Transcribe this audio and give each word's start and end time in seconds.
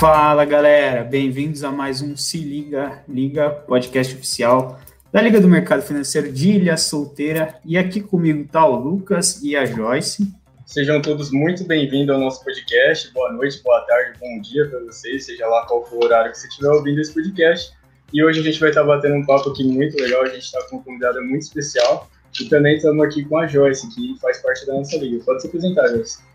Fala 0.00 0.46
galera, 0.46 1.04
bem-vindos 1.04 1.62
a 1.62 1.70
mais 1.70 2.00
um 2.00 2.16
Se 2.16 2.38
Liga, 2.38 3.04
Liga, 3.06 3.50
podcast 3.50 4.14
oficial 4.14 4.80
da 5.12 5.20
Liga 5.20 5.38
do 5.38 5.46
Mercado 5.46 5.82
Financeiro 5.82 6.32
de 6.32 6.52
Ilha 6.52 6.78
Solteira. 6.78 7.60
E 7.66 7.76
aqui 7.76 8.00
comigo 8.00 8.48
tá 8.50 8.66
o 8.66 8.76
Lucas 8.76 9.42
e 9.42 9.54
a 9.54 9.66
Joyce. 9.66 10.26
Sejam 10.64 11.02
todos 11.02 11.30
muito 11.30 11.64
bem-vindos 11.64 12.14
ao 12.14 12.18
nosso 12.18 12.42
podcast. 12.42 13.12
Boa 13.12 13.30
noite, 13.30 13.62
boa 13.62 13.82
tarde, 13.82 14.18
bom 14.18 14.40
dia 14.40 14.66
para 14.70 14.80
vocês, 14.80 15.26
seja 15.26 15.46
lá 15.46 15.66
qual 15.66 15.84
for 15.84 15.96
o 15.96 16.04
horário 16.06 16.32
que 16.32 16.38
você 16.38 16.48
estiver 16.48 16.70
ouvindo 16.70 16.98
esse 16.98 17.12
podcast. 17.12 17.70
E 18.10 18.24
hoje 18.24 18.40
a 18.40 18.42
gente 18.42 18.58
vai 18.58 18.70
estar 18.70 18.84
batendo 18.84 19.16
um 19.16 19.26
papo 19.26 19.50
aqui 19.50 19.64
muito 19.64 20.02
legal, 20.02 20.22
a 20.22 20.28
gente 20.28 20.44
está 20.44 20.62
com 20.70 20.76
uma 20.76 20.82
convidada 20.82 21.20
muito 21.20 21.42
especial. 21.42 22.08
E 22.40 22.46
também 22.46 22.76
estamos 22.76 23.04
aqui 23.04 23.22
com 23.22 23.36
a 23.36 23.46
Joyce, 23.46 23.94
que 23.94 24.18
faz 24.18 24.38
parte 24.38 24.66
da 24.66 24.72
nossa 24.72 24.96
liga. 24.96 25.22
Pode 25.26 25.42
se 25.42 25.48
apresentar, 25.48 25.88
Joyce. 25.88 26.29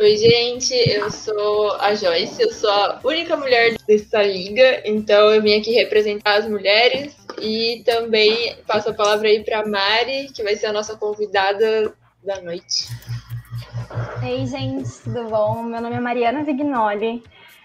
Oi, 0.00 0.16
gente, 0.16 0.74
eu 0.74 1.10
sou 1.10 1.72
a 1.76 1.94
Joyce, 1.94 2.42
eu 2.42 2.52
sou 2.52 2.70
a 2.70 3.00
única 3.04 3.36
mulher 3.36 3.76
dessa 3.86 4.22
liga, 4.22 4.82
então 4.84 5.32
eu 5.32 5.40
vim 5.40 5.58
aqui 5.58 5.72
representar 5.72 6.38
as 6.38 6.48
mulheres 6.48 7.16
e 7.40 7.82
também 7.84 8.56
passo 8.66 8.90
a 8.90 8.94
palavra 8.94 9.28
aí 9.28 9.44
para 9.44 9.66
Mari, 9.66 10.32
que 10.34 10.42
vai 10.42 10.56
ser 10.56 10.66
a 10.66 10.72
nossa 10.72 10.96
convidada 10.96 11.94
da 12.24 12.40
noite. 12.40 12.88
Ei, 14.22 14.46
gente, 14.46 14.90
tudo 15.04 15.24
bom? 15.28 15.62
Meu 15.62 15.80
nome 15.80 15.94
é 15.96 16.00
Mariana 16.00 16.42
Vignoli. 16.42 17.22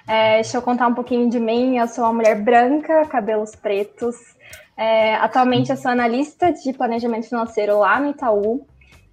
É, 0.08 0.36
deixa 0.36 0.58
eu 0.58 0.62
contar 0.62 0.88
um 0.88 0.94
pouquinho 0.94 1.30
de 1.30 1.40
mim. 1.40 1.78
Eu 1.78 1.88
sou 1.88 2.04
uma 2.04 2.14
mulher 2.14 2.36
branca, 2.42 3.06
cabelos 3.06 3.56
pretos. 3.56 4.16
É, 4.78 5.16
atualmente 5.16 5.72
eu 5.72 5.78
sou 5.78 5.92
analista 5.92 6.52
de 6.52 6.74
planejamento 6.74 7.28
financeiro 7.28 7.80
lá 7.80 8.00
no 8.00 8.12
Itaú. 8.12 8.66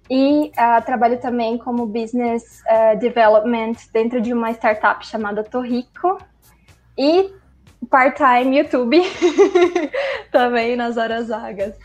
E 0.09 0.51
uh, 0.51 0.85
trabalho 0.85 1.19
também 1.19 1.57
como 1.57 1.85
business 1.85 2.61
uh, 2.61 2.97
development 2.97 3.75
dentro 3.91 4.21
de 4.21 4.33
uma 4.33 4.51
startup 4.51 5.05
chamada 5.05 5.43
Torrico. 5.43 6.17
E 6.97 7.31
part-time 7.89 8.57
YouTube 8.57 9.01
também 10.31 10.75
nas 10.75 10.97
horas 10.97 11.27
vagas. 11.27 11.75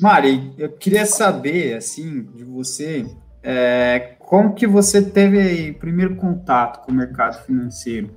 Mari, 0.00 0.52
eu 0.58 0.68
queria 0.72 1.06
saber, 1.06 1.76
assim, 1.76 2.24
de 2.34 2.42
você, 2.42 3.06
é, 3.40 4.16
como 4.18 4.52
que 4.52 4.66
você 4.66 5.00
teve 5.00 5.70
o 5.70 5.74
primeiro 5.74 6.16
contato 6.16 6.84
com 6.84 6.90
o 6.90 6.94
mercado 6.94 7.40
financeiro? 7.44 8.10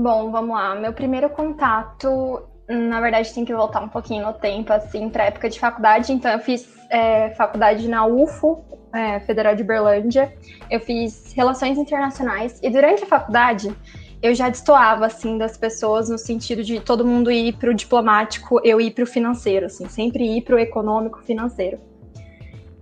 Bom, 0.00 0.30
vamos 0.30 0.56
lá. 0.56 0.74
Meu 0.74 0.94
primeiro 0.94 1.28
contato, 1.28 2.42
na 2.66 3.02
verdade, 3.02 3.34
tem 3.34 3.44
que 3.44 3.54
voltar 3.54 3.82
um 3.82 3.88
pouquinho 3.88 4.24
no 4.24 4.32
tempo, 4.32 4.72
assim, 4.72 5.10
para 5.10 5.24
época 5.24 5.50
de 5.50 5.60
faculdade. 5.60 6.10
Então, 6.10 6.32
eu 6.32 6.38
fiz 6.38 6.66
é, 6.88 7.28
faculdade 7.34 7.86
na 7.86 8.06
UFO, 8.06 8.64
é, 8.94 9.20
Federal 9.20 9.54
de 9.54 9.62
Berlândia. 9.62 10.32
Eu 10.70 10.80
fiz 10.80 11.34
Relações 11.34 11.76
Internacionais. 11.76 12.58
E 12.62 12.70
durante 12.70 13.04
a 13.04 13.06
faculdade, 13.06 13.76
eu 14.22 14.34
já 14.34 14.48
destoava, 14.48 15.04
assim, 15.04 15.36
das 15.36 15.58
pessoas 15.58 16.08
no 16.08 16.16
sentido 16.16 16.64
de 16.64 16.80
todo 16.80 17.04
mundo 17.04 17.30
ir 17.30 17.52
para 17.58 17.68
o 17.68 17.74
diplomático, 17.74 18.58
eu 18.64 18.80
ir 18.80 18.92
para 18.92 19.04
o 19.04 19.06
financeiro, 19.06 19.66
assim, 19.66 19.86
sempre 19.86 20.24
ir 20.24 20.40
para 20.40 20.56
o 20.56 20.58
econômico 20.58 21.20
financeiro. 21.20 21.78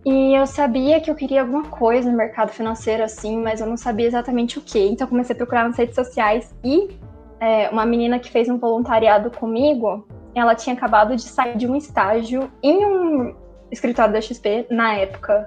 E 0.06 0.34
eu 0.34 0.46
sabia 0.46 1.00
que 1.00 1.10
eu 1.10 1.16
queria 1.16 1.40
alguma 1.40 1.64
coisa 1.64 2.08
no 2.08 2.16
mercado 2.16 2.50
financeiro, 2.52 3.02
assim, 3.02 3.36
mas 3.36 3.60
eu 3.60 3.66
não 3.66 3.76
sabia 3.76 4.06
exatamente 4.06 4.56
o 4.56 4.62
que. 4.62 4.78
Então 4.78 5.06
comecei 5.08 5.34
a 5.34 5.36
procurar 5.36 5.66
nas 5.66 5.76
redes 5.76 5.96
sociais 5.96 6.54
e 6.62 6.96
é, 7.40 7.70
uma 7.70 7.86
menina 7.86 8.18
que 8.18 8.30
fez 8.30 8.48
um 8.48 8.58
voluntariado 8.58 9.30
comigo, 9.30 10.04
ela 10.34 10.54
tinha 10.54 10.74
acabado 10.74 11.16
de 11.16 11.22
sair 11.22 11.56
de 11.56 11.66
um 11.66 11.76
estágio 11.76 12.52
em 12.62 12.84
um 12.84 13.34
escritório 13.70 14.12
da 14.12 14.20
XP 14.20 14.66
na 14.70 14.94
época, 14.94 15.46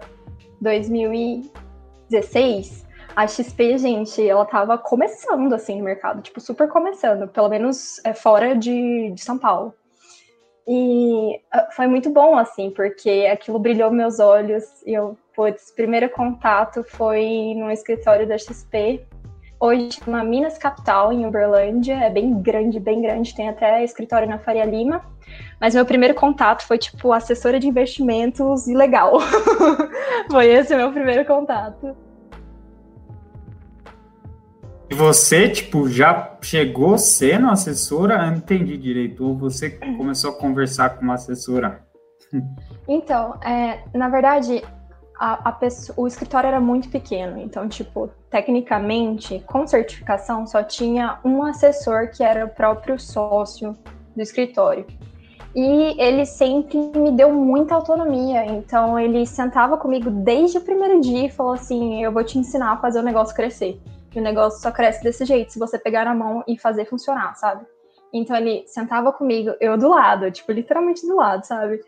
2016. 0.60 2.82
A 3.16 3.28
XP, 3.28 3.78
gente, 3.78 4.28
ela 4.28 4.46
tava 4.46 4.78
começando 4.78 5.54
assim 5.54 5.78
no 5.78 5.84
mercado, 5.84 6.22
tipo, 6.22 6.40
super 6.40 6.70
começando, 6.70 7.28
pelo 7.28 7.50
menos 7.50 8.00
é, 8.06 8.14
fora 8.14 8.56
de, 8.56 9.12
de 9.12 9.22
São 9.22 9.38
Paulo. 9.38 9.74
E 10.68 11.42
ah, 11.52 11.68
foi 11.72 11.88
muito 11.88 12.10
bom, 12.10 12.38
assim, 12.38 12.70
porque 12.70 13.28
aquilo 13.32 13.60
brilhou 13.60 13.92
meus 13.92 14.20
olhos 14.20 14.64
e 14.86 14.94
eu, 14.94 15.18
putz, 15.36 15.72
primeiro 15.72 16.10
contato 16.10 16.84
foi 16.84 17.54
no 17.56 17.70
escritório 17.70 18.28
da 18.28 18.38
XP. 18.38 19.06
Hoje 19.64 19.92
chama 19.92 20.24
Minas 20.24 20.58
Capital, 20.58 21.14
em 21.14 21.24
Uberlândia, 21.24 21.94
é 21.94 22.10
bem 22.10 22.42
grande, 22.42 22.80
bem 22.80 23.00
grande, 23.00 23.36
tem 23.36 23.48
até 23.48 23.84
escritório 23.84 24.28
na 24.28 24.40
Faria 24.40 24.66
Lima. 24.66 25.06
Mas 25.60 25.76
meu 25.76 25.86
primeiro 25.86 26.16
contato 26.16 26.66
foi, 26.66 26.80
tipo, 26.80 27.14
assessora 27.14 27.60
de 27.60 27.68
investimentos 27.68 28.66
e 28.66 28.74
legal. 28.74 29.20
foi 30.32 30.48
esse 30.48 30.74
o 30.74 30.78
meu 30.78 30.92
primeiro 30.92 31.24
contato. 31.26 31.96
E 34.90 34.96
você, 34.96 35.48
tipo, 35.48 35.88
já 35.88 36.40
chegou 36.42 36.98
sendo 36.98 37.48
assessora? 37.48 38.16
Eu 38.16 38.32
não 38.32 38.38
entendi 38.38 38.76
direito. 38.76 39.24
Ou 39.24 39.38
você 39.38 39.70
começou 39.70 40.32
a 40.32 40.40
conversar 40.40 40.90
com 40.98 41.04
uma 41.04 41.14
assessora? 41.14 41.86
Então, 42.88 43.40
é, 43.44 43.84
na 43.94 44.10
verdade, 44.10 44.64
a, 45.22 45.50
a 45.50 45.52
pessoa, 45.52 45.94
o 46.00 46.08
escritório 46.08 46.48
era 46.48 46.60
muito 46.60 46.90
pequeno. 46.90 47.38
Então, 47.38 47.70
tipo, 47.70 48.10
tecnicamente, 48.32 49.40
com 49.46 49.68
certificação, 49.68 50.48
só 50.48 50.64
tinha 50.64 51.20
um 51.24 51.44
assessor 51.44 52.10
que 52.10 52.24
era 52.24 52.44
o 52.44 52.50
próprio 52.50 53.00
sócio 53.00 53.78
do 54.16 54.22
escritório. 54.24 54.88
E 55.56 56.02
ele 56.02 56.26
sempre 56.26 56.80
me 56.98 57.12
deu 57.12 57.32
muita 57.32 57.76
autonomia. 57.76 58.46
Então, 58.46 58.98
ele 58.98 59.28
sentava 59.28 59.78
comigo 59.78 60.10
desde 60.10 60.58
o 60.58 60.62
primeiro 60.62 61.00
dia 61.00 61.28
e 61.28 61.30
falou 61.30 61.54
assim: 61.54 62.04
Eu 62.04 62.12
vou 62.12 62.24
te 62.24 62.40
ensinar 62.40 62.72
a 62.72 62.78
fazer 62.78 62.98
o 62.98 63.04
negócio 63.04 63.36
crescer. 63.36 63.80
E 64.16 64.20
o 64.20 64.24
negócio 64.24 64.60
só 64.60 64.72
cresce 64.72 65.04
desse 65.04 65.24
jeito, 65.24 65.54
se 65.54 65.60
você 65.60 65.78
pegar 65.78 66.06
na 66.06 66.16
mão 66.16 66.44
e 66.48 66.58
fazer 66.58 66.86
funcionar, 66.86 67.36
sabe? 67.36 67.64
Então 68.12 68.36
ele 68.36 68.64
sentava 68.68 69.14
comigo, 69.14 69.54
eu 69.62 69.78
do 69.78 69.88
lado, 69.88 70.32
tipo, 70.32 70.52
literalmente 70.52 71.06
do 71.06 71.16
lado, 71.16 71.46
sabe? 71.46 71.80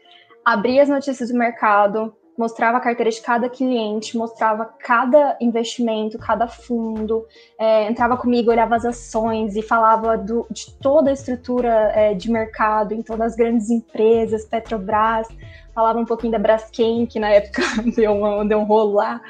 Abria 0.46 0.84
as 0.84 0.90
notícias 0.90 1.30
do 1.30 1.38
mercado, 1.38 2.16
mostrava 2.38 2.78
a 2.78 2.82
carteira 2.82 3.12
de 3.12 3.22
cada 3.22 3.48
cliente, 3.48 4.18
mostrava 4.18 4.66
cada 4.66 5.38
investimento, 5.40 6.18
cada 6.18 6.48
fundo, 6.48 7.26
é, 7.60 7.90
entrava 7.90 8.18
comigo, 8.18 8.50
olhava 8.50 8.76
as 8.76 8.86
ações 8.86 9.56
e 9.56 9.62
falava 9.62 10.18
do, 10.18 10.46
de 10.50 10.72
toda 10.80 11.10
a 11.10 11.14
estrutura 11.14 11.92
é, 11.94 12.14
de 12.14 12.32
mercado 12.32 12.94
em 12.94 13.02
todas 13.02 13.34
as 13.34 13.36
grandes 13.36 13.70
empresas, 13.70 14.46
Petrobras, 14.46 15.28
falava 15.74 16.00
um 16.00 16.06
pouquinho 16.06 16.32
da 16.32 16.40
Braskem, 16.40 17.06
que 17.06 17.20
na 17.20 17.30
época 17.30 17.62
deu, 17.96 18.14
uma, 18.14 18.46
deu 18.46 18.60
um 18.60 18.64
rolo 18.64 18.94
lá. 18.94 19.22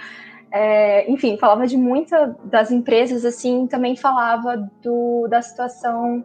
É, 0.52 1.10
enfim, 1.12 1.36
falava 1.38 1.66
de 1.66 1.76
muitas 1.76 2.36
das 2.44 2.72
empresas, 2.72 3.26
assim, 3.26 3.66
também 3.66 3.96
falava 3.96 4.70
do, 4.84 5.28
da 5.28 5.42
situação 5.42 6.24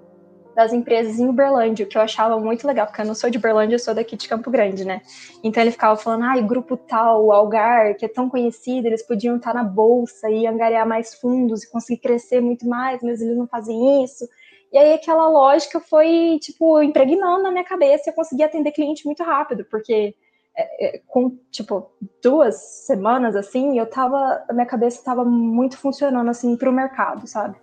das 0.59 0.73
empresas 0.73 1.21
em 1.21 1.29
Uberlândia, 1.29 1.87
que 1.87 1.97
eu 1.97 2.03
achava 2.03 2.37
muito 2.41 2.67
legal, 2.67 2.85
porque 2.85 3.01
eu 3.01 3.07
não 3.07 3.15
sou 3.15 3.31
de 3.31 3.39
Uberlândia, 3.39 3.77
eu 3.77 3.79
sou 3.79 3.95
daqui 3.95 4.17
de 4.17 4.27
Campo 4.27 4.51
Grande, 4.51 4.85
né? 4.85 5.03
Então 5.45 5.63
ele 5.63 5.71
ficava 5.71 5.97
falando, 5.97 6.25
ai, 6.25 6.41
ah, 6.41 6.43
grupo 6.43 6.77
tal, 6.77 7.31
Algar, 7.31 7.95
que 7.95 8.05
é 8.05 8.09
tão 8.09 8.29
conhecido, 8.29 8.89
eles 8.89 9.07
podiam 9.07 9.37
estar 9.37 9.55
na 9.55 9.63
bolsa 9.63 10.29
e 10.29 10.49
angariar 10.49 10.85
mais 10.85 11.15
fundos 11.15 11.63
e 11.63 11.71
conseguir 11.71 12.01
crescer 12.01 12.41
muito 12.41 12.67
mais, 12.67 13.01
mas 13.05 13.21
eles 13.21 13.37
não 13.37 13.47
fazem 13.47 14.03
isso. 14.03 14.29
E 14.73 14.77
aí 14.77 14.95
aquela 14.95 15.29
lógica 15.29 15.79
foi, 15.79 16.41
tipo, 16.43 16.83
impregnando 16.83 17.45
na 17.45 17.53
minha 17.53 17.63
cabeça 17.63 18.09
e 18.09 18.11
eu 18.11 18.15
consegui 18.17 18.43
atender 18.43 18.73
cliente 18.73 19.07
muito 19.07 19.23
rápido, 19.23 19.65
porque 19.65 20.13
é, 20.57 20.97
é, 20.97 21.01
com, 21.07 21.39
tipo, 21.53 21.89
duas 22.21 22.57
semanas, 22.85 23.37
assim, 23.37 23.79
eu 23.79 23.87
tava, 23.87 24.45
a 24.49 24.53
minha 24.53 24.67
cabeça 24.67 25.05
tava 25.05 25.25
muito 25.25 25.79
funcionando, 25.79 26.29
assim, 26.29 26.57
para 26.57 26.69
o 26.69 26.73
mercado, 26.73 27.29
sabe? 27.29 27.57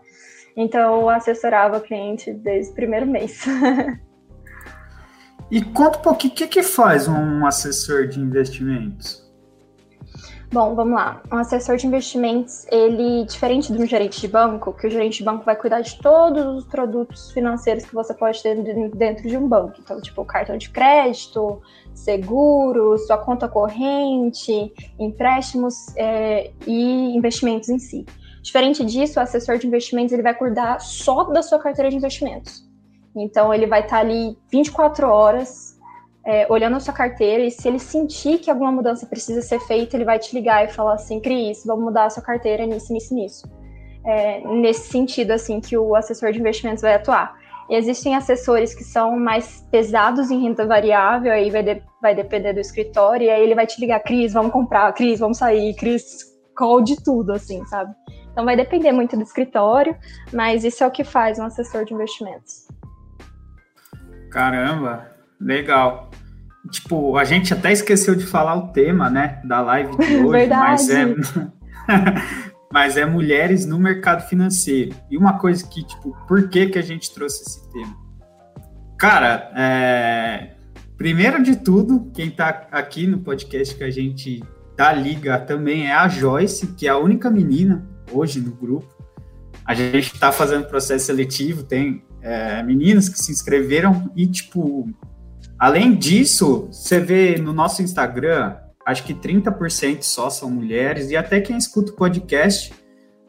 Então, 0.55 1.01
eu 1.01 1.09
assessorava 1.09 1.77
o 1.77 1.81
cliente 1.81 2.31
desde 2.31 2.71
o 2.71 2.75
primeiro 2.75 3.05
mês. 3.05 3.43
e 5.51 5.61
conta 5.61 5.99
um 5.99 6.01
pouquinho, 6.01 6.33
o 6.33 6.35
que, 6.35 6.47
que 6.47 6.63
faz 6.63 7.07
um 7.07 7.45
assessor 7.45 8.07
de 8.07 8.19
investimentos? 8.19 9.25
Bom, 10.55 10.73
vamos 10.73 10.93
lá. 10.93 11.21
Um 11.29 11.37
assessor 11.37 11.75
de 11.75 11.85
investimentos, 11.85 12.65
ele, 12.71 13.25
diferente 13.25 13.73
de 13.73 13.81
um 13.81 13.85
gerente 13.85 14.21
de 14.21 14.27
banco, 14.29 14.71
que 14.71 14.87
o 14.87 14.89
gerente 14.89 15.17
de 15.17 15.25
banco 15.25 15.43
vai 15.43 15.55
cuidar 15.55 15.81
de 15.81 15.99
todos 15.99 16.45
os 16.45 16.65
produtos 16.65 17.29
financeiros 17.31 17.83
que 17.83 17.93
você 17.93 18.13
pode 18.13 18.41
ter 18.41 18.55
dentro 18.95 19.27
de 19.27 19.35
um 19.35 19.49
banco. 19.49 19.73
Então, 19.79 19.99
tipo, 19.99 20.23
cartão 20.23 20.55
de 20.55 20.69
crédito, 20.69 21.61
seguros, 21.93 23.05
sua 23.05 23.17
conta 23.17 23.49
corrente, 23.49 24.71
empréstimos 24.97 25.93
é, 25.97 26.51
e 26.65 27.17
investimentos 27.17 27.67
em 27.67 27.77
si. 27.77 28.05
Diferente 28.45 28.85
disso, 28.85 29.19
o 29.19 29.23
assessor 29.23 29.57
de 29.57 29.65
investimentos 29.65 30.13
ele 30.13 30.21
vai 30.21 30.35
cuidar 30.35 30.79
só 30.79 31.23
da 31.23 31.41
sua 31.41 31.57
carteira 31.57 31.89
de 31.89 31.95
investimentos. 31.95 32.63
Então, 33.15 33.51
ele 33.51 33.65
vai 33.65 33.81
estar 33.81 33.97
ali 33.97 34.37
24 34.51 35.07
horas 35.09 35.79
é, 36.23 36.45
olhando 36.47 36.75
a 36.75 36.79
sua 36.79 36.93
carteira 36.93 37.43
e 37.43 37.49
se 37.49 37.67
ele 37.67 37.79
sentir 37.79 38.37
que 38.37 38.51
alguma 38.51 38.71
mudança 38.71 39.07
precisa 39.07 39.41
ser 39.41 39.59
feita, 39.61 39.97
ele 39.97 40.05
vai 40.05 40.19
te 40.19 40.35
ligar 40.35 40.63
e 40.63 40.67
falar 40.71 40.93
assim, 40.93 41.19
Cris, 41.19 41.63
vamos 41.65 41.85
mudar 41.85 42.05
a 42.05 42.09
sua 42.11 42.21
carteira 42.21 42.67
nisso, 42.67 42.93
nisso, 42.93 43.15
nisso. 43.15 43.49
É, 44.05 44.41
nesse 44.41 44.91
sentido, 44.91 45.31
assim, 45.31 45.59
que 45.59 45.75
o 45.75 45.95
assessor 45.95 46.31
de 46.31 46.39
investimentos 46.39 46.83
vai 46.83 46.93
atuar. 46.93 47.35
E 47.67 47.75
existem 47.75 48.15
assessores 48.15 48.75
que 48.75 48.83
são 48.83 49.17
mais 49.17 49.65
pesados 49.71 50.29
em 50.29 50.43
renda 50.43 50.67
variável, 50.67 51.31
aí 51.31 51.49
vai, 51.49 51.63
de, 51.63 51.81
vai 51.99 52.13
depender 52.13 52.53
do 52.53 52.59
escritório, 52.59 53.25
e 53.25 53.29
aí 53.31 53.41
ele 53.41 53.55
vai 53.55 53.65
te 53.65 53.81
ligar, 53.81 54.01
Cris, 54.01 54.33
vamos 54.33 54.51
comprar, 54.51 54.93
Cris, 54.93 55.19
vamos 55.19 55.39
sair, 55.39 55.73
Cris, 55.73 56.31
call 56.55 56.83
de 56.83 57.03
tudo, 57.03 57.33
assim, 57.33 57.65
sabe? 57.65 57.91
Então 58.35 58.43
vai 58.43 58.57
depender 58.57 58.91
muito 58.91 59.15
do 59.15 59.23
escritório, 59.23 59.95
mas 60.33 60.65
isso 60.65 60.83
é 60.83 60.87
o 60.87 60.91
que 60.91 61.05
faz 61.05 61.39
um 61.39 61.45
assessor 61.45 61.85
de 61.85 61.93
investimentos. 61.93 62.67
Caramba, 64.29 65.09
legal. 65.39 66.11
Tipo, 66.69 67.15
a 67.17 67.23
gente 67.23 67.53
até 67.53 67.71
esqueceu 67.71 68.13
de 68.13 68.25
falar 68.25 68.55
o 68.55 68.73
tema, 68.73 69.09
né, 69.09 69.41
da 69.45 69.61
live 69.61 69.95
de 69.95 70.17
hoje, 70.19 70.31
Verdade. 70.31 70.69
mas 70.69 70.89
é 70.89 71.05
mas 72.73 72.97
é 72.97 73.05
mulheres 73.05 73.65
no 73.65 73.79
mercado 73.79 74.27
financeiro. 74.27 74.93
E 75.09 75.17
uma 75.17 75.39
coisa 75.39 75.65
que, 75.65 75.81
tipo, 75.81 76.13
por 76.27 76.49
que 76.49 76.67
que 76.67 76.77
a 76.77 76.81
gente 76.81 77.13
trouxe 77.13 77.41
esse 77.41 77.71
tema? 77.71 77.95
Cara, 78.99 79.49
é... 79.55 80.55
primeiro 80.97 81.41
de 81.41 81.55
tudo, 81.55 82.11
quem 82.13 82.27
está 82.27 82.67
aqui 82.69 83.07
no 83.07 83.19
podcast 83.19 83.73
que 83.73 83.83
a 83.85 83.89
gente 83.89 84.43
da 84.75 84.91
liga 84.91 85.39
também 85.39 85.87
é 85.87 85.93
a 85.93 86.09
Joyce, 86.09 86.75
que 86.75 86.85
é 86.85 86.89
a 86.89 86.97
única 86.97 87.29
menina 87.31 87.94
hoje 88.11 88.39
no 88.39 88.51
grupo. 88.51 88.93
A 89.65 89.73
gente 89.73 90.13
está 90.13 90.31
fazendo 90.31 90.67
processo 90.67 91.05
seletivo, 91.05 91.63
tem 91.63 92.03
é, 92.21 92.61
meninas 92.63 93.09
que 93.09 93.17
se 93.17 93.31
inscreveram 93.31 94.11
e, 94.15 94.27
tipo, 94.27 94.87
além 95.57 95.95
disso, 95.95 96.67
você 96.71 96.99
vê 96.99 97.37
no 97.37 97.53
nosso 97.53 97.81
Instagram, 97.81 98.55
acho 98.85 99.03
que 99.03 99.13
30% 99.13 100.03
só 100.03 100.29
são 100.29 100.49
mulheres, 100.49 101.09
e 101.09 101.17
até 101.17 101.41
quem 101.41 101.57
escuta 101.57 101.91
o 101.91 101.95
podcast, 101.95 102.73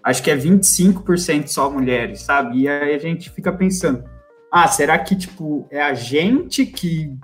acho 0.05 0.23
que 0.23 0.31
é 0.31 0.37
25% 0.37 1.49
só 1.49 1.71
mulheres, 1.71 2.21
sabe? 2.21 2.61
E 2.61 2.69
aí 2.69 2.95
a 2.95 2.99
gente 2.99 3.31
fica 3.31 3.53
pensando, 3.53 4.05
ah, 4.53 4.69
será 4.69 4.99
que, 4.99 5.17
tipo, 5.17 5.67
é 5.71 5.83
a 5.83 5.95
gente 5.95 6.67
que 6.67 7.17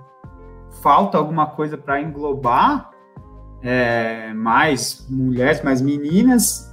falta 0.81 1.17
alguma 1.17 1.47
coisa 1.47 1.77
para 1.77 2.01
englobar 2.01 2.91
é, 3.61 4.33
mais 4.33 5.07
mulheres, 5.09 5.63
mais 5.63 5.81
meninas, 5.81 6.72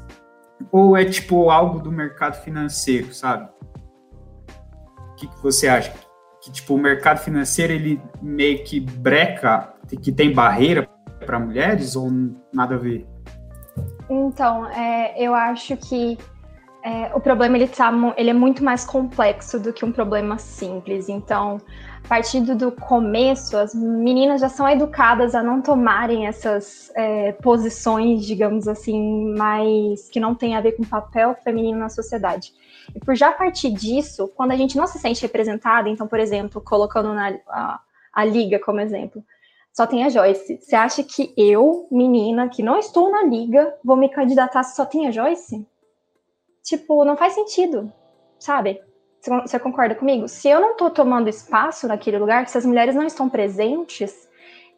ou 0.71 0.97
é 0.97 1.05
tipo 1.05 1.51
algo 1.51 1.81
do 1.81 1.91
mercado 1.91 2.43
financeiro, 2.43 3.13
sabe? 3.13 3.49
O 5.13 5.15
que, 5.17 5.27
que 5.27 5.43
você 5.43 5.69
acha? 5.69 5.93
Que 6.43 6.51
tipo 6.51 6.75
o 6.75 6.79
mercado 6.79 7.19
financeiro 7.19 7.73
ele 7.73 8.01
meio 8.21 8.65
que 8.65 8.81
breca, 8.81 9.75
que 10.03 10.11
tem 10.11 10.33
barreira 10.33 10.89
para 11.27 11.39
mulheres 11.39 11.97
ou 11.97 12.11
nada 12.53 12.75
a 12.75 12.79
ver? 12.79 13.07
Então, 14.09 14.69
é, 14.71 15.15
eu 15.23 15.35
acho 15.35 15.77
que 15.77 16.19
é, 16.83 17.11
o 17.15 17.21
problema 17.21 17.57
ele, 17.57 17.69
tá, 17.69 17.93
ele 18.17 18.31
é 18.31 18.35
muito 18.35 18.65
mais 18.65 18.85
complexo 18.85 19.59
do 19.59 19.73
que 19.73 19.85
um 19.85 19.93
problema 19.93 20.39
simples. 20.39 21.09
Então, 21.09 21.61
a 22.05 22.09
partir 22.09 22.41
do 22.41 22.73
começo, 22.73 23.57
as 23.57 23.75
meninas 23.75 24.41
já 24.41 24.49
são 24.49 24.69
educadas 24.69 25.35
a 25.35 25.43
não 25.43 25.61
tomarem 25.61 26.27
essas 26.27 26.91
é, 26.95 27.33
posições, 27.33 28.25
digamos 28.25 28.67
assim, 28.67 29.35
mais 29.37 30.09
que 30.09 30.19
não 30.19 30.35
tem 30.35 30.57
a 30.57 30.61
ver 30.61 30.73
com 30.73 30.83
o 30.83 30.87
papel 30.87 31.37
feminino 31.45 31.79
na 31.79 31.89
sociedade. 31.89 32.53
E 32.95 32.99
por 32.99 33.15
já 33.15 33.31
partir 33.31 33.71
disso, 33.71 34.29
quando 34.35 34.53
a 34.53 34.57
gente 34.57 34.77
não 34.77 34.87
se 34.87 34.99
sente 34.99 35.23
representada, 35.23 35.89
então, 35.89 36.07
por 36.07 36.19
exemplo, 36.19 36.61
colocando 36.61 37.13
na, 37.13 37.35
a, 37.49 37.81
a 38.13 38.25
liga 38.25 38.59
como 38.59 38.81
exemplo, 38.81 39.23
só 39.73 39.87
tem 39.87 40.05
a 40.05 40.09
Joyce. 40.09 40.59
Você 40.61 40.75
acha 40.75 41.03
que 41.05 41.33
eu, 41.37 41.87
menina, 41.91 42.49
que 42.49 42.63
não 42.63 42.79
estou 42.79 43.11
na 43.11 43.23
liga, 43.23 43.75
vou 43.85 43.97
me 43.97 44.09
candidatar 44.09 44.63
se 44.63 44.75
só 44.75 44.85
tem 44.85 45.07
a 45.07 45.11
Joyce? 45.11 45.65
Tipo, 46.63 47.05
não 47.05 47.17
faz 47.17 47.35
sentido, 47.35 47.93
sabe? 48.39 48.81
Você 49.45 49.59
concorda 49.59 49.95
comigo? 49.95 50.29
Se 50.29 50.49
eu 50.49 50.61
não 50.61 50.77
tô 50.77 50.89
tomando 50.89 51.29
espaço 51.29 51.87
naquele 51.87 52.19
lugar, 52.19 52.49
se 52.49 52.57
as 52.57 52.65
mulheres 52.65 52.95
não 52.95 53.07
estão 53.07 53.29
presentes, 53.29 54.29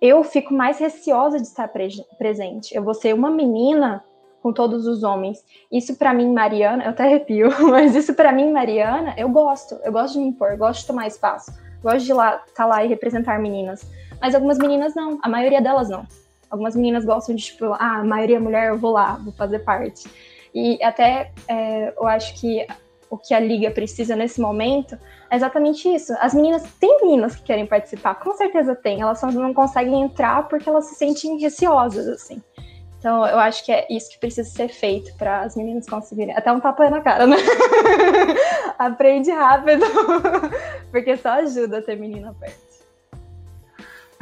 eu 0.00 0.24
fico 0.24 0.52
mais 0.52 0.78
receosa 0.78 1.38
de 1.38 1.46
estar 1.46 1.68
pre 1.68 1.88
presente. 2.18 2.74
Eu 2.74 2.82
vou 2.82 2.92
ser 2.92 3.14
uma 3.14 3.30
menina 3.30 4.04
com 4.42 4.52
todos 4.52 4.86
os 4.86 5.04
homens. 5.04 5.44
Isso 5.70 5.96
para 5.96 6.12
mim, 6.12 6.32
Mariana, 6.32 6.82
eu 6.82 6.90
até 6.90 7.04
arrepio, 7.04 7.48
mas 7.70 7.94
isso 7.94 8.12
para 8.12 8.32
mim, 8.32 8.50
Mariana, 8.50 9.14
eu 9.16 9.28
gosto. 9.28 9.76
Eu 9.84 9.92
gosto 9.92 10.14
de 10.14 10.18
me 10.18 10.26
impor, 10.26 10.50
eu 10.50 10.58
gosto 10.58 10.80
de 10.80 10.88
tomar 10.88 11.06
espaço. 11.06 11.52
Gosto 11.80 12.04
de 12.04 12.12
lá, 12.12 12.34
estar 12.34 12.64
tá 12.64 12.66
lá 12.66 12.84
e 12.84 12.88
representar 12.88 13.38
meninas. 13.38 13.88
Mas 14.20 14.34
algumas 14.34 14.58
meninas 14.58 14.94
não, 14.94 15.20
a 15.22 15.28
maioria 15.28 15.62
delas 15.62 15.88
não. 15.88 16.04
Algumas 16.50 16.74
meninas 16.74 17.04
gostam 17.04 17.34
de, 17.34 17.44
tipo, 17.44 17.66
ah, 17.72 18.00
a 18.00 18.04
maioria 18.04 18.36
é 18.36 18.40
mulher, 18.40 18.68
eu 18.68 18.78
vou 18.78 18.90
lá, 18.90 19.14
vou 19.22 19.32
fazer 19.32 19.60
parte. 19.60 20.08
E 20.54 20.82
até 20.82 21.32
é, 21.48 21.94
eu 21.96 22.06
acho 22.06 22.34
que 22.40 22.66
o 23.08 23.18
que 23.18 23.34
a 23.34 23.40
liga 23.40 23.70
precisa 23.70 24.16
nesse 24.16 24.40
momento 24.40 24.98
é 25.30 25.36
exatamente 25.36 25.86
isso. 25.86 26.14
As 26.18 26.32
meninas, 26.32 26.62
tem 26.80 26.98
meninas 27.02 27.36
que 27.36 27.42
querem 27.42 27.66
participar, 27.66 28.14
com 28.14 28.32
certeza 28.34 28.74
tem, 28.74 29.02
elas 29.02 29.20
só 29.20 29.30
não 29.30 29.52
conseguem 29.52 30.02
entrar 30.02 30.48
porque 30.48 30.68
elas 30.68 30.86
se 30.86 30.94
sentem 30.94 31.38
receosas, 31.38 32.08
assim. 32.08 32.40
Então, 32.98 33.26
eu 33.26 33.38
acho 33.38 33.64
que 33.64 33.72
é 33.72 33.86
isso 33.90 34.10
que 34.12 34.18
precisa 34.18 34.48
ser 34.48 34.68
feito 34.68 35.12
para 35.16 35.40
as 35.40 35.56
meninas 35.56 35.86
conseguirem. 35.86 36.36
Até 36.36 36.52
um 36.52 36.60
tapa 36.60 36.88
na 36.88 37.00
cara, 37.00 37.26
né? 37.26 37.36
Aprende 38.78 39.30
rápido, 39.32 39.84
porque 40.92 41.16
só 41.16 41.30
ajuda 41.30 41.78
a 41.78 41.82
ter 41.82 41.96
menina 41.96 42.32
perto. 42.38 42.72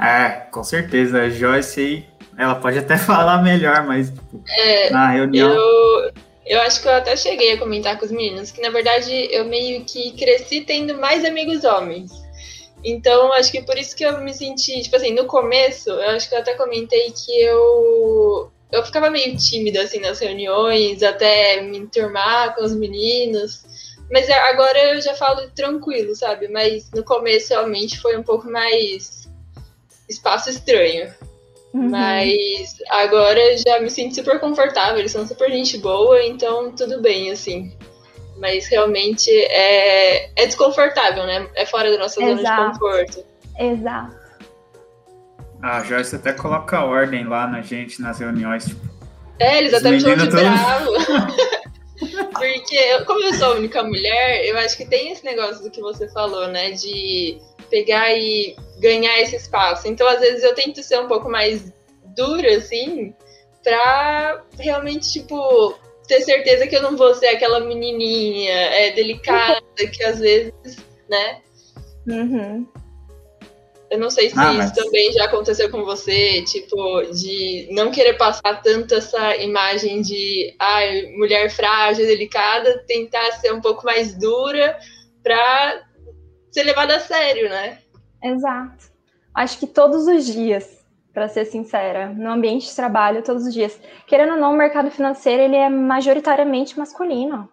É, 0.01 0.31
com 0.51 0.65
certeza. 0.65 1.25
A 1.25 1.29
Joyce 1.29 2.07
ela 2.41 2.55
pode 2.55 2.79
até 2.79 2.97
falar 2.99 3.43
melhor, 3.43 3.85
mas 3.87 4.11
tipo, 4.11 4.43
é, 4.49 4.91
na 4.91 5.11
reunião. 5.11 5.51
Eu, 5.51 6.13
eu 6.47 6.61
acho 6.63 6.81
que 6.81 6.89
eu 6.89 6.93
até 6.93 7.15
cheguei 7.17 7.53
a 7.53 7.59
comentar 7.59 7.99
com 7.99 8.05
os 8.05 8.11
meninos 8.11 8.51
que, 8.51 8.61
na 8.61 8.71
verdade, 8.71 9.29
eu 9.31 9.45
meio 9.45 9.85
que 9.85 10.13
cresci 10.13 10.63
tendo 10.63 10.99
mais 10.99 11.25
amigos 11.25 11.65
homens. 11.65 12.11
Então, 12.83 13.33
acho 13.35 13.53
que 13.53 13.63
por 13.63 13.77
isso 13.77 13.95
que 13.95 14.05
eu 14.05 14.19
me 14.21 14.33
senti, 14.33 14.83
tipo 14.83 14.97
assim, 14.97 15.13
no 15.13 15.27
começo, 15.27 15.91
eu 15.91 16.11
acho 16.11 16.29
que 16.29 16.35
eu 16.35 16.39
até 16.39 16.55
comentei 16.55 17.13
que 17.13 17.43
eu 17.43 18.51
eu 18.73 18.85
ficava 18.85 19.11
meio 19.11 19.37
tímida 19.37 19.83
assim 19.83 19.99
nas 19.99 20.21
reuniões, 20.21 21.03
até 21.03 21.61
me 21.61 21.79
enturmar 21.79 22.55
com 22.55 22.65
os 22.65 22.75
meninos. 22.75 23.65
Mas 24.11 24.31
agora 24.31 24.95
eu 24.95 25.01
já 25.01 25.15
falo 25.15 25.51
tranquilo, 25.51 26.15
sabe? 26.15 26.49
Mas 26.49 26.91
no 26.93 27.05
começo 27.05 27.51
realmente 27.51 27.99
foi 28.01 28.17
um 28.17 28.23
pouco 28.23 28.51
mais 28.51 29.29
espaço 30.09 30.51
estranho. 30.51 31.13
Uhum. 31.73 31.91
Mas 31.91 32.77
agora 32.89 33.41
já 33.57 33.79
me 33.81 33.91
sinto 33.91 34.17
super 34.17 34.41
confortável, 34.41 34.99
eles 34.99 35.13
são 35.13 35.27
super 35.27 35.51
gente 35.51 35.79
boa, 35.79 36.23
então 36.23 36.73
tudo 36.73 37.01
bem, 37.01 37.31
assim. 37.31 37.73
Mas 38.37 38.67
realmente 38.67 39.31
é, 39.31 40.31
é 40.35 40.47
desconfortável, 40.47 41.25
né? 41.27 41.49
É 41.55 41.65
fora 41.67 41.91
da 41.91 41.99
nossa 41.99 42.23
Exato. 42.23 42.43
zona 42.43 42.73
de 42.73 42.73
conforto. 42.73 43.25
Exato. 43.59 44.21
Ah, 45.63 45.83
Joyce 45.85 46.17
até 46.17 46.33
coloca 46.33 46.85
ordem 46.85 47.25
lá 47.25 47.47
na 47.47 47.61
gente, 47.61 48.01
nas 48.01 48.19
reuniões. 48.19 48.65
Tipo, 48.65 48.91
é, 49.39 49.59
eles 49.59 49.75
até 49.75 49.91
me 49.91 50.01
chamam 50.01 50.27
de 50.27 50.31
bravo. 50.31 50.91
Porque, 52.33 53.05
como 53.05 53.23
eu 53.23 53.35
sou 53.35 53.53
a 53.53 53.57
única 53.57 53.83
mulher, 53.83 54.47
eu 54.47 54.57
acho 54.59 54.77
que 54.77 54.87
tem 54.87 55.13
esse 55.13 55.25
negócio 55.25 55.63
do 55.63 55.71
que 55.71 55.81
você 55.81 56.09
falou, 56.09 56.49
né? 56.49 56.71
De 56.71 57.39
pegar 57.71 58.13
e 58.15 58.57
ganhar 58.79 59.21
esse 59.21 59.37
espaço. 59.37 59.89
Então, 59.89 60.07
às 60.07 60.21
vezes, 60.21 60.43
eu 60.43 60.55
tento 60.55 60.83
ser 60.83 61.01
um 61.01 61.09
pouco 61.09 61.31
mais 61.31 61.73
dura, 62.17 62.57
assim, 62.57 63.15
pra 63.63 64.43
realmente, 64.59 65.13
tipo, 65.13 65.79
ter 66.07 66.23
certeza 66.23 66.67
que 66.67 66.77
eu 66.77 66.83
não 66.83 66.97
vou 66.97 67.15
ser 67.15 67.29
aquela 67.29 67.61
menininha 67.61 68.53
é, 68.53 68.91
delicada 68.91 69.63
que 69.77 70.03
às 70.03 70.19
vezes, 70.19 70.53
né? 71.09 71.41
Uhum. 72.09 72.67
Eu 73.91 73.99
não 73.99 74.09
sei 74.09 74.31
se 74.31 74.39
ah, 74.39 74.53
mas... 74.53 74.67
isso 74.67 74.85
também 74.85 75.13
já 75.13 75.25
aconteceu 75.25 75.69
com 75.71 75.85
você, 75.85 76.43
tipo, 76.43 77.03
de 77.13 77.69
não 77.73 77.91
querer 77.91 78.15
passar 78.15 78.63
tanto 78.63 78.95
essa 78.95 79.37
imagem 79.37 80.01
de 80.01 80.55
ah, 80.61 80.81
mulher 81.17 81.51
frágil, 81.51 82.07
delicada, 82.07 82.85
tentar 82.87 83.33
ser 83.33 83.53
um 83.53 83.61
pouco 83.61 83.85
mais 83.85 84.17
dura 84.17 84.79
pra 85.23 85.83
ser 86.51 86.65
levada 86.65 86.97
a 86.97 87.01
sério, 87.01 87.49
né? 87.49 87.79
Exato. 88.23 88.91
Acho 89.35 89.59
que 89.59 89.67
todos 89.67 90.07
os 90.07 90.27
dias, 90.27 90.85
para 91.13 91.29
ser 91.29 91.45
sincera, 91.45 92.09
no 92.09 92.31
ambiente 92.31 92.67
de 92.67 92.75
trabalho, 92.75 93.23
todos 93.23 93.47
os 93.47 93.55
dias. 93.55 93.81
Querendo 94.07 94.35
ou 94.35 94.41
não, 94.41 94.53
o 94.53 94.57
mercado 94.57 94.91
financeiro 94.91 95.43
ele 95.43 95.57
é 95.57 95.69
majoritariamente 95.69 96.79
masculino. 96.79 97.49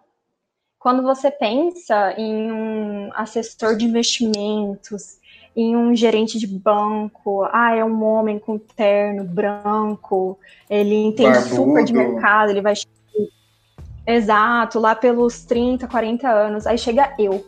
Quando 0.78 1.02
você 1.02 1.30
pensa 1.30 2.14
em 2.16 2.52
um 2.52 3.10
assessor 3.14 3.76
de 3.76 3.84
investimentos, 3.84 5.18
em 5.56 5.76
um 5.76 5.94
gerente 5.94 6.38
de 6.38 6.46
banco, 6.46 7.42
ah, 7.52 7.74
é 7.74 7.84
um 7.84 8.04
homem 8.04 8.38
com 8.38 8.58
terno 8.58 9.24
branco, 9.24 10.38
ele 10.70 10.94
entende 10.94 11.36
Barbudo. 11.36 11.54
super 11.56 11.84
de 11.84 11.92
mercado, 11.92 12.50
ele 12.50 12.62
vai. 12.62 12.74
Exato, 14.06 14.78
lá 14.78 14.94
pelos 14.94 15.44
30, 15.44 15.88
40 15.88 16.28
anos. 16.28 16.66
Aí 16.66 16.78
chega 16.78 17.12
eu, 17.18 17.44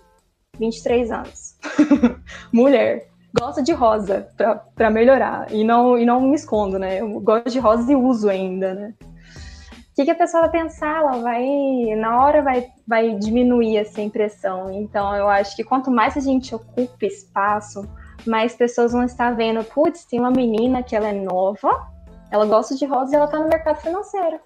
23 0.58 1.10
anos. 1.10 1.56
Mulher. 2.52 3.08
Gosta 3.38 3.62
de 3.62 3.72
rosa 3.72 4.28
para 4.74 4.90
melhorar. 4.90 5.52
E 5.52 5.62
não, 5.62 5.96
e 5.96 6.04
não 6.04 6.20
me 6.20 6.34
escondo, 6.34 6.78
né? 6.78 7.00
Eu 7.00 7.20
gosto 7.20 7.48
de 7.48 7.60
rosa 7.60 7.90
e 7.92 7.94
uso 7.94 8.28
ainda, 8.28 8.74
né? 8.74 8.94
O 9.00 9.94
que, 9.94 10.04
que 10.04 10.10
a 10.10 10.16
pessoa 10.16 10.42
vai 10.42 10.50
pensar? 10.50 10.98
Ela 10.98 11.18
vai, 11.20 11.44
na 11.96 12.20
hora, 12.20 12.42
vai, 12.42 12.68
vai 12.86 13.14
diminuir 13.14 13.76
essa 13.76 14.00
impressão. 14.00 14.72
Então, 14.72 15.14
eu 15.14 15.28
acho 15.28 15.54
que 15.54 15.62
quanto 15.62 15.90
mais 15.90 16.16
a 16.16 16.20
gente 16.20 16.54
ocupa 16.54 17.06
espaço, 17.06 17.88
mais 18.26 18.54
pessoas 18.54 18.92
vão 18.92 19.04
estar 19.04 19.34
vendo, 19.36 19.62
putz, 19.62 20.04
tem 20.04 20.18
uma 20.18 20.30
menina 20.30 20.82
que 20.82 20.96
ela 20.96 21.08
é 21.08 21.12
nova, 21.12 21.86
ela 22.30 22.46
gosta 22.46 22.74
de 22.74 22.86
rosas 22.86 23.12
e 23.12 23.16
ela 23.16 23.28
tá 23.28 23.38
no 23.38 23.48
mercado 23.48 23.80
financeiro. 23.80 24.40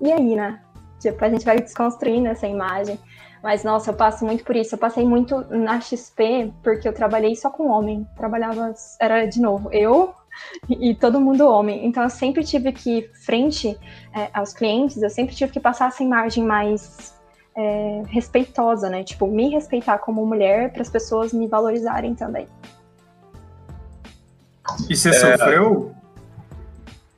E 0.00 0.10
aí, 0.10 0.34
né? 0.34 0.60
Tipo, 0.98 1.24
a 1.24 1.28
gente 1.30 1.44
vai 1.44 1.58
desconstruindo 1.58 2.28
essa 2.28 2.46
imagem. 2.46 2.98
Mas, 3.42 3.64
nossa, 3.64 3.90
eu 3.90 3.94
passo 3.94 4.24
muito 4.24 4.44
por 4.44 4.54
isso. 4.54 4.74
Eu 4.74 4.78
passei 4.78 5.04
muito 5.04 5.44
na 5.48 5.80
XP 5.80 6.52
porque 6.62 6.86
eu 6.86 6.92
trabalhei 6.92 7.34
só 7.34 7.50
com 7.50 7.68
homem. 7.68 8.06
Trabalhava, 8.16 8.74
era 9.00 9.26
de 9.26 9.40
novo, 9.40 9.70
eu 9.72 10.14
e 10.68 10.94
todo 10.94 11.20
mundo 11.20 11.48
homem. 11.48 11.86
Então, 11.86 12.02
eu 12.02 12.10
sempre 12.10 12.44
tive 12.44 12.72
que, 12.72 13.10
frente 13.24 13.78
é, 14.14 14.28
aos 14.32 14.52
clientes, 14.52 15.02
eu 15.02 15.10
sempre 15.10 15.34
tive 15.34 15.52
que 15.52 15.60
passar 15.60 15.88
essa 15.88 16.02
imagem 16.02 16.44
mais 16.44 17.14
é, 17.56 18.02
respeitosa, 18.08 18.88
né? 18.88 19.02
Tipo, 19.04 19.26
me 19.26 19.48
respeitar 19.50 19.98
como 19.98 20.24
mulher 20.24 20.72
para 20.72 20.82
as 20.82 20.90
pessoas 20.90 21.32
me 21.32 21.48
valorizarem 21.48 22.14
também. 22.14 22.46
E 24.88 24.96
você 24.96 25.08
é... 25.10 25.12
sofreu? 25.12 25.94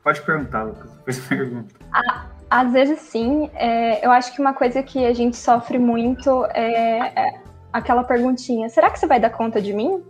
Pode 0.02 0.21
perguntar, 0.23 0.64
Lucas. 0.64 0.91
Depois 0.91 1.19
pergunta. 1.26 1.75
Ah, 1.93 2.26
às 2.52 2.71
vezes 2.71 3.00
sim. 3.00 3.49
É, 3.54 4.04
eu 4.04 4.11
acho 4.11 4.35
que 4.35 4.40
uma 4.40 4.52
coisa 4.52 4.82
que 4.82 5.06
a 5.06 5.14
gente 5.14 5.38
sofre 5.38 5.78
muito 5.78 6.44
é, 6.50 6.99
é 7.16 7.40
aquela 7.73 8.04
perguntinha: 8.04 8.68
será 8.68 8.90
que 8.90 8.99
você 8.99 9.06
vai 9.06 9.18
dar 9.18 9.30
conta 9.30 9.61
de 9.61 9.73
mim? 9.73 10.02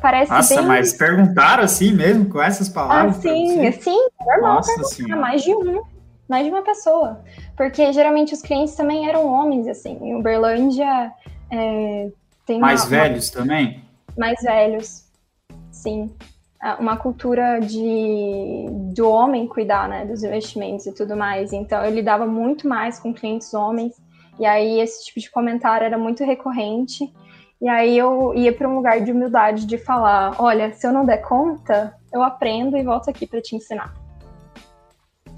Parece 0.00 0.32
Nossa, 0.32 0.56
bem... 0.56 0.64
mas 0.64 0.94
perguntaram 0.94 1.64
assim 1.64 1.92
mesmo, 1.92 2.30
com 2.30 2.40
essas 2.40 2.70
palavras? 2.70 3.18
Ah, 3.18 3.20
sim, 3.20 3.72
sim, 3.72 4.08
normal 4.26 4.54
Nossa, 4.54 4.96
perguntar, 4.96 5.16
mais 5.16 5.42
de 5.42 5.54
um, 5.54 5.82
mais 6.26 6.46
de 6.46 6.50
uma 6.50 6.62
pessoa. 6.62 7.22
Porque 7.54 7.92
geralmente 7.92 8.32
os 8.32 8.40
clientes 8.40 8.74
também 8.74 9.06
eram 9.06 9.26
homens, 9.26 9.68
assim. 9.68 9.98
Em 10.00 10.16
Uberlândia 10.16 11.12
é, 11.50 12.08
tem 12.46 12.58
Mais 12.58 12.84
uma, 12.84 12.88
velhos 12.88 13.28
uma... 13.28 13.42
também? 13.42 13.84
Mais 14.16 14.40
velhos, 14.42 15.04
sim. 15.70 16.10
Uma 16.78 16.96
cultura 16.96 17.58
de 17.58 18.66
do 18.94 19.08
homem 19.08 19.46
cuidar, 19.46 19.88
né, 19.88 20.04
dos 20.04 20.22
investimentos 20.22 20.84
e 20.86 20.94
tudo 20.94 21.16
mais. 21.16 21.52
Então 21.52 21.82
eu 21.82 21.90
lidava 21.90 22.26
muito 22.26 22.68
mais 22.68 22.98
com 22.98 23.14
clientes 23.14 23.54
homens 23.54 23.94
e 24.38 24.44
aí 24.44 24.80
esse 24.80 25.04
tipo 25.04 25.20
de 25.20 25.30
comentário 25.30 25.84
era 25.84 25.96
muito 25.96 26.24
recorrente. 26.24 27.10
E 27.60 27.68
aí 27.68 27.96
eu 27.96 28.32
ia 28.34 28.52
para 28.52 28.68
um 28.68 28.76
lugar 28.76 29.00
de 29.02 29.12
humildade 29.12 29.66
de 29.66 29.76
falar, 29.76 30.34
olha, 30.38 30.72
se 30.72 30.86
eu 30.86 30.92
não 30.92 31.04
der 31.04 31.18
conta, 31.18 31.94
eu 32.12 32.22
aprendo 32.22 32.76
e 32.76 32.82
volto 32.82 33.10
aqui 33.10 33.26
para 33.26 33.42
te 33.42 33.54
ensinar. 33.54 33.94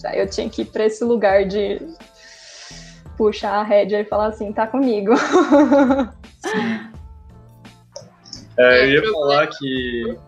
Já 0.01 0.15
eu 0.15 0.29
tinha 0.29 0.49
que 0.49 0.63
ir 0.63 0.67
para 0.67 0.87
esse 0.87 1.03
lugar 1.03 1.45
de 1.45 1.81
puxar 3.17 3.55
a 3.55 3.63
rédea 3.63 4.01
e 4.01 4.05
falar 4.05 4.27
assim, 4.27 4.53
tá 4.53 4.67
comigo. 4.67 5.13
É, 8.55 8.85
eu 8.85 8.91
ia 8.91 9.13
falar 9.13 9.47
que 9.47 10.19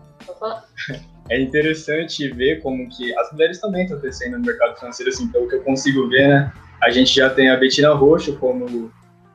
é 1.29 1.39
interessante 1.39 2.27
ver 2.29 2.61
como 2.61 2.87
que 2.89 3.17
as 3.17 3.31
mulheres 3.31 3.59
também 3.59 3.83
estão 3.83 3.99
crescendo 3.99 4.37
no 4.37 4.45
mercado 4.45 4.77
financeiro, 4.77 5.11
assim, 5.11 5.27
pelo 5.29 5.47
que 5.47 5.55
eu 5.55 5.63
consigo 5.63 6.07
ver, 6.09 6.27
né? 6.27 6.53
A 6.81 6.89
gente 6.89 7.15
já 7.15 7.29
tem 7.29 7.49
a 7.49 7.57
Betina 7.57 7.93
Roxo 7.93 8.35
como 8.37 8.91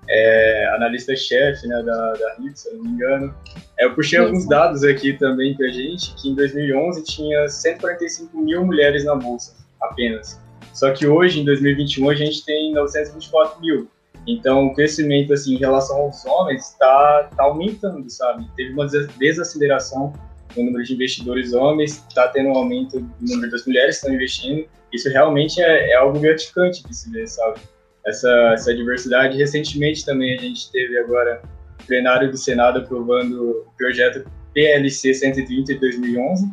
é, 0.09 0.73
analista-chefe 0.75 1.67
né, 1.67 1.83
da, 1.83 2.13
da 2.13 2.35
RIT, 2.39 2.59
se 2.59 2.69
eu 2.69 2.77
não 2.77 2.85
me 2.85 2.91
engano. 2.91 3.35
É, 3.79 3.87
eu 3.87 3.95
puxei 3.95 4.19
alguns 4.19 4.47
dados 4.49 4.83
aqui 4.85 5.13
também 5.15 5.57
para 5.57 5.67
a 5.67 5.71
gente, 5.71 6.15
que 6.15 6.29
em 6.29 6.35
2011 6.35 7.05
tinha 7.05 7.49
145 7.49 8.37
mil 8.37 8.65
mulheres 8.65 9.05
na 9.05 9.15
Bolsa, 9.15 9.57
apenas. 9.81 10.41
Só 10.73 10.93
que 10.93 11.07
hoje, 11.07 11.41
em 11.41 11.45
2021, 11.45 12.11
a 12.11 12.15
gente 12.15 12.45
tem 12.45 12.73
924 12.73 13.61
mil. 13.61 13.89
Então, 14.27 14.67
o 14.67 14.75
crescimento, 14.75 15.33
assim, 15.33 15.55
em 15.55 15.59
relação 15.59 15.97
aos 15.97 16.25
homens, 16.27 16.71
está 16.71 17.31
tá 17.37 17.45
aumentando, 17.45 18.09
sabe? 18.11 18.47
Teve 18.57 18.73
uma 18.73 18.87
desaceleração 19.19 20.13
no 20.57 20.65
número 20.65 20.85
de 20.85 20.95
investidores 20.95 21.53
homens, 21.53 22.05
está 22.09 22.29
tendo 22.29 22.51
um 22.51 22.57
aumento 22.57 23.01
do 23.01 23.15
número 23.21 23.51
das 23.51 23.67
mulheres 23.67 23.97
que 23.97 24.03
estão 24.03 24.15
investindo. 24.15 24.67
Isso 24.93 25.09
realmente 25.09 25.61
é, 25.61 25.91
é 25.91 25.97
algo 25.97 26.19
gratificante 26.19 26.87
de 26.87 26.95
se 26.95 27.11
ver, 27.11 27.27
sabe? 27.29 27.61
Essa, 28.07 28.53
essa 28.55 28.75
diversidade. 28.75 29.37
Recentemente 29.37 30.05
também 30.05 30.37
a 30.37 30.41
gente 30.41 30.71
teve 30.73 30.99
agora 30.99 31.43
o 31.81 31.87
plenário 31.87 32.31
do 32.31 32.37
Senado 32.37 32.81
aprovando 32.81 33.51
o 33.51 33.73
projeto 33.77 34.25
PLC 34.53 35.15
130 35.15 35.75
de 35.75 35.81
2011, 35.81 36.49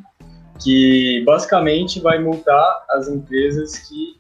que 0.64 1.24
basicamente 1.26 2.00
vai 2.00 2.20
multar 2.20 2.86
as 2.92 3.08
empresas 3.08 3.78
que 3.88 4.18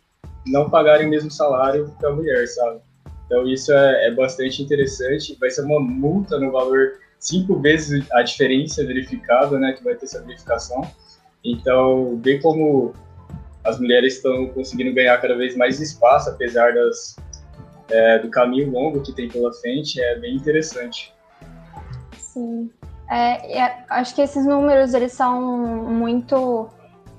não 0.47 0.69
pagarem 0.69 1.07
o 1.07 1.09
mesmo 1.09 1.29
salário 1.29 1.93
para 1.99 2.09
a 2.09 2.15
mulher, 2.15 2.47
sabe? 2.47 2.79
Então 3.25 3.45
isso 3.47 3.73
é, 3.73 4.07
é 4.07 4.11
bastante 4.11 4.63
interessante. 4.63 5.37
Vai 5.39 5.49
ser 5.49 5.61
uma 5.61 5.79
multa 5.79 6.39
no 6.39 6.51
valor 6.51 6.93
cinco 7.19 7.59
vezes 7.59 8.05
a 8.11 8.21
diferença 8.21 8.85
verificada, 8.85 9.57
né, 9.59 9.73
que 9.73 9.83
vai 9.83 9.95
ter 9.95 10.05
essa 10.05 10.21
verificação. 10.21 10.81
Então, 11.43 12.19
ver 12.23 12.41
como 12.41 12.93
as 13.63 13.79
mulheres 13.79 14.15
estão 14.15 14.47
conseguindo 14.47 14.93
ganhar 14.93 15.19
cada 15.21 15.35
vez 15.35 15.55
mais 15.55 15.79
espaço, 15.79 16.29
apesar 16.29 16.73
das, 16.73 17.15
é, 17.89 18.19
do 18.19 18.29
caminho 18.29 18.71
longo 18.71 19.01
que 19.01 19.13
tem 19.13 19.27
pela 19.27 19.53
frente, 19.53 20.01
é 20.01 20.19
bem 20.19 20.35
interessante. 20.35 21.13
Sim. 22.17 22.69
É, 23.09 23.59
é, 23.59 23.85
acho 23.89 24.13
que 24.15 24.21
esses 24.21 24.45
números, 24.45 24.93
eles 24.93 25.13
são 25.13 25.41
muito... 25.85 26.69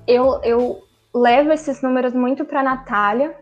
Eu, 0.07 0.39
eu 0.43 0.83
levo 1.13 1.51
esses 1.51 1.81
números 1.81 2.13
muito 2.13 2.45
para 2.45 2.63
Natália, 2.63 3.35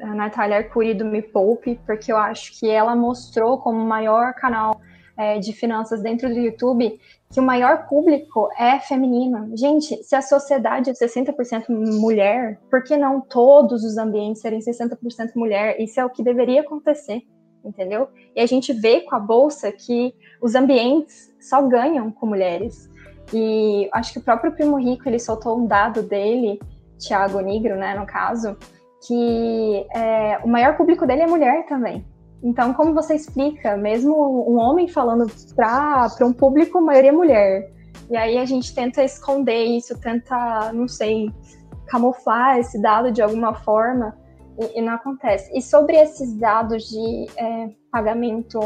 a 0.00 0.14
Natália 0.14 0.58
Arcuri 0.58 0.94
do 0.94 1.04
Me 1.04 1.22
Poupe, 1.22 1.80
porque 1.86 2.12
eu 2.12 2.16
acho 2.16 2.58
que 2.58 2.68
ela 2.68 2.94
mostrou 2.94 3.58
como 3.58 3.78
o 3.78 3.86
maior 3.86 4.34
canal 4.34 4.80
é, 5.16 5.38
de 5.38 5.52
finanças 5.52 6.02
dentro 6.02 6.28
do 6.28 6.38
YouTube 6.38 6.98
que 7.32 7.40
o 7.40 7.42
maior 7.42 7.88
público 7.88 8.48
é 8.58 8.78
feminino. 8.78 9.56
Gente, 9.56 10.02
se 10.04 10.14
a 10.14 10.20
sociedade 10.20 10.90
é 10.90 10.92
60% 10.92 11.64
mulher, 11.68 12.60
por 12.70 12.84
que 12.84 12.96
não 12.96 13.20
todos 13.20 13.84
os 13.84 13.96
ambientes 13.96 14.42
serem 14.42 14.60
60% 14.60 14.98
mulher? 15.34 15.80
Isso 15.80 15.98
é 15.98 16.04
o 16.04 16.10
que 16.10 16.22
deveria 16.22 16.60
acontecer, 16.60 17.22
entendeu? 17.64 18.08
E 18.36 18.40
a 18.40 18.46
gente 18.46 18.72
vê 18.74 19.00
com 19.00 19.14
a 19.14 19.18
bolsa 19.18 19.72
que 19.72 20.14
os 20.42 20.54
ambientes 20.54 21.32
só 21.40 21.62
ganham 21.62 22.10
com 22.10 22.26
mulheres. 22.26 22.90
E 23.32 23.88
acho 23.92 24.12
que 24.12 24.18
o 24.18 24.22
próprio 24.22 24.52
Primo 24.52 24.76
Rico 24.76 25.08
ele 25.08 25.18
soltou 25.18 25.58
um 25.58 25.66
dado 25.66 26.02
dele, 26.02 26.60
Thiago 26.98 27.40
Nigro, 27.40 27.76
né, 27.76 27.94
no 27.94 28.04
caso, 28.04 28.58
que 29.06 29.86
é, 29.94 30.38
o 30.44 30.48
maior 30.48 30.76
público 30.76 31.06
dele 31.06 31.22
é 31.22 31.26
mulher 31.26 31.64
também. 31.66 32.04
Então, 32.42 32.74
como 32.74 32.92
você 32.92 33.14
explica, 33.14 33.76
mesmo 33.76 34.14
um 34.50 34.58
homem 34.58 34.88
falando 34.88 35.26
para 35.54 36.08
um 36.22 36.32
público, 36.32 36.78
a 36.78 36.80
maioria 36.80 37.10
é 37.10 37.12
mulher, 37.12 37.72
e 38.10 38.16
aí 38.16 38.36
a 38.36 38.44
gente 38.44 38.74
tenta 38.74 39.04
esconder 39.04 39.64
isso, 39.64 39.98
tenta, 40.00 40.72
não 40.72 40.88
sei, 40.88 41.30
camuflar 41.86 42.58
esse 42.58 42.80
dado 42.82 43.12
de 43.12 43.22
alguma 43.22 43.54
forma, 43.54 44.16
e, 44.58 44.78
e 44.78 44.82
não 44.82 44.94
acontece. 44.94 45.56
E 45.56 45.62
sobre 45.62 45.96
esses 45.96 46.34
dados 46.34 46.88
de 46.88 47.26
é, 47.36 47.70
pagamento 47.90 48.58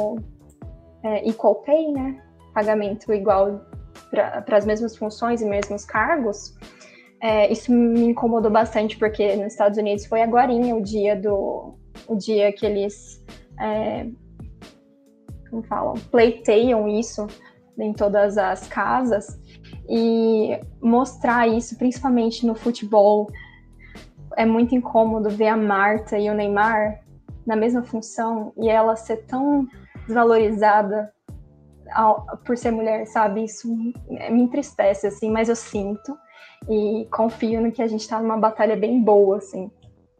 é, 1.04 1.28
equal 1.28 1.56
pay, 1.56 1.92
né? 1.92 2.23
Pagamento 2.54 3.12
igual 3.12 3.61
para 4.11 4.56
as 4.56 4.64
mesmas 4.64 4.97
funções 4.97 5.42
e 5.42 5.45
mesmos 5.45 5.85
cargos, 5.85 6.54
é, 7.23 7.50
isso 7.50 7.73
me 7.73 8.06
incomodou 8.06 8.50
bastante, 8.50 8.99
porque 8.99 9.37
nos 9.37 9.52
Estados 9.52 9.78
Unidos 9.78 10.06
foi 10.06 10.23
agora 10.23 10.52
o 10.52 10.80
dia 10.80 11.16
do 11.16 11.75
o 12.06 12.14
dia 12.14 12.52
que 12.52 12.64
eles 12.66 13.25
é, 13.61 14.09
como 15.51 15.63
falam, 15.63 15.95
pleiteiam 16.11 16.89
isso 16.89 17.27
em 17.79 17.93
todas 17.93 18.39
as 18.39 18.67
casas 18.67 19.39
e 19.89 20.59
mostrar 20.81 21.47
isso, 21.47 21.77
principalmente 21.77 22.47
no 22.47 22.55
futebol, 22.55 23.29
é 24.37 24.45
muito 24.45 24.75
incômodo 24.75 25.31
ver 25.31 25.49
a 25.49 25.57
Marta 25.57 26.19
e 26.19 26.29
o 26.29 26.35
Neymar 26.35 27.01
na 27.47 27.57
mesma 27.57 27.83
função 27.83 28.53
e 28.57 28.69
ela 28.69 28.97
ser 28.97 29.25
tão 29.27 29.67
desvalorizada 30.07 31.13
ao, 31.93 32.27
por 32.45 32.57
ser 32.57 32.71
mulher, 32.71 33.07
sabe? 33.07 33.45
Isso 33.45 33.73
me 33.75 33.95
entristece, 34.43 35.07
assim, 35.07 35.31
mas 35.31 35.49
eu 35.49 35.57
sinto 35.57 36.17
e 36.69 37.07
confio 37.11 37.61
no 37.61 37.71
que 37.71 37.83
a 37.83 37.87
gente 37.87 38.01
está 38.01 38.21
numa 38.21 38.37
batalha 38.37 38.77
bem 38.77 39.03
boa, 39.03 39.39
assim. 39.39 39.71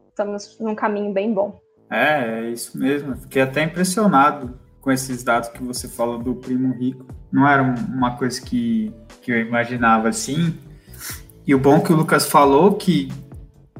Estamos 0.09 0.57
num 0.59 0.75
caminho 0.75 1.13
bem 1.13 1.33
bom. 1.33 1.59
É, 1.89 2.41
é 2.41 2.49
isso 2.49 2.77
mesmo. 2.77 3.15
Fiquei 3.15 3.41
até 3.41 3.63
impressionado 3.63 4.59
com 4.81 4.91
esses 4.91 5.23
dados 5.23 5.49
que 5.49 5.63
você 5.63 5.87
fala 5.87 6.17
do 6.17 6.35
primo 6.35 6.73
rico. 6.73 7.05
Não 7.31 7.47
era 7.47 7.61
uma 7.61 8.15
coisa 8.15 8.41
que, 8.41 8.93
que 9.21 9.31
eu 9.31 9.39
imaginava 9.39 10.09
assim. 10.09 10.57
E 11.45 11.55
o 11.55 11.59
bom 11.59 11.79
que 11.81 11.91
o 11.91 11.95
Lucas 11.95 12.27
falou 12.29 12.75
que 12.75 13.09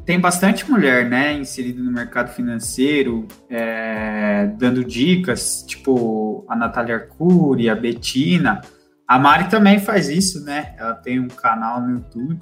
tem 0.06 0.20
bastante 0.20 0.70
mulher, 0.70 1.10
né, 1.10 1.34
inserida 1.34 1.84
no 1.84 1.92
mercado 1.92 2.30
financeiro, 2.30 3.28
é, 3.50 4.48
dando 4.58 4.86
dicas, 4.86 5.64
tipo 5.68 6.46
a 6.48 6.56
Natália 6.56 6.96
Arcuri, 6.96 7.70
a 7.70 7.76
Betina. 7.76 8.62
A 9.06 9.20
Mari 9.20 9.50
também 9.50 9.80
faz 9.80 10.08
isso, 10.08 10.44
né? 10.46 10.76
Ela 10.78 10.94
tem 10.94 11.20
um 11.20 11.28
canal 11.28 11.82
no 11.82 11.92
YouTube. 11.96 12.40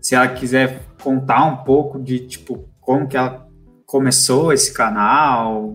Se 0.00 0.14
ela 0.14 0.28
quiser 0.28 0.82
contar 1.02 1.44
um 1.44 1.58
pouco 1.58 1.98
de, 2.00 2.20
tipo, 2.20 2.68
como 2.80 3.08
que 3.08 3.16
ela 3.16 3.49
começou 3.90 4.52
esse 4.52 4.72
canal, 4.72 5.74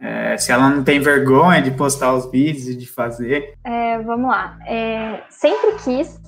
é, 0.00 0.34
se 0.38 0.50
ela 0.50 0.70
não 0.70 0.82
tem 0.82 0.98
vergonha 0.98 1.60
de 1.60 1.70
postar 1.70 2.14
os 2.14 2.30
vídeos 2.30 2.68
e 2.68 2.74
de 2.74 2.86
fazer. 2.86 3.52
É, 3.62 3.98
vamos 3.98 4.30
lá. 4.30 4.58
É, 4.66 5.24
sempre 5.28 5.74
quis 5.84 6.18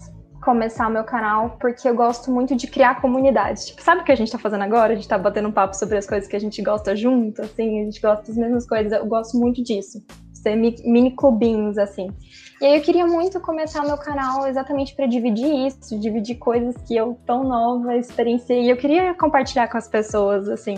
começar 0.43 0.89
o 0.89 0.91
meu 0.91 1.05
canal 1.05 1.57
porque 1.59 1.89
eu 1.89 1.95
gosto 1.95 2.31
muito 2.31 2.55
de 2.55 2.67
criar 2.67 3.01
comunidades. 3.01 3.65
Tipo, 3.65 3.81
sabe 3.81 4.03
o 4.03 4.05
que 4.05 4.13
a 4.13 4.15
gente 4.15 4.31
tá 4.31 4.39
fazendo 4.39 4.63
agora? 4.63 4.93
A 4.93 4.95
gente 4.97 5.09
tá 5.09 5.17
batendo 5.17 5.49
um 5.49 5.53
papo 5.53 5.75
sobre 5.75 5.97
as 5.97 6.07
coisas 6.07 6.29
que 6.29 6.37
a 6.37 6.41
gente 6.41 6.61
gosta 6.61 6.95
junto, 6.95 7.41
assim, 7.41 7.81
a 7.81 7.85
gente 7.85 8.01
gosta 8.01 8.27
das 8.27 8.37
mesmas 8.37 8.67
coisas. 8.67 8.93
Eu 8.93 9.07
gosto 9.07 9.39
muito 9.39 9.63
disso. 9.63 10.05
Ser 10.35 10.55
mini 10.55 11.17
clubinhos, 11.17 11.79
assim. 11.79 12.11
E 12.61 12.67
aí 12.67 12.77
eu 12.77 12.83
queria 12.83 13.07
muito 13.07 13.41
começar 13.41 13.83
meu 13.85 13.97
canal 13.97 14.47
exatamente 14.47 14.95
para 14.95 15.07
dividir 15.07 15.67
isso, 15.67 15.99
dividir 15.99 16.37
coisas 16.37 16.77
que 16.87 16.95
eu 16.95 17.19
tão 17.25 17.43
nova 17.43 17.97
experienciei. 17.97 18.65
E 18.65 18.71
eu 18.71 18.77
queria 18.77 19.15
compartilhar 19.15 19.67
com 19.69 19.79
as 19.79 19.89
pessoas, 19.89 20.47
assim. 20.47 20.77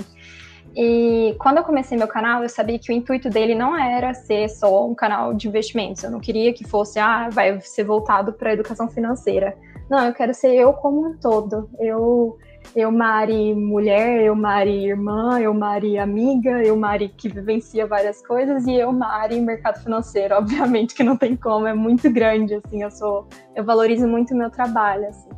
E 0.76 1.34
quando 1.40 1.58
eu 1.58 1.64
comecei 1.64 1.98
meu 1.98 2.06
canal, 2.06 2.42
eu 2.42 2.48
sabia 2.48 2.78
que 2.78 2.92
o 2.92 2.94
intuito 2.94 3.28
dele 3.28 3.56
não 3.56 3.76
era 3.76 4.14
ser 4.14 4.48
só 4.48 4.86
um 4.86 4.94
canal 4.94 5.34
de 5.34 5.48
investimentos. 5.48 6.04
Eu 6.04 6.12
não 6.12 6.20
queria 6.20 6.52
que 6.52 6.64
fosse, 6.64 7.00
ah, 7.00 7.28
vai 7.30 7.60
ser 7.60 7.82
voltado 7.82 8.32
para 8.32 8.52
educação 8.52 8.88
financeira. 8.88 9.56
Não, 9.90 10.06
eu 10.06 10.14
quero 10.14 10.32
ser 10.32 10.54
eu 10.54 10.72
como 10.74 11.04
um 11.04 11.16
todo. 11.18 11.68
Eu, 11.80 12.38
eu 12.74 12.90
Mari 12.90 13.54
mulher, 13.54 14.22
eu 14.22 14.34
Mari 14.34 14.86
irmã, 14.86 15.38
eu 15.40 15.52
Mari 15.52 15.98
amiga, 15.98 16.62
eu 16.64 16.76
Mari 16.76 17.10
que 17.10 17.28
vivencia 17.28 17.86
várias 17.86 18.26
coisas 18.26 18.66
e 18.66 18.74
eu 18.74 18.90
Mari 18.92 19.40
mercado 19.40 19.82
financeiro. 19.82 20.34
Obviamente 20.38 20.94
que 20.94 21.02
não 21.02 21.16
tem 21.16 21.36
como, 21.36 21.66
é 21.66 21.74
muito 21.74 22.10
grande, 22.10 22.54
assim. 22.54 22.82
Eu 22.82 22.90
sou, 22.90 23.28
eu 23.54 23.64
valorizo 23.64 24.06
muito 24.08 24.32
o 24.32 24.36
meu 24.36 24.50
trabalho, 24.50 25.06
assim. 25.06 25.30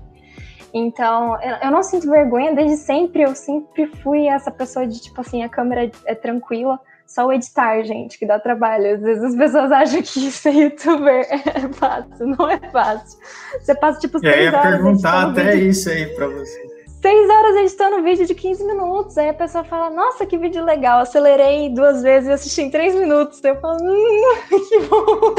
Então, 0.73 1.37
eu 1.63 1.71
não 1.71 1.83
sinto 1.85 2.11
vergonha 2.11 2.53
desde 2.55 2.77
sempre. 2.77 3.23
Eu 3.23 3.35
sempre 3.35 3.87
fui 4.03 4.27
essa 4.27 4.51
pessoa 4.51 4.87
de 4.87 5.01
tipo 5.01 5.21
assim, 5.21 5.43
a 5.43 5.49
câmera 5.49 5.91
é 6.05 6.15
tranquila, 6.17 6.81
só 7.07 7.27
o 7.27 7.33
editar, 7.33 7.85
gente, 7.85 8.19
que 8.19 8.27
dá 8.27 8.41
trabalho. 8.41 8.95
Às 8.95 9.01
vezes 9.01 9.23
as 9.23 9.37
pessoas 9.37 9.71
acham 9.71 10.03
que 10.03 10.31
ser 10.31 10.55
youtuber 10.55 11.27
é 11.31 11.73
fácil, 11.73 12.27
não 12.27 12.51
é 12.51 12.59
fácil. 12.71 13.19
Você 13.61 13.75
passa 13.75 14.01
tipo 14.01 14.19
seis 14.19 14.35
horas. 14.35 14.65
Eu 14.65 14.71
ia 14.71 14.77
perguntar 14.77 15.31
até 15.31 15.53
vídeo. 15.53 15.71
isso 15.71 15.89
aí 15.91 16.07
pra 16.15 16.27
você. 16.27 16.74
Seis 17.05 17.29
horas 17.29 17.57
editando 17.57 17.97
um 17.97 18.03
vídeo 18.03 18.25
de 18.25 18.35
15 18.35 18.65
minutos. 18.65 19.19
Aí 19.19 19.29
a 19.29 19.35
pessoa 19.35 19.63
fala, 19.63 19.91
nossa, 19.91 20.25
que 20.25 20.39
vídeo 20.39 20.65
legal. 20.65 21.01
Acelerei 21.01 21.69
duas 21.69 22.03
vezes 22.03 22.31
e 22.31 22.33
assisti 22.33 22.63
em 22.63 22.71
três 22.71 22.95
minutos. 22.95 23.45
Eu 23.45 23.61
falo, 23.61 23.77
hum, 23.83 24.23
que 24.49 24.79
bom. 24.89 25.35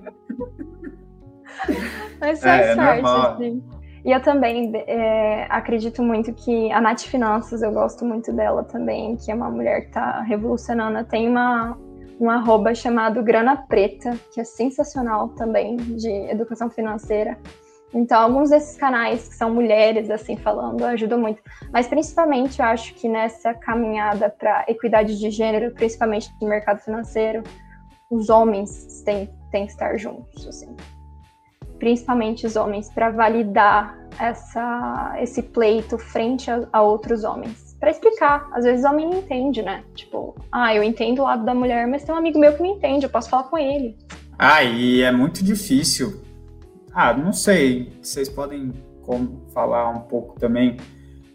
Mas 2.18 2.40
faz 2.40 2.68
é, 2.68 2.74
sorte, 2.74 3.04
é 3.04 3.46
assim. 3.50 3.62
E 4.02 4.10
eu 4.10 4.22
também 4.22 4.72
é, 4.86 5.46
acredito 5.50 6.02
muito 6.02 6.32
que 6.32 6.72
a 6.72 6.80
Nath 6.80 7.02
Finanças, 7.02 7.60
eu 7.60 7.70
gosto 7.70 8.06
muito 8.06 8.32
dela 8.32 8.64
também, 8.64 9.14
que 9.18 9.30
é 9.30 9.34
uma 9.34 9.50
mulher 9.50 9.82
que 9.82 9.88
está 9.88 10.22
revolucionando. 10.22 11.04
Tem 11.04 11.28
uma, 11.28 11.76
um 12.18 12.30
arroba 12.30 12.74
chamado 12.74 13.22
Grana 13.22 13.58
Preta, 13.68 14.16
que 14.32 14.40
é 14.40 14.44
sensacional 14.44 15.28
também, 15.28 15.76
de 15.76 16.10
educação 16.30 16.70
financeira. 16.70 17.36
Então, 17.96 18.20
alguns 18.20 18.50
desses 18.50 18.76
canais 18.76 19.26
que 19.26 19.34
são 19.34 19.54
mulheres, 19.54 20.10
assim, 20.10 20.36
falando, 20.36 20.84
ajudam 20.84 21.18
muito. 21.18 21.40
Mas, 21.72 21.88
principalmente, 21.88 22.60
eu 22.60 22.66
acho 22.66 22.92
que 22.92 23.08
nessa 23.08 23.54
caminhada 23.54 24.28
para 24.28 24.66
equidade 24.68 25.18
de 25.18 25.30
gênero, 25.30 25.72
principalmente 25.72 26.30
no 26.38 26.46
mercado 26.46 26.78
financeiro, 26.80 27.42
os 28.10 28.28
homens 28.28 29.02
têm, 29.02 29.30
têm 29.50 29.64
que 29.64 29.72
estar 29.72 29.96
juntos, 29.96 30.46
assim 30.46 30.76
principalmente 31.78 32.46
os 32.46 32.56
homens, 32.56 32.88
para 32.88 33.10
validar 33.10 33.98
essa, 34.18 35.14
esse 35.20 35.42
pleito 35.42 35.98
frente 35.98 36.50
a, 36.50 36.66
a 36.72 36.80
outros 36.80 37.22
homens. 37.22 37.76
Para 37.78 37.90
explicar. 37.90 38.48
Às 38.52 38.64
vezes 38.64 38.82
o 38.82 38.88
homem 38.88 39.04
não 39.04 39.18
entende, 39.18 39.60
né? 39.60 39.84
Tipo, 39.94 40.34
ah, 40.50 40.74
eu 40.74 40.82
entendo 40.82 41.20
o 41.20 41.24
lado 41.24 41.44
da 41.44 41.54
mulher, 41.54 41.86
mas 41.86 42.02
tem 42.02 42.14
um 42.14 42.18
amigo 42.18 42.38
meu 42.38 42.54
que 42.54 42.62
não 42.62 42.70
entende, 42.70 43.04
eu 43.04 43.10
posso 43.10 43.28
falar 43.28 43.44
com 43.44 43.58
ele. 43.58 43.94
Ah, 44.38 44.64
e 44.64 45.02
é 45.02 45.12
muito 45.12 45.44
difícil. 45.44 46.25
Ah, 46.98 47.12
não 47.12 47.30
sei, 47.30 47.92
vocês 48.00 48.26
podem 48.26 48.72
falar 49.52 49.90
um 49.90 50.00
pouco 50.00 50.40
também, 50.40 50.78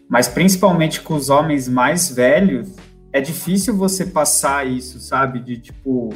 mas 0.08 0.26
principalmente 0.26 1.00
com 1.00 1.14
os 1.14 1.30
homens 1.30 1.68
mais 1.68 2.10
velhos, 2.10 2.74
é 3.12 3.20
difícil 3.20 3.76
você 3.76 4.04
passar 4.04 4.66
isso, 4.66 4.98
sabe? 4.98 5.38
De 5.38 5.56
tipo, 5.56 6.12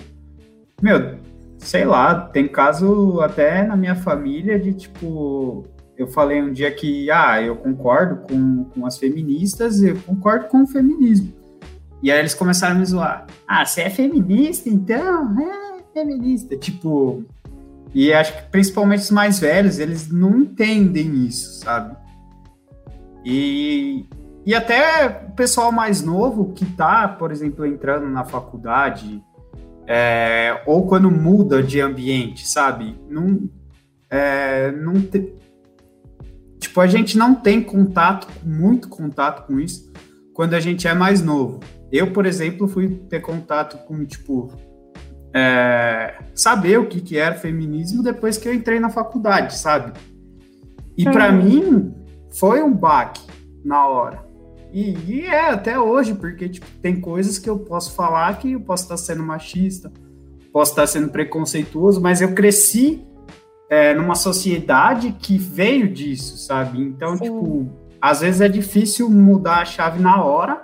meu, 0.82 1.20
sei 1.58 1.84
lá, 1.84 2.22
tem 2.22 2.48
caso 2.48 3.20
até 3.20 3.62
na 3.62 3.76
minha 3.76 3.94
família 3.94 4.58
de 4.58 4.74
tipo, 4.74 5.64
eu 5.96 6.08
falei 6.08 6.42
um 6.42 6.52
dia 6.52 6.72
que, 6.72 7.08
ah, 7.12 7.40
eu 7.40 7.54
concordo 7.54 8.26
com, 8.26 8.64
com 8.64 8.84
as 8.84 8.98
feministas, 8.98 9.80
eu 9.80 9.96
concordo 10.00 10.46
com 10.46 10.64
o 10.64 10.66
feminismo. 10.66 11.32
E 12.02 12.10
aí 12.10 12.18
eles 12.18 12.34
começaram 12.34 12.74
a 12.74 12.78
me 12.80 12.84
zoar. 12.84 13.28
Ah, 13.46 13.64
você 13.64 13.82
é 13.82 13.90
feminista, 13.90 14.68
então? 14.68 15.40
É 15.40 15.76
feminista. 15.94 16.56
Tipo, 16.56 17.24
e 17.96 18.12
acho 18.12 18.36
que 18.36 18.42
principalmente 18.50 19.00
os 19.00 19.10
mais 19.10 19.38
velhos, 19.38 19.78
eles 19.78 20.12
não 20.12 20.40
entendem 20.40 21.24
isso, 21.24 21.60
sabe? 21.60 21.96
E, 23.24 24.04
e 24.44 24.54
até 24.54 25.26
o 25.26 25.32
pessoal 25.32 25.72
mais 25.72 26.02
novo 26.02 26.52
que 26.52 26.66
tá, 26.66 27.08
por 27.08 27.32
exemplo, 27.32 27.64
entrando 27.64 28.06
na 28.06 28.22
faculdade, 28.22 29.24
é, 29.86 30.60
ou 30.66 30.86
quando 30.86 31.10
muda 31.10 31.62
de 31.62 31.80
ambiente, 31.80 32.46
sabe? 32.46 33.00
Não, 33.08 33.48
é, 34.10 34.70
não 34.72 35.00
te... 35.00 35.34
Tipo, 36.58 36.82
a 36.82 36.86
gente 36.86 37.16
não 37.16 37.34
tem 37.34 37.62
contato, 37.62 38.28
muito 38.44 38.90
contato 38.90 39.46
com 39.46 39.58
isso, 39.58 39.90
quando 40.34 40.52
a 40.52 40.60
gente 40.60 40.86
é 40.86 40.92
mais 40.92 41.22
novo. 41.22 41.60
Eu, 41.90 42.12
por 42.12 42.26
exemplo, 42.26 42.68
fui 42.68 42.90
ter 43.08 43.20
contato 43.20 43.78
com, 43.86 44.04
tipo, 44.04 44.52
é, 45.36 46.14
saber 46.34 46.78
o 46.78 46.86
que, 46.86 46.98
que 46.98 47.18
era 47.18 47.34
feminismo 47.34 48.02
depois 48.02 48.38
que 48.38 48.48
eu 48.48 48.54
entrei 48.54 48.80
na 48.80 48.88
faculdade, 48.88 49.58
sabe? 49.58 49.92
E 50.96 51.04
para 51.04 51.30
mim, 51.30 51.94
foi 52.30 52.62
um 52.62 52.72
baque 52.72 53.20
na 53.62 53.86
hora. 53.86 54.24
E, 54.72 54.96
e, 55.06 55.26
é 55.26 55.50
até 55.50 55.78
hoje, 55.78 56.14
porque 56.14 56.48
tipo, 56.48 56.66
tem 56.80 56.98
coisas 56.98 57.38
que 57.38 57.50
eu 57.50 57.58
posso 57.58 57.92
falar 57.92 58.38
que 58.38 58.52
eu 58.52 58.60
posso 58.60 58.84
estar 58.84 58.96
sendo 58.96 59.22
machista, 59.22 59.92
posso 60.50 60.72
estar 60.72 60.86
sendo 60.86 61.10
preconceituoso, 61.10 62.00
mas 62.00 62.22
eu 62.22 62.32
cresci 62.32 63.06
é, 63.68 63.92
numa 63.92 64.14
sociedade 64.14 65.12
que 65.20 65.36
veio 65.36 65.86
disso, 65.86 66.38
sabe? 66.38 66.80
Então, 66.80 67.14
Sim. 67.14 67.24
tipo, 67.24 67.70
às 68.00 68.20
vezes 68.20 68.40
é 68.40 68.48
difícil 68.48 69.10
mudar 69.10 69.58
a 69.58 69.64
chave 69.66 70.00
na 70.00 70.22
hora, 70.22 70.62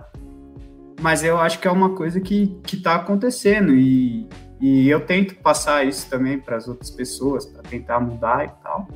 mas 0.98 1.22
eu 1.22 1.38
acho 1.38 1.58
que 1.58 1.68
é 1.68 1.70
uma 1.70 1.90
coisa 1.90 2.20
que, 2.20 2.58
que 2.62 2.78
tá 2.78 2.94
acontecendo 2.94 3.74
e, 3.74 4.26
e 4.62 4.88
eu 4.88 5.05
tento 5.05 5.35
passar 5.35 5.85
isso 5.85 6.09
também 6.09 6.38
para 6.38 6.57
as 6.57 6.68
outras 6.68 6.88
pessoas, 6.88 7.44
para 7.44 7.62
tentar 7.62 7.98
mudar 7.98 8.44
e 8.44 8.62
tal. 8.62 8.87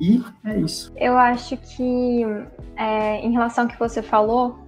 E 0.00 0.20
é 0.44 0.58
isso. 0.58 0.92
Eu 0.96 1.16
acho 1.16 1.56
que, 1.56 2.24
é, 2.76 3.20
em 3.20 3.30
relação 3.30 3.64
ao 3.64 3.70
que 3.70 3.78
você 3.78 4.02
falou, 4.02 4.58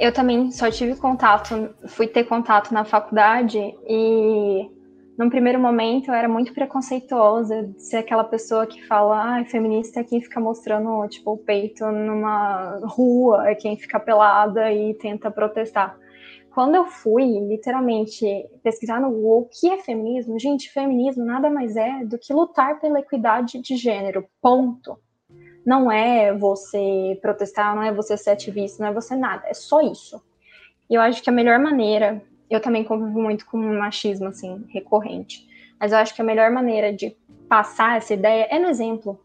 eu 0.00 0.10
também 0.12 0.50
só 0.50 0.70
tive 0.70 0.96
contato, 0.96 1.68
fui 1.88 2.06
ter 2.06 2.24
contato 2.24 2.72
na 2.72 2.86
faculdade 2.86 3.58
e 3.86 4.70
num 5.18 5.28
primeiro 5.28 5.60
momento 5.60 6.08
eu 6.08 6.14
era 6.14 6.28
muito 6.28 6.54
preconceituosa 6.54 7.64
de 7.64 7.82
ser 7.82 7.98
aquela 7.98 8.24
pessoa 8.24 8.66
que 8.66 8.82
fala, 8.86 9.40
ah, 9.40 9.44
feminista 9.44 10.00
é 10.00 10.04
quem 10.04 10.22
fica 10.22 10.40
mostrando 10.40 11.06
tipo 11.08 11.32
o 11.32 11.38
peito 11.38 11.84
numa 11.84 12.80
rua, 12.82 13.50
é 13.50 13.54
quem 13.54 13.76
fica 13.76 14.00
pelada 14.00 14.72
e 14.72 14.94
tenta 14.94 15.30
protestar. 15.30 15.98
Quando 16.56 16.74
eu 16.74 16.86
fui, 16.86 17.38
literalmente, 17.38 18.24
pesquisar 18.62 18.98
no 18.98 19.10
Google 19.10 19.40
o 19.40 19.44
que 19.44 19.68
é 19.68 19.76
feminismo, 19.76 20.38
gente, 20.38 20.72
feminismo 20.72 21.22
nada 21.22 21.50
mais 21.50 21.76
é 21.76 22.02
do 22.02 22.18
que 22.18 22.32
lutar 22.32 22.80
pela 22.80 22.98
equidade 22.98 23.60
de 23.60 23.76
gênero, 23.76 24.26
ponto. 24.40 24.98
Não 25.66 25.92
é 25.92 26.32
você 26.32 27.18
protestar, 27.20 27.76
não 27.76 27.82
é 27.82 27.92
você 27.92 28.16
ser 28.16 28.30
ativista, 28.30 28.82
não 28.82 28.90
é 28.90 28.94
você 28.94 29.14
nada, 29.14 29.46
é 29.46 29.52
só 29.52 29.82
isso. 29.82 30.18
E 30.88 30.94
eu 30.94 31.02
acho 31.02 31.22
que 31.22 31.28
a 31.28 31.32
melhor 31.32 31.58
maneira, 31.58 32.22
eu 32.48 32.58
também 32.58 32.84
convivo 32.84 33.20
muito 33.20 33.44
com 33.44 33.58
machismo, 33.58 34.28
assim, 34.28 34.64
recorrente, 34.70 35.46
mas 35.78 35.92
eu 35.92 35.98
acho 35.98 36.14
que 36.14 36.22
a 36.22 36.24
melhor 36.24 36.50
maneira 36.50 36.90
de 36.90 37.14
passar 37.50 37.98
essa 37.98 38.14
ideia 38.14 38.48
é 38.50 38.58
no 38.58 38.70
exemplo. 38.70 39.20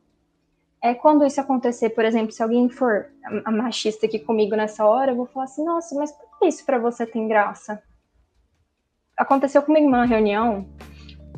É 0.84 0.94
quando 0.94 1.26
isso 1.26 1.39
acontecer, 1.39 1.91
por 1.91 2.04
exemplo, 2.04 2.34
se 2.34 2.44
alguém 2.44 2.67
for 2.67 3.10
machista 3.50 4.06
aqui 4.06 4.20
comigo 4.20 4.54
nessa 4.54 4.86
hora, 4.86 5.12
eu 5.12 5.15
vou 5.15 5.28
falar 5.28 5.46
assim, 5.46 5.63
nossa, 5.63 5.96
mas 5.96 6.12
por 6.12 6.31
isso 6.47 6.65
para 6.65 6.80
você 6.80 7.06
tem 7.06 7.27
graça? 7.27 7.82
Aconteceu 9.17 9.62
comigo 9.62 9.88
uma 9.88 10.06
reunião, 10.06 10.65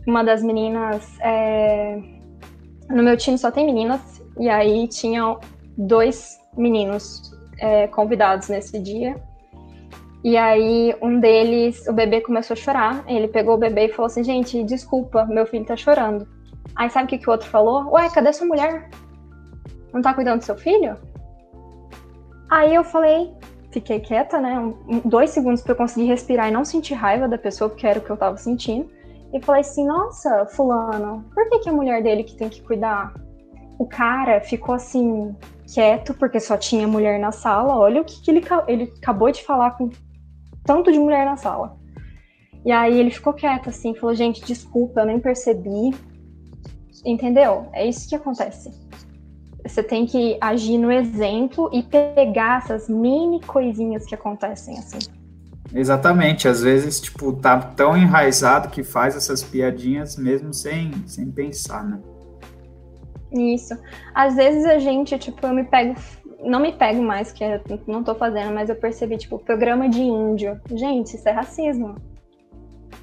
uma 0.08 0.24
das 0.24 0.42
meninas. 0.44 1.18
É... 1.20 2.02
No 2.90 3.04
meu 3.04 3.18
time 3.18 3.38
só 3.38 3.52
tem 3.52 3.66
meninas, 3.66 4.22
e 4.40 4.50
aí 4.50 4.88
tinham 4.88 5.40
dois 5.78 6.40
meninos 6.56 7.32
é, 7.60 7.88
convidados 7.88 8.50
nesse 8.50 8.80
dia. 8.80 9.16
E 10.24 10.38
aí 10.38 10.96
um 11.02 11.20
deles, 11.20 11.86
o 11.88 11.94
bebê 11.94 12.22
começou 12.22 12.54
a 12.54 12.58
chorar. 12.58 13.04
Ele 13.08 13.28
pegou 13.28 13.56
o 13.56 13.58
bebê 13.58 13.86
e 13.86 13.90
falou 13.90 14.08
assim: 14.08 14.24
Gente, 14.24 14.64
desculpa, 14.64 15.26
meu 15.26 15.46
filho 15.46 15.66
tá 15.66 15.76
chorando. 15.76 16.28
Aí 16.76 16.90
sabe 16.90 17.06
o 17.06 17.10
que, 17.10 17.18
que 17.18 17.30
o 17.30 17.32
outro 17.32 17.50
falou? 17.50 17.92
Ué, 17.92 18.10
cadê 18.10 18.32
sua 18.32 18.48
mulher? 18.48 18.90
Não 19.94 20.02
tá 20.02 20.14
cuidando 20.14 20.40
do 20.40 20.46
seu 20.46 20.56
filho? 20.56 20.98
Aí 22.50 22.74
eu 22.74 22.84
falei: 22.84 23.34
fiquei 23.74 24.00
quieta, 24.00 24.40
né? 24.40 24.58
Um, 24.60 25.02
dois 25.04 25.32
segundos 25.32 25.62
para 25.62 25.74
eu 25.74 25.78
conseguir 25.78 26.06
respirar 26.06 26.48
e 26.48 26.52
não 26.52 26.64
sentir 26.64 26.94
raiva 26.94 27.28
da 27.28 27.38
pessoa, 27.38 27.70
porque 27.70 27.88
era 27.88 28.00
o 28.00 28.02
que 28.02 28.10
eu 28.10 28.18
tava 28.18 28.38
sentindo. 28.38 28.90
E 29.34 29.42
falei 29.42 29.62
assim: 29.62 29.86
Nossa, 29.86 30.46
Fulano, 30.46 31.26
por 31.34 31.50
que, 31.50 31.60
que 31.60 31.70
a 31.70 31.74
mulher 31.74 32.04
dele 32.04 32.24
que 32.24 32.36
tem 32.36 32.48
que 32.48 32.62
cuidar? 32.62 33.14
O 33.80 33.88
cara 33.88 34.40
ficou 34.40 34.76
assim, 34.76 35.36
quieto, 35.74 36.14
porque 36.14 36.40
só 36.40 36.56
tinha 36.56 36.88
mulher 36.88 37.20
na 37.20 37.32
sala. 37.32 37.76
Olha 37.76 38.02
o 38.02 38.06
que, 38.06 38.22
que 38.22 38.30
ele, 38.30 38.46
ele 38.68 38.94
acabou 39.02 39.32
de 39.32 39.44
falar 39.44 39.72
com 39.72 39.90
tanto 40.64 40.92
de 40.92 41.00
mulher 41.00 41.26
na 41.26 41.36
sala. 41.36 41.76
E 42.64 42.72
aí 42.72 42.98
ele 42.98 43.10
ficou 43.10 43.34
quieto, 43.34 43.70
assim, 43.70 43.96
falou: 43.96 44.16
Gente, 44.16 44.46
desculpa, 44.46 45.02
eu 45.02 45.06
nem 45.08 45.20
percebi. 45.20 45.92
Entendeu? 47.04 47.68
É 47.74 47.86
isso 47.86 48.08
que 48.08 48.16
acontece. 48.16 48.72
Você 49.66 49.82
tem 49.82 50.06
que 50.06 50.38
agir 50.42 50.78
no 50.78 50.92
exemplo 50.92 51.70
e 51.72 51.82
pegar 51.84 52.64
essas 52.64 52.90
mini 52.90 53.42
coisinhas 53.42 54.06
que 54.06 54.14
acontecem 54.14 54.78
assim. 54.78 55.00
Exatamente, 55.74 56.48
às 56.48 56.62
vezes, 56.62 57.00
tipo, 57.00 57.34
tá 57.34 57.58
tão 57.60 57.98
enraizado 57.98 58.70
que 58.70 58.84
faz 58.84 59.16
essas 59.16 59.42
piadinhas 59.42 60.16
mesmo 60.18 60.54
sem, 60.54 60.92
sem 61.08 61.32
pensar, 61.32 61.84
né? 61.84 62.00
Isso. 63.32 63.76
Às 64.14 64.36
vezes 64.36 64.66
a 64.66 64.78
gente, 64.78 65.18
tipo, 65.18 65.46
eu 65.48 65.54
me 65.54 65.64
pego, 65.64 65.96
não 66.44 66.60
me 66.60 66.72
pego 66.72 67.02
mais, 67.02 67.32
que 67.32 67.44
eu 67.44 67.60
não 67.88 68.04
tô 68.04 68.14
fazendo, 68.14 68.54
mas 68.54 68.70
eu 68.70 68.76
percebi, 68.76 69.18
tipo, 69.18 69.40
programa 69.40 69.90
de 69.90 70.02
índio. 70.02 70.62
Gente, 70.70 71.16
isso 71.16 71.28
é 71.28 71.32
racismo. 71.32 71.96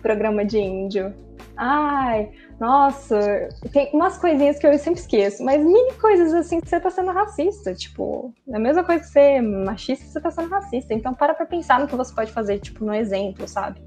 Programa 0.01 0.45
de 0.45 0.59
índio. 0.59 1.13
Ai, 1.57 2.31
nossa, 2.61 3.49
tem 3.73 3.89
umas 3.95 4.19
coisinhas 4.19 4.59
que 4.59 4.67
eu 4.67 4.79
sempre 4.79 5.01
esqueço, 5.01 5.43
mas 5.43 5.65
mini 5.65 5.95
coisas 5.95 6.35
assim 6.35 6.61
que 6.61 6.69
você 6.69 6.79
tá 6.79 6.91
sendo 6.91 7.11
racista, 7.11 7.75
tipo, 7.75 8.35
é 8.51 8.57
a 8.57 8.61
mesma 8.61 8.85
coisa 8.85 9.03
que 9.03 9.09
ser 9.09 9.41
machista, 9.41 10.05
você 10.05 10.21
tá 10.21 10.31
sendo 10.31 10.51
racista. 10.51 10.93
Então 10.93 11.15
para 11.15 11.33
pra 11.33 11.47
pensar 11.47 11.81
no 11.81 11.89
que 11.89 11.97
você 11.97 12.15
pode 12.15 12.31
fazer, 12.33 12.59
tipo, 12.59 12.85
no 12.85 12.95
exemplo, 12.95 13.49
sabe? 13.49 13.81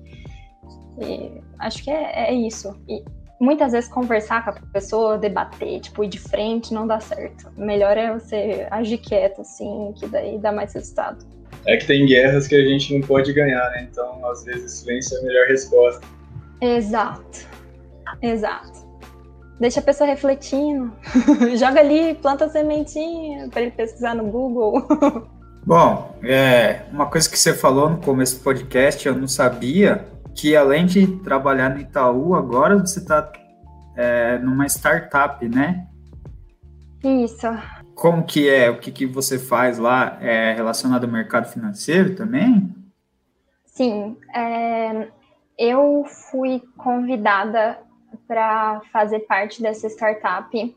E 0.99 1.39
acho 1.59 1.83
que 1.83 1.91
é, 1.91 2.29
é 2.29 2.33
isso. 2.33 2.75
E 2.89 3.03
muitas 3.39 3.73
vezes 3.73 3.87
conversar 3.91 4.43
com 4.43 4.49
a 4.49 4.53
pessoa, 4.73 5.19
debater, 5.19 5.79
tipo, 5.79 6.03
ir 6.03 6.07
de 6.07 6.19
frente 6.19 6.73
não 6.73 6.87
dá 6.87 6.99
certo. 6.99 7.51
Melhor 7.55 7.95
é 7.95 8.11
você 8.11 8.65
agir 8.71 8.97
quieto, 8.97 9.41
assim, 9.41 9.93
que 9.99 10.07
daí 10.07 10.39
dá 10.39 10.51
mais 10.51 10.73
resultado. 10.73 11.23
É 11.67 11.77
que 11.77 11.85
tem 11.85 12.07
guerras 12.07 12.47
que 12.47 12.55
a 12.55 12.65
gente 12.65 12.97
não 12.97 13.05
pode 13.05 13.31
ganhar, 13.33 13.69
né? 13.69 13.87
Então, 13.91 14.25
às 14.27 14.43
vezes, 14.43 14.79
silêncio 14.79 15.15
é 15.15 15.19
a 15.19 15.23
melhor 15.23 15.47
resposta. 15.47 16.01
Exato. 16.59 17.52
Exato. 18.21 18.83
Deixa 19.59 19.79
a 19.79 19.83
pessoa 19.83 20.09
refletindo. 20.09 20.91
Joga 21.57 21.79
ali, 21.79 22.15
planta 22.15 22.49
sementinha 22.49 23.47
para 23.49 23.61
ele 23.61 23.71
pesquisar 23.71 24.13
no 24.13 24.25
Google. 24.25 24.85
Bom, 25.65 26.19
é, 26.23 26.81
uma 26.91 27.05
coisa 27.05 27.29
que 27.29 27.39
você 27.39 27.53
falou 27.53 27.89
no 27.89 27.97
começo 27.97 28.37
do 28.37 28.43
podcast, 28.43 29.07
eu 29.07 29.15
não 29.15 29.27
sabia 29.27 30.05
que 30.35 30.55
além 30.55 30.85
de 30.85 31.07
trabalhar 31.19 31.69
no 31.69 31.79
Itaú, 31.79 32.35
agora 32.35 32.77
você 32.77 32.99
está 32.99 33.31
é, 33.95 34.37
numa 34.39 34.65
startup, 34.65 35.47
né? 35.47 35.87
Isso. 37.03 37.47
Como 37.95 38.23
que 38.23 38.49
é? 38.49 38.69
O 38.69 38.79
que, 38.79 38.91
que 38.91 39.05
você 39.05 39.37
faz 39.37 39.77
lá? 39.77 40.17
É 40.19 40.53
relacionado 40.53 41.05
ao 41.05 41.11
mercado 41.11 41.47
financeiro 41.47 42.15
também? 42.15 42.73
Sim. 43.65 44.17
É, 44.35 45.07
eu 45.57 46.03
fui 46.31 46.61
convidada 46.77 47.77
para 48.27 48.81
fazer 48.91 49.19
parte 49.21 49.61
dessa 49.61 49.87
startup 49.87 50.75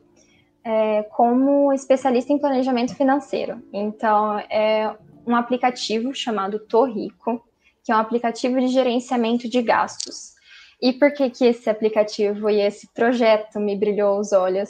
é, 0.65 1.05
como 1.05 1.73
especialista 1.73 2.33
em 2.33 2.39
planejamento 2.39 2.95
financeiro. 2.95 3.63
Então, 3.73 4.39
é 4.51 4.93
um 5.27 5.37
aplicativo 5.37 6.13
chamado 6.13 6.59
Torrico, 6.59 7.41
que 7.85 7.93
é 7.93 7.97
um 7.97 8.01
aplicativo 8.01 8.61
de 8.61 8.67
gerenciamento 8.69 9.49
de 9.49 9.63
gastos. 9.63 10.35
E 10.83 10.93
por 10.93 11.13
que, 11.13 11.31
que 11.31 11.47
esse 11.47 11.71
aplicativo 11.71 12.51
e 12.51 12.61
esse 12.61 12.93
projeto 12.93 13.61
me 13.61 13.77
brilhou 13.77 14.19
os 14.19 14.33
olhos? 14.33 14.69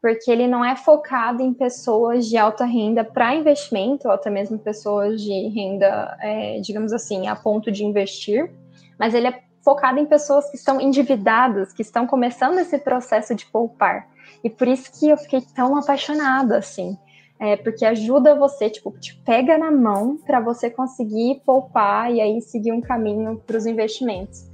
Porque 0.00 0.30
ele 0.30 0.46
não 0.46 0.64
é 0.64 0.76
focado 0.76 1.42
em 1.42 1.52
pessoas 1.52 2.26
de 2.26 2.36
alta 2.36 2.64
renda 2.64 3.02
para 3.02 3.34
investimento, 3.34 4.08
ou 4.08 4.14
até 4.14 4.30
mesmo 4.30 4.58
pessoas 4.58 5.22
de 5.22 5.48
renda, 5.48 6.16
é, 6.20 6.60
digamos 6.60 6.92
assim, 6.92 7.28
a 7.28 7.34
ponto 7.34 7.72
de 7.72 7.84
investir, 7.84 8.50
mas 8.98 9.14
ele 9.14 9.26
é 9.26 9.42
focado 9.62 9.98
em 9.98 10.06
pessoas 10.06 10.48
que 10.50 10.56
estão 10.56 10.80
endividadas, 10.80 11.72
que 11.72 11.82
estão 11.82 12.06
começando 12.06 12.58
esse 12.58 12.78
processo 12.78 13.34
de 13.34 13.46
poupar. 13.46 14.08
E 14.42 14.48
por 14.48 14.68
isso 14.68 14.90
que 14.98 15.08
eu 15.08 15.16
fiquei 15.16 15.40
tão 15.40 15.76
apaixonada, 15.76 16.58
assim. 16.58 16.96
É, 17.38 17.56
porque 17.56 17.86
ajuda 17.86 18.34
você, 18.34 18.68
tipo, 18.68 18.90
te 18.98 19.16
pega 19.24 19.56
na 19.56 19.70
mão 19.70 20.18
para 20.18 20.40
você 20.40 20.68
conseguir 20.68 21.40
poupar 21.44 22.12
e 22.12 22.20
aí 22.20 22.42
seguir 22.42 22.72
um 22.72 22.82
caminho 22.82 23.42
para 23.46 23.56
os 23.56 23.64
investimentos. 23.64 24.46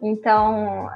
Então, 0.00 0.88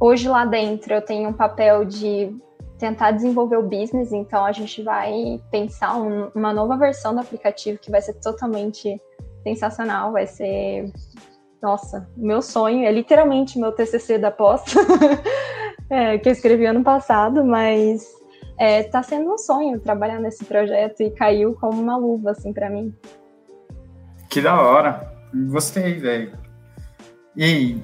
hoje 0.00 0.28
lá 0.28 0.44
dentro 0.44 0.92
eu 0.92 1.00
tenho 1.00 1.28
um 1.28 1.32
papel 1.32 1.84
de 1.84 2.36
tentar 2.76 3.12
desenvolver 3.12 3.56
o 3.56 3.62
business, 3.62 4.12
então 4.12 4.44
a 4.44 4.52
gente 4.52 4.82
vai 4.82 5.40
pensar 5.50 5.96
um, 5.96 6.30
uma 6.34 6.52
nova 6.52 6.76
versão 6.76 7.14
do 7.14 7.20
aplicativo 7.20 7.78
que 7.78 7.90
vai 7.90 8.00
ser 8.00 8.14
totalmente 8.14 9.00
sensacional, 9.42 10.12
vai 10.12 10.26
ser 10.26 10.92
nossa, 11.62 12.08
meu 12.16 12.40
sonho 12.40 12.84
é 12.84 12.92
literalmente 12.92 13.58
meu 13.58 13.72
TCC 13.72 14.18
da 14.18 14.30
pós, 14.30 14.62
é, 15.90 16.18
que 16.18 16.28
eu 16.28 16.32
escrevi 16.32 16.66
ano 16.66 16.82
passado, 16.82 17.44
mas 17.44 18.06
é, 18.58 18.82
tá 18.82 19.02
sendo 19.02 19.32
um 19.32 19.38
sonho 19.38 19.80
trabalhar 19.80 20.18
nesse 20.18 20.44
projeto 20.44 21.02
e 21.02 21.10
caiu 21.10 21.54
como 21.54 21.80
uma 21.80 21.96
luva, 21.96 22.32
assim, 22.32 22.52
para 22.52 22.68
mim. 22.68 22.94
Que 24.28 24.40
da 24.40 24.60
hora. 24.60 25.12
Gostei, 25.50 25.94
velho. 25.94 26.32
E 27.36 27.80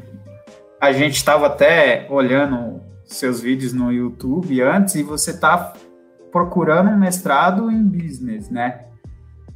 a 0.81 0.93
gente 0.93 1.17
estava 1.17 1.47
até 1.47 2.07
olhando 2.11 2.81
seus 3.05 3.41
vídeos 3.41 3.73
no 3.73 3.93
YouTube 3.93 4.61
antes 4.63 4.95
e 4.95 5.03
você 5.03 5.39
tá 5.39 5.75
procurando 6.33 6.91
um 6.91 6.99
mestrado 6.99 7.71
em 7.71 7.83
business, 7.83 8.51
né? 8.51 8.87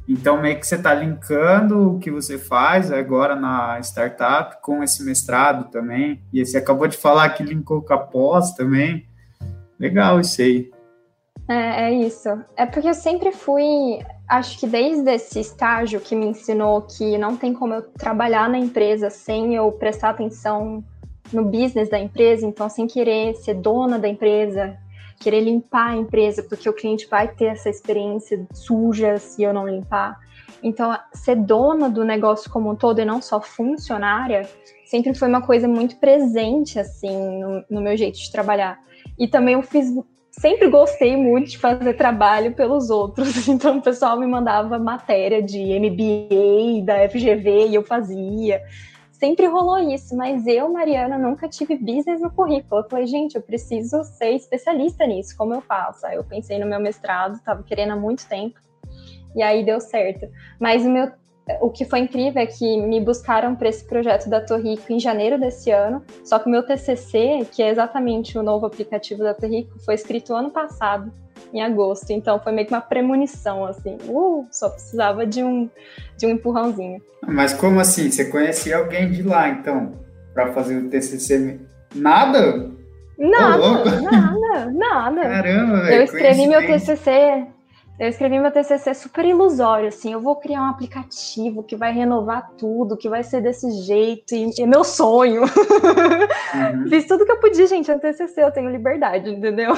Então, 0.09 0.41
meio 0.41 0.59
que 0.59 0.65
você 0.65 0.73
está 0.73 0.91
linkando 0.91 1.93
o 1.93 1.99
que 1.99 2.09
você 2.09 2.39
faz 2.39 2.91
agora 2.91 3.35
na 3.35 3.79
startup 3.81 4.59
com 4.59 4.81
esse 4.81 5.05
mestrado 5.05 5.69
também. 5.69 6.19
E 6.33 6.43
você 6.43 6.57
acabou 6.57 6.87
de 6.87 6.97
falar 6.97 7.29
que 7.29 7.43
linkou 7.43 7.83
com 7.83 7.93
a 7.93 7.97
pós 7.99 8.55
também. 8.55 9.05
Legal 9.79 10.19
isso 10.19 10.41
aí. 10.41 10.71
É, 11.47 11.83
é 11.83 11.93
isso. 11.93 12.27
É 12.57 12.65
porque 12.65 12.89
eu 12.89 12.93
sempre 12.95 13.31
fui, 13.31 13.99
acho 14.27 14.59
que 14.59 14.65
desde 14.65 15.11
esse 15.11 15.39
estágio 15.41 16.01
que 16.01 16.15
me 16.15 16.25
ensinou 16.25 16.81
que 16.81 17.15
não 17.19 17.37
tem 17.37 17.53
como 17.53 17.75
eu 17.75 17.83
trabalhar 17.83 18.49
na 18.49 18.57
empresa 18.57 19.11
sem 19.11 19.53
eu 19.53 19.71
prestar 19.71 20.09
atenção 20.09 20.83
no 21.31 21.45
business 21.45 21.87
da 21.87 21.99
empresa, 21.99 22.47
então 22.47 22.67
sem 22.67 22.87
querer 22.87 23.35
ser 23.35 23.53
dona 23.53 23.99
da 23.99 24.07
empresa, 24.07 24.75
querer 25.19 25.41
limpar 25.41 25.91
a 25.91 25.97
empresa, 25.97 26.41
porque 26.43 26.69
o 26.69 26.73
cliente 26.73 27.07
vai 27.07 27.27
ter 27.27 27.45
essa 27.45 27.69
experiência 27.69 28.47
suja 28.53 29.17
se 29.17 29.43
eu 29.43 29.53
não 29.53 29.67
limpar. 29.67 30.17
Então, 30.63 30.97
ser 31.13 31.35
dona 31.35 31.89
do 31.89 32.03
negócio 32.03 32.49
como 32.49 32.71
um 32.71 32.75
todo 32.75 32.99
e 32.99 33.05
não 33.05 33.21
só 33.21 33.41
funcionária, 33.41 34.47
sempre 34.85 35.13
foi 35.13 35.27
uma 35.27 35.41
coisa 35.41 35.67
muito 35.67 35.97
presente, 35.97 36.79
assim, 36.79 37.39
no, 37.39 37.63
no 37.69 37.81
meu 37.81 37.95
jeito 37.95 38.17
de 38.17 38.31
trabalhar. 38.31 38.79
E 39.17 39.27
também 39.27 39.53
eu 39.53 39.61
fiz 39.61 39.93
sempre 40.31 40.69
gostei 40.69 41.17
muito 41.17 41.49
de 41.49 41.57
fazer 41.57 41.93
trabalho 41.93 42.53
pelos 42.53 42.89
outros. 42.89 43.47
Então 43.49 43.77
o 43.77 43.81
pessoal 43.81 44.17
me 44.17 44.25
mandava 44.25 44.79
matéria 44.79 45.41
de 45.41 45.59
MBA 45.79 46.85
da 46.85 47.09
FGV 47.09 47.67
e 47.67 47.75
eu 47.75 47.83
fazia 47.83 48.61
sempre 49.19 49.45
rolou 49.47 49.77
isso, 49.79 50.15
mas 50.15 50.47
eu, 50.47 50.71
Mariana, 50.71 51.17
nunca 51.17 51.47
tive 51.47 51.75
business 51.75 52.21
no 52.21 52.31
currículo. 52.31 52.81
Eu 52.81 52.89
falei, 52.89 53.05
gente, 53.05 53.35
eu 53.35 53.41
preciso 53.41 54.03
ser 54.03 54.31
especialista 54.31 55.05
nisso, 55.05 55.35
como 55.37 55.53
eu 55.53 55.61
faço? 55.61 56.07
Aí 56.07 56.15
eu 56.15 56.23
pensei 56.23 56.57
no 56.57 56.65
meu 56.65 56.79
mestrado, 56.79 57.35
estava 57.35 57.61
querendo 57.61 57.91
há 57.91 57.95
muito 57.97 58.25
tempo, 58.27 58.57
e 59.35 59.43
aí 59.43 59.63
deu 59.63 59.79
certo. 59.81 60.27
Mas 60.59 60.85
o 60.85 60.89
meu 60.89 61.11
o 61.61 61.71
que 61.71 61.83
foi 61.83 62.01
incrível 62.01 62.39
é 62.39 62.45
que 62.45 62.79
me 62.79 63.01
buscaram 63.01 63.55
para 63.55 63.69
esse 63.69 63.83
projeto 63.83 64.29
da 64.29 64.39
Torrico 64.39 64.93
em 64.93 64.99
janeiro 64.99 65.39
desse 65.39 65.71
ano, 65.71 66.03
só 66.23 66.37
que 66.37 66.47
o 66.47 66.51
meu 66.51 66.61
TCC, 66.61 67.47
que 67.51 67.63
é 67.63 67.69
exatamente 67.69 68.37
o 68.37 68.43
novo 68.43 68.67
aplicativo 68.67 69.23
da 69.23 69.33
Torrico, 69.33 69.79
foi 69.79 69.95
escrito 69.95 70.35
ano 70.35 70.51
passado 70.51 71.11
em 71.53 71.61
agosto. 71.61 72.11
Então 72.11 72.39
foi 72.39 72.51
meio 72.51 72.67
que 72.67 72.73
uma 72.73 72.81
premonição, 72.81 73.65
assim. 73.65 73.97
Uh, 74.07 74.47
só 74.51 74.69
precisava 74.69 75.25
de 75.25 75.43
um, 75.43 75.69
de 76.17 76.25
um 76.25 76.29
empurrãozinho. 76.29 77.01
Mas 77.27 77.53
como 77.53 77.79
assim? 77.79 78.09
Você 78.09 78.25
conhecia 78.25 78.77
alguém 78.77 79.09
de 79.11 79.23
lá, 79.23 79.49
então, 79.49 79.93
para 80.33 80.53
fazer 80.53 80.77
o 80.77 80.89
TCC? 80.89 81.59
Nada? 81.95 82.71
Nada, 83.17 84.01
nada, 84.01 84.71
nada. 84.71 85.21
Caramba, 85.21 85.81
velho. 85.81 85.95
Eu 85.95 86.03
escrevi 86.03 86.47
meu 86.47 86.65
TCC 86.65 87.47
Eu 87.99 88.07
escrevi 88.07 88.39
meu 88.39 88.49
TCC 88.49 88.93
super 88.93 89.25
ilusório, 89.25 89.89
assim, 89.89 90.13
eu 90.13 90.21
vou 90.21 90.37
criar 90.37 90.61
um 90.61 90.69
aplicativo 90.69 91.61
que 91.61 91.75
vai 91.75 91.91
renovar 91.91 92.51
tudo, 92.57 92.95
que 92.95 93.09
vai 93.09 93.23
ser 93.23 93.41
desse 93.41 93.69
jeito, 93.81 94.33
e 94.33 94.53
é 94.57 94.65
meu 94.65 94.85
sonho. 94.85 95.41
Uhum. 95.41 96.87
fiz 96.89 97.05
tudo 97.05 97.25
que 97.25 97.31
eu 97.31 97.39
podia, 97.41 97.67
gente, 97.67 97.91
no 97.91 97.99
TCC, 97.99 98.41
eu 98.41 98.51
tenho 98.51 98.69
liberdade, 98.69 99.29
entendeu? 99.29 99.73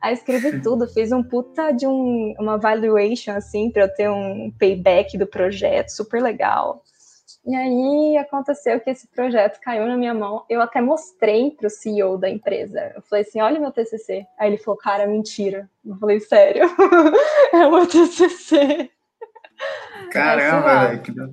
Aí 0.00 0.14
escrevi 0.14 0.60
tudo, 0.62 0.86
fiz 0.86 1.10
um 1.10 1.24
puta 1.24 1.72
de 1.72 1.88
um, 1.88 2.34
uma 2.38 2.56
valuation, 2.56 3.32
assim, 3.32 3.68
para 3.70 3.82
eu 3.82 3.94
ter 3.94 4.08
um 4.08 4.52
payback 4.58 5.18
do 5.18 5.26
projeto, 5.26 5.88
super 5.88 6.22
legal. 6.22 6.84
E 7.46 7.54
aí 7.54 8.16
aconteceu 8.16 8.80
que 8.80 8.90
esse 8.90 9.06
projeto 9.06 9.60
caiu 9.60 9.86
na 9.86 9.96
minha 9.96 10.12
mão. 10.12 10.44
Eu 10.50 10.60
até 10.60 10.80
mostrei 10.80 11.52
para 11.52 11.68
o 11.68 11.70
CEO 11.70 12.18
da 12.18 12.28
empresa. 12.28 12.92
Eu 12.94 13.02
falei 13.02 13.22
assim: 13.22 13.40
olha 13.40 13.60
meu 13.60 13.70
TCC. 13.70 14.26
Aí 14.36 14.50
ele 14.50 14.58
falou: 14.58 14.76
cara, 14.76 15.06
mentira. 15.06 15.70
Eu 15.84 15.94
falei: 15.96 16.18
sério, 16.18 16.64
é 17.54 17.66
o 17.66 17.70
meu 17.70 17.86
TCC. 17.86 18.90
Caramba, 20.10 20.88
velho, 20.88 21.02
que, 21.02 21.12
da... 21.12 21.28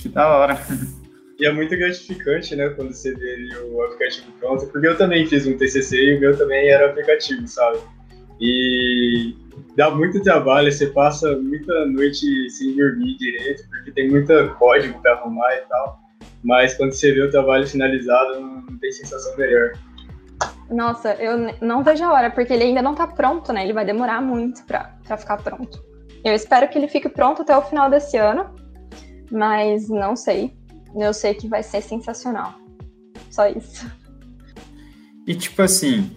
que 0.00 0.08
da 0.08 0.36
hora. 0.36 0.58
E 1.38 1.46
é 1.46 1.52
muito 1.52 1.76
gratificante, 1.76 2.54
né, 2.54 2.68
quando 2.70 2.92
você 2.92 3.12
vê 3.14 3.48
o 3.58 3.82
aplicativo 3.82 4.30
pronto, 4.38 4.66
porque 4.68 4.86
eu 4.86 4.96
também 4.96 5.26
fiz 5.26 5.46
um 5.46 5.56
TCC 5.56 5.96
e 5.96 6.16
o 6.16 6.20
meu 6.20 6.36
também 6.36 6.68
era 6.68 6.86
aplicativo, 6.86 7.46
sabe? 7.48 7.78
E 8.40 9.34
dá 9.76 9.90
muito 9.90 10.22
trabalho, 10.22 10.70
você 10.70 10.86
passa 10.86 11.36
muita 11.36 11.86
noite 11.86 12.50
sem 12.50 12.76
dormir 12.76 13.16
direito, 13.16 13.68
porque 13.68 13.92
tem 13.92 14.10
muita 14.10 14.48
código 14.54 15.00
para 15.00 15.12
arrumar 15.14 15.54
e 15.54 15.60
tal. 15.62 16.00
Mas 16.42 16.74
quando 16.76 16.92
você 16.92 17.12
vê 17.12 17.22
o 17.22 17.30
trabalho 17.30 17.66
finalizado, 17.66 18.40
não 18.40 18.78
tem 18.78 18.92
sensação 18.92 19.36
melhor. 19.36 19.72
Nossa, 20.70 21.14
eu 21.14 21.54
não 21.60 21.82
vejo 21.82 22.04
a 22.04 22.12
hora, 22.12 22.30
porque 22.30 22.52
ele 22.52 22.64
ainda 22.64 22.82
não 22.82 22.92
está 22.92 23.06
pronto, 23.06 23.52
né? 23.52 23.64
Ele 23.64 23.72
vai 23.72 23.84
demorar 23.84 24.20
muito 24.20 24.64
para 24.64 25.16
ficar 25.16 25.38
pronto. 25.38 25.82
Eu 26.24 26.32
espero 26.34 26.68
que 26.68 26.78
ele 26.78 26.88
fique 26.88 27.08
pronto 27.08 27.42
até 27.42 27.56
o 27.56 27.62
final 27.62 27.90
desse 27.90 28.16
ano, 28.16 28.54
mas 29.30 29.88
não 29.88 30.16
sei. 30.16 30.56
Eu 30.96 31.12
sei 31.12 31.34
que 31.34 31.48
vai 31.48 31.62
ser 31.62 31.82
sensacional. 31.82 32.54
Só 33.30 33.46
isso. 33.48 33.90
E 35.26 35.34
tipo 35.34 35.60
assim, 35.62 36.10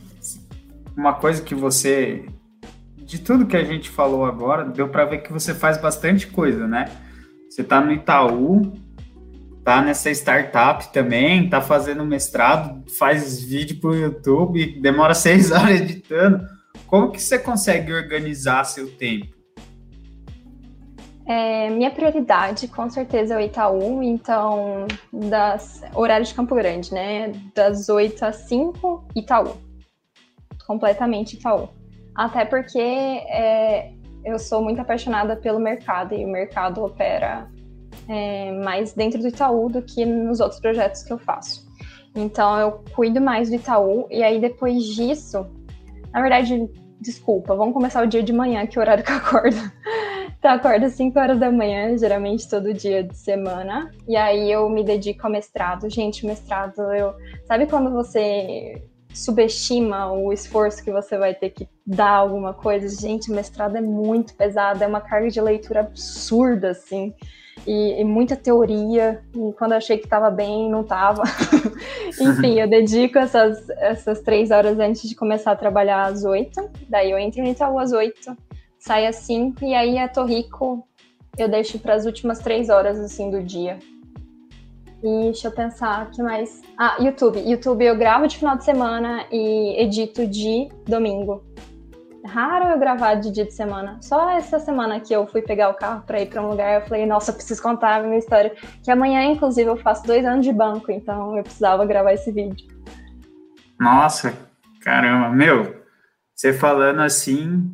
uma 0.95 1.13
coisa 1.13 1.41
que 1.41 1.55
você 1.55 2.25
de 3.07 3.19
tudo 3.19 3.47
que 3.47 3.55
a 3.55 3.63
gente 3.63 3.89
falou 3.89 4.25
agora, 4.25 4.65
deu 4.65 4.89
para 4.89 5.05
ver 5.05 5.19
que 5.19 5.31
você 5.31 5.53
faz 5.53 5.77
bastante 5.77 6.27
coisa, 6.27 6.67
né? 6.67 6.91
Você 7.49 7.61
está 7.61 7.79
no 7.79 7.93
Itaú, 7.93 8.73
tá 9.63 9.81
nessa 9.81 10.11
startup 10.11 10.91
também, 10.91 11.49
tá 11.49 11.61
fazendo 11.61 12.05
mestrado, 12.05 12.83
faz 12.99 13.41
vídeo 13.41 13.79
pro 13.79 13.95
YouTube, 13.95 14.81
demora 14.81 15.13
seis 15.15 15.51
horas 15.51 15.79
editando. 15.79 16.45
Como 16.85 17.09
que 17.09 17.21
você 17.21 17.39
consegue 17.39 17.93
organizar 17.93 18.65
seu 18.65 18.91
tempo? 18.91 19.37
É, 21.25 21.69
minha 21.69 21.91
prioridade, 21.91 22.67
com 22.67 22.89
certeza, 22.89 23.35
é 23.35 23.37
o 23.37 23.41
Itaú, 23.41 24.03
então, 24.03 24.85
das 25.13 25.81
horário 25.93 26.25
de 26.25 26.33
Campo 26.33 26.55
Grande, 26.55 26.93
né? 26.93 27.31
Das 27.55 27.87
8 27.87 28.23
às 28.23 28.35
5, 28.47 29.07
Itaú. 29.15 29.55
Completamente 30.65 31.35
Itaú. 31.35 31.76
Até 32.17 32.43
porque 32.45 32.79
é, 32.79 33.93
eu 34.25 34.39
sou 34.39 34.63
muito 34.63 34.81
apaixonada 34.81 35.35
pelo 35.35 35.59
mercado 35.59 36.15
e 36.15 36.25
o 36.25 36.27
mercado 36.27 36.83
opera 36.83 37.47
é, 38.09 38.51
mais 38.63 38.93
dentro 38.93 39.21
do 39.21 39.27
Itaú 39.27 39.69
do 39.69 39.83
que 39.83 40.03
nos 40.03 40.39
outros 40.39 40.59
projetos 40.59 41.03
que 41.03 41.13
eu 41.13 41.19
faço. 41.19 41.67
Então 42.15 42.59
eu 42.59 42.83
cuido 42.95 43.21
mais 43.21 43.49
do 43.49 43.55
Itaú 43.55 44.07
e 44.09 44.23
aí 44.23 44.41
depois 44.41 44.83
disso, 44.83 45.45
na 46.11 46.21
verdade, 46.21 46.67
desculpa, 46.99 47.55
vamos 47.55 47.75
começar 47.75 48.03
o 48.03 48.07
dia 48.07 48.23
de 48.23 48.33
manhã, 48.33 48.65
que 48.65 48.79
é 48.79 48.81
o 48.81 48.83
horário 48.83 49.03
que 49.03 49.11
eu 49.11 49.17
acordo. 49.17 49.57
Então, 50.39 50.51
eu 50.51 50.57
acordo 50.57 50.85
às 50.85 50.93
5 50.93 51.17
horas 51.17 51.39
da 51.39 51.51
manhã, 51.51 51.97
geralmente 51.97 52.47
todo 52.47 52.71
dia 52.71 53.03
de 53.03 53.17
semana. 53.17 53.89
E 54.07 54.15
aí 54.15 54.51
eu 54.51 54.69
me 54.69 54.83
dedico 54.83 55.25
ao 55.25 55.31
mestrado. 55.31 55.89
Gente, 55.89 56.27
mestrado, 56.27 56.79
eu. 56.93 57.15
Sabe 57.45 57.65
quando 57.65 57.91
você 57.91 58.79
subestima 59.13 60.11
o 60.11 60.31
esforço 60.31 60.83
que 60.83 60.91
você 60.91 61.17
vai 61.17 61.33
ter 61.33 61.49
que 61.49 61.67
dar 61.85 62.11
alguma 62.11 62.53
coisa. 62.53 62.87
Gente, 63.01 63.31
mestrado 63.31 63.75
é 63.77 63.81
muito 63.81 64.33
pesado, 64.35 64.83
é 64.83 64.87
uma 64.87 65.01
carga 65.01 65.29
de 65.29 65.41
leitura 65.41 65.81
absurda, 65.81 66.71
assim, 66.71 67.13
e, 67.65 67.99
e 67.99 68.03
muita 68.03 68.35
teoria. 68.35 69.21
E 69.33 69.53
quando 69.53 69.71
eu 69.71 69.77
achei 69.77 69.97
que 69.97 70.05
estava 70.05 70.29
bem, 70.29 70.69
não 70.69 70.81
estava. 70.81 71.23
Enfim, 72.19 72.59
eu 72.59 72.67
dedico 72.67 73.17
essas, 73.17 73.69
essas 73.71 74.21
três 74.21 74.51
horas 74.51 74.79
antes 74.79 75.07
de 75.07 75.15
começar 75.15 75.51
a 75.51 75.55
trabalhar 75.55 76.05
às 76.05 76.23
oito. 76.23 76.69
Daí 76.87 77.11
eu 77.11 77.17
entro 77.17 77.41
no 77.41 77.49
Itaú 77.49 77.79
às 77.79 77.91
oito, 77.91 78.35
saio 78.79 79.09
às 79.09 79.17
cinco, 79.17 79.63
e 79.63 79.73
aí 79.73 79.97
a 79.97 80.07
Torrico 80.07 80.87
eu 81.37 81.47
deixo 81.47 81.77
para 81.79 81.93
as 81.93 82.05
últimas 82.05 82.39
três 82.39 82.69
horas, 82.69 82.99
assim, 82.99 83.29
do 83.29 83.43
dia. 83.43 83.77
E 85.03 85.25
deixa 85.25 85.47
eu 85.47 85.51
pensar, 85.51 86.09
que 86.09 86.21
mais? 86.23 86.61
Ah, 86.77 86.97
YouTube. 86.99 87.39
YouTube 87.39 87.85
eu 87.85 87.95
gravo 87.95 88.27
de 88.27 88.37
final 88.37 88.57
de 88.57 88.63
semana 88.63 89.25
e 89.31 89.81
edito 89.81 90.25
de 90.25 90.69
domingo. 90.85 91.43
É 92.23 92.27
raro 92.27 92.65
eu 92.65 92.79
gravar 92.79 93.15
de 93.15 93.31
dia 93.31 93.45
de 93.45 93.53
semana. 93.53 93.99
Só 94.01 94.31
essa 94.31 94.59
semana 94.59 94.99
que 94.99 95.13
eu 95.13 95.27
fui 95.27 95.41
pegar 95.41 95.69
o 95.69 95.75
carro 95.75 96.03
para 96.05 96.19
ir 96.19 96.27
para 96.27 96.41
um 96.41 96.49
lugar, 96.49 96.81
eu 96.81 96.87
falei, 96.87 97.05
nossa, 97.05 97.31
eu 97.31 97.35
preciso 97.35 97.61
contar 97.61 97.95
a 97.95 98.03
minha 98.03 98.17
história. 98.17 98.55
Que 98.83 98.91
amanhã, 98.91 99.23
inclusive, 99.23 99.69
eu 99.69 99.77
faço 99.77 100.05
dois 100.05 100.25
anos 100.25 100.45
de 100.45 100.51
banco, 100.51 100.91
então 100.91 101.37
eu 101.37 101.43
precisava 101.43 101.85
gravar 101.85 102.13
esse 102.13 102.31
vídeo. 102.31 102.67
Nossa, 103.79 104.33
caramba, 104.81 105.29
meu, 105.29 105.83
você 106.33 106.51
falando 106.51 107.01
assim, 107.01 107.71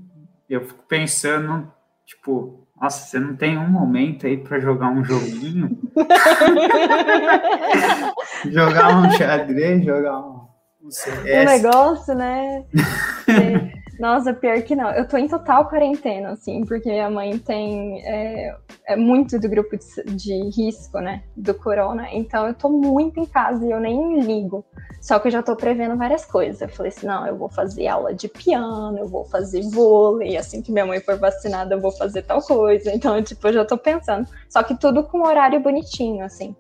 eu 0.49 0.65
fico 0.65 0.83
pensando, 0.87 1.71
tipo, 2.05 2.62
nossa, 2.83 3.07
você 3.07 3.17
não 3.17 3.33
tem 3.33 3.57
um 3.57 3.69
momento 3.69 4.27
aí 4.27 4.35
para 4.35 4.59
jogar 4.59 4.89
um 4.89 5.05
joguinho? 5.05 5.79
jogar 8.51 8.97
um 8.97 9.09
xadrez, 9.11 9.85
jogar 9.85 10.19
um, 10.19 10.41
um 10.83 10.91
CS. 10.91 11.23
Um 11.23 11.45
negócio, 11.45 12.13
né? 12.13 12.65
Nossa, 13.99 14.33
pior 14.33 14.61
que 14.63 14.75
não. 14.75 14.89
Eu 14.91 15.07
tô 15.07 15.17
em 15.17 15.27
total 15.27 15.67
quarentena, 15.67 16.31
assim, 16.31 16.65
porque 16.65 16.89
minha 16.89 17.09
mãe 17.09 17.37
tem. 17.37 18.01
É, 18.05 18.55
é 18.87 18.95
muito 18.95 19.39
do 19.39 19.47
grupo 19.47 19.77
de, 19.77 20.15
de, 20.15 20.49
risco, 20.49 20.99
né? 20.99 21.23
Do 21.35 21.53
corona. 21.53 22.07
Então 22.11 22.47
eu 22.47 22.53
tô 22.53 22.69
muito 22.69 23.19
em 23.19 23.25
casa 23.25 23.63
e 23.65 23.71
eu 23.71 23.79
nem 23.79 24.19
ligo. 24.21 24.65
Só 24.99 25.19
que 25.19 25.27
eu 25.27 25.31
já 25.31 25.43
tô 25.43 25.55
prevendo 25.55 25.95
várias 25.95 26.25
coisas. 26.25 26.61
Eu 26.61 26.69
falei 26.69 26.91
assim: 26.91 27.05
não, 27.05 27.27
eu 27.27 27.37
vou 27.37 27.49
fazer 27.49 27.87
aula 27.87 28.13
de 28.13 28.27
piano, 28.27 28.97
eu 28.97 29.07
vou 29.07 29.25
fazer 29.25 29.61
vôlei. 29.69 30.37
Assim 30.37 30.61
que 30.61 30.71
minha 30.71 30.85
mãe 30.85 30.99
for 30.99 31.17
vacinada, 31.19 31.75
eu 31.75 31.81
vou 31.81 31.91
fazer 31.91 32.23
tal 32.23 32.41
coisa. 32.41 32.91
Então, 32.93 33.21
tipo, 33.21 33.47
eu 33.47 33.53
já 33.53 33.65
tô 33.65 33.77
pensando. 33.77 34.27
Só 34.49 34.63
que 34.63 34.75
tudo 34.75 35.03
com 35.03 35.23
horário 35.23 35.59
bonitinho, 35.59 36.25
assim. 36.25 36.55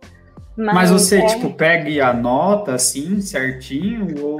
Mas, 0.55 0.75
Mas 0.75 0.91
você, 0.91 1.19
é... 1.19 1.25
tipo, 1.25 1.51
pega 1.51 1.89
e 1.89 1.99
anota 1.99 2.75
assim, 2.75 3.19
certinho? 3.21 4.23
Ou 4.23 4.39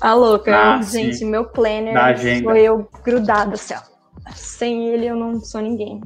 a 0.00 0.14
louca, 0.14 0.74
ah, 0.76 0.82
gente, 0.82 1.16
sim. 1.16 1.24
meu 1.24 1.46
planner 1.46 1.94
foi 2.42 2.62
eu 2.62 2.88
grudado 3.02 3.54
assim, 3.54 3.74
ó. 3.74 3.80
Sem 4.34 4.88
ele 4.88 5.06
eu 5.06 5.16
não 5.16 5.40
sou 5.40 5.60
ninguém. 5.60 6.00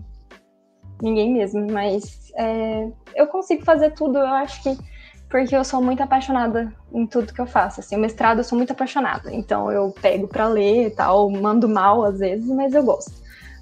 Ninguém 1.03 1.33
mesmo, 1.33 1.67
mas 1.71 2.31
é, 2.37 2.89
eu 3.15 3.27
consigo 3.27 3.65
fazer 3.65 3.91
tudo, 3.93 4.19
eu 4.19 4.27
acho 4.27 4.63
que 4.63 4.79
porque 5.31 5.55
eu 5.55 5.65
sou 5.65 5.81
muito 5.81 6.03
apaixonada 6.03 6.73
em 6.93 7.07
tudo 7.07 7.33
que 7.33 7.41
eu 7.41 7.47
faço. 7.47 7.81
Assim, 7.81 7.97
o 7.97 8.01
mestrado 8.01 8.39
eu 8.39 8.45
sou 8.45 8.59
muito 8.59 8.73
apaixonada, 8.73 9.33
então 9.33 9.71
eu 9.71 9.95
pego 10.03 10.27
para 10.27 10.49
ler 10.49 10.89
e 10.89 10.91
tal, 10.91 11.31
mando 11.31 11.69
mal 11.69 12.05
às 12.05 12.19
vezes, 12.19 12.49
mas 12.49 12.75
eu 12.75 12.83
gosto. 12.83 13.13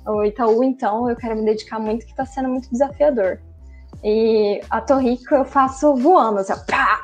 O 0.07 0.25
Itaú, 0.25 0.65
então, 0.65 1.09
eu 1.11 1.15
quero 1.15 1.37
me 1.37 1.45
dedicar 1.45 1.79
muito, 1.79 2.07
que 2.07 2.13
está 2.13 2.25
sendo 2.25 2.49
muito 2.49 2.71
desafiador. 2.71 3.39
E 4.03 4.61
a 4.71 4.81
Torrico 4.81 5.35
eu 5.35 5.45
faço 5.45 5.95
voando, 5.97 6.39
assim, 6.39 6.53
pá! 6.67 7.01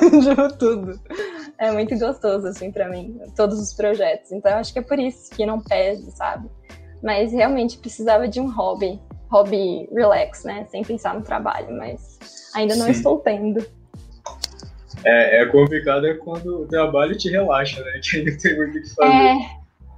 tudo. 0.58 0.98
É 1.58 1.70
muito 1.70 1.98
gostoso, 1.98 2.46
assim, 2.46 2.72
para 2.72 2.88
mim, 2.88 3.20
todos 3.36 3.60
os 3.60 3.74
projetos. 3.74 4.32
Então, 4.32 4.56
acho 4.56 4.72
que 4.72 4.78
é 4.78 4.82
por 4.82 4.98
isso 4.98 5.30
que 5.30 5.44
não 5.44 5.60
pesa, 5.60 6.10
sabe? 6.12 6.48
Mas 7.02 7.32
realmente 7.32 7.76
precisava 7.76 8.26
de 8.26 8.40
um 8.40 8.50
hobby, 8.50 8.98
hobby 9.30 9.86
relax, 9.92 10.44
né? 10.44 10.66
Sem 10.70 10.82
pensar 10.82 11.14
no 11.14 11.22
trabalho, 11.22 11.76
mas 11.76 12.18
ainda 12.54 12.74
não 12.76 12.86
Sim. 12.86 12.92
estou 12.92 13.18
tendo. 13.18 13.66
É, 15.04 15.42
é 15.42 15.46
complicado 15.46 16.06
é 16.06 16.14
quando 16.14 16.62
o 16.62 16.66
trabalho 16.66 17.16
te 17.16 17.28
relaxa, 17.28 17.82
né? 17.82 18.00
Que 18.02 18.18
ainda 18.18 18.36
tem 18.38 18.56
muito 18.56 18.78
o 18.78 18.82
que 18.82 18.94
fazer. 18.94 19.36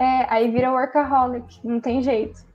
É, 0.00 0.04
é, 0.04 0.26
aí 0.28 0.50
vira 0.50 0.72
workaholic, 0.72 1.60
não 1.62 1.80
tem 1.80 2.02
jeito 2.02 2.51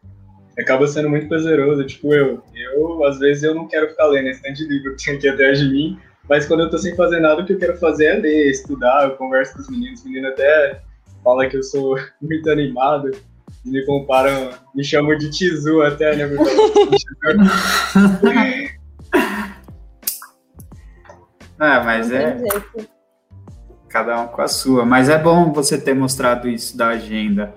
acaba 0.59 0.87
sendo 0.87 1.09
muito 1.09 1.27
prazeroso. 1.27 1.85
Tipo, 1.85 2.13
eu, 2.13 2.43
eu, 2.55 3.05
às 3.05 3.19
vezes, 3.19 3.43
eu 3.43 3.53
não 3.53 3.67
quero 3.67 3.89
ficar 3.89 4.07
lendo 4.07 4.27
esse 4.27 4.41
tanto 4.41 4.55
de 4.55 4.67
livro 4.67 4.95
que 4.95 5.05
tem 5.05 5.15
aqui 5.15 5.29
atrás 5.29 5.59
de 5.59 5.69
mim, 5.69 5.99
mas 6.27 6.45
quando 6.45 6.61
eu 6.61 6.69
tô 6.69 6.77
sem 6.77 6.95
fazer 6.95 7.19
nada, 7.19 7.41
o 7.41 7.45
que 7.45 7.53
eu 7.53 7.59
quero 7.59 7.77
fazer 7.77 8.05
é 8.05 8.13
ler, 8.15 8.49
estudar, 8.49 9.05
eu 9.05 9.15
converso 9.15 9.53
com 9.53 9.59
os 9.61 9.69
meninos, 9.69 9.99
os 9.99 10.05
meninos 10.05 10.31
até 10.31 10.81
falam 11.23 11.47
que 11.49 11.55
eu 11.57 11.63
sou 11.63 11.97
muito 12.21 12.49
animado, 12.49 13.11
me 13.63 13.85
comparam, 13.85 14.51
me 14.73 14.83
chamam 14.83 15.17
de 15.17 15.29
Tizu 15.29 15.81
até, 15.81 16.15
né? 16.15 16.29
ah, 21.59 21.83
mas 21.83 22.11
é. 22.11 22.37
Cada 23.89 24.21
um 24.21 24.27
com 24.27 24.41
a 24.41 24.47
sua. 24.47 24.85
Mas 24.85 25.09
é 25.09 25.17
bom 25.17 25.51
você 25.51 25.79
ter 25.79 25.93
mostrado 25.93 26.47
isso 26.47 26.77
da 26.77 26.89
agenda 26.89 27.53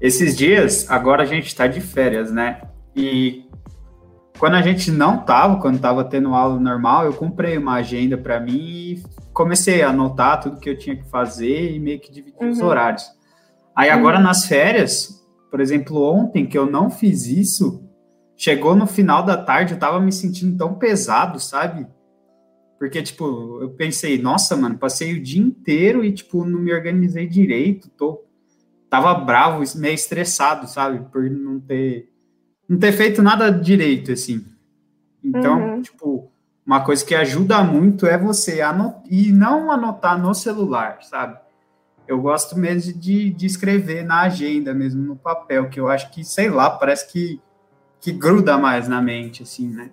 Esses 0.00 0.36
dias, 0.36 0.88
agora 0.90 1.22
a 1.22 1.26
gente 1.26 1.46
está 1.46 1.66
de 1.66 1.80
férias, 1.80 2.30
né? 2.30 2.62
E 2.94 3.48
quando 4.38 4.54
a 4.54 4.62
gente 4.62 4.90
não 4.90 5.18
tava, 5.18 5.60
quando 5.60 5.80
tava 5.80 6.04
tendo 6.04 6.32
aula 6.34 6.60
normal, 6.60 7.04
eu 7.04 7.12
comprei 7.12 7.58
uma 7.58 7.74
agenda 7.74 8.16
para 8.16 8.38
mim 8.38 8.56
e 8.56 9.02
comecei 9.32 9.82
a 9.82 9.90
anotar 9.90 10.40
tudo 10.40 10.60
que 10.60 10.70
eu 10.70 10.78
tinha 10.78 10.96
que 10.96 11.08
fazer 11.10 11.72
e 11.72 11.80
meio 11.80 12.00
que 12.00 12.12
dividir 12.12 12.40
uhum. 12.40 12.50
os 12.50 12.60
horários. 12.60 13.04
Aí 13.74 13.90
agora 13.90 14.18
uhum. 14.18 14.22
nas 14.22 14.46
férias, 14.46 15.24
por 15.50 15.60
exemplo, 15.60 16.00
ontem 16.02 16.46
que 16.46 16.56
eu 16.56 16.70
não 16.70 16.90
fiz 16.90 17.26
isso, 17.26 17.82
chegou 18.36 18.76
no 18.76 18.86
final 18.86 19.24
da 19.24 19.36
tarde, 19.36 19.74
eu 19.74 19.78
tava 19.78 20.00
me 20.00 20.12
sentindo 20.12 20.56
tão 20.56 20.74
pesado, 20.74 21.40
sabe? 21.40 21.86
Porque, 22.78 23.02
tipo, 23.02 23.58
eu 23.60 23.70
pensei, 23.70 24.22
nossa, 24.22 24.56
mano, 24.56 24.78
passei 24.78 25.14
o 25.14 25.22
dia 25.22 25.42
inteiro 25.42 26.04
e, 26.04 26.12
tipo, 26.12 26.44
não 26.44 26.60
me 26.60 26.72
organizei 26.72 27.26
direito, 27.26 27.90
tô... 27.90 28.27
Tava 28.88 29.14
bravo, 29.14 29.62
meio 29.76 29.94
estressado, 29.94 30.66
sabe? 30.66 31.00
Por 31.10 31.28
não 31.30 31.60
ter 31.60 32.08
não 32.68 32.78
ter 32.78 32.92
feito 32.92 33.22
nada 33.22 33.50
direito, 33.50 34.12
assim. 34.12 34.44
Então, 35.24 35.58
uhum. 35.58 35.82
tipo, 35.82 36.30
uma 36.66 36.84
coisa 36.84 37.04
que 37.04 37.14
ajuda 37.14 37.62
muito 37.64 38.06
é 38.06 38.18
você 38.18 38.60
anotar, 38.60 39.02
e 39.10 39.32
não 39.32 39.72
anotar 39.72 40.20
no 40.20 40.34
celular, 40.34 40.98
sabe? 41.02 41.38
Eu 42.06 42.20
gosto 42.20 42.58
mesmo 42.58 42.92
de, 42.92 43.30
de 43.30 43.46
escrever 43.46 44.04
na 44.04 44.22
agenda 44.22 44.74
mesmo, 44.74 45.02
no 45.02 45.16
papel, 45.16 45.68
que 45.70 45.80
eu 45.80 45.88
acho 45.88 46.10
que, 46.10 46.24
sei 46.24 46.50
lá, 46.50 46.70
parece 46.70 47.10
que, 47.10 47.40
que 48.00 48.12
gruda 48.12 48.58
mais 48.58 48.86
na 48.86 49.00
mente, 49.00 49.42
assim, 49.42 49.68
né? 49.68 49.90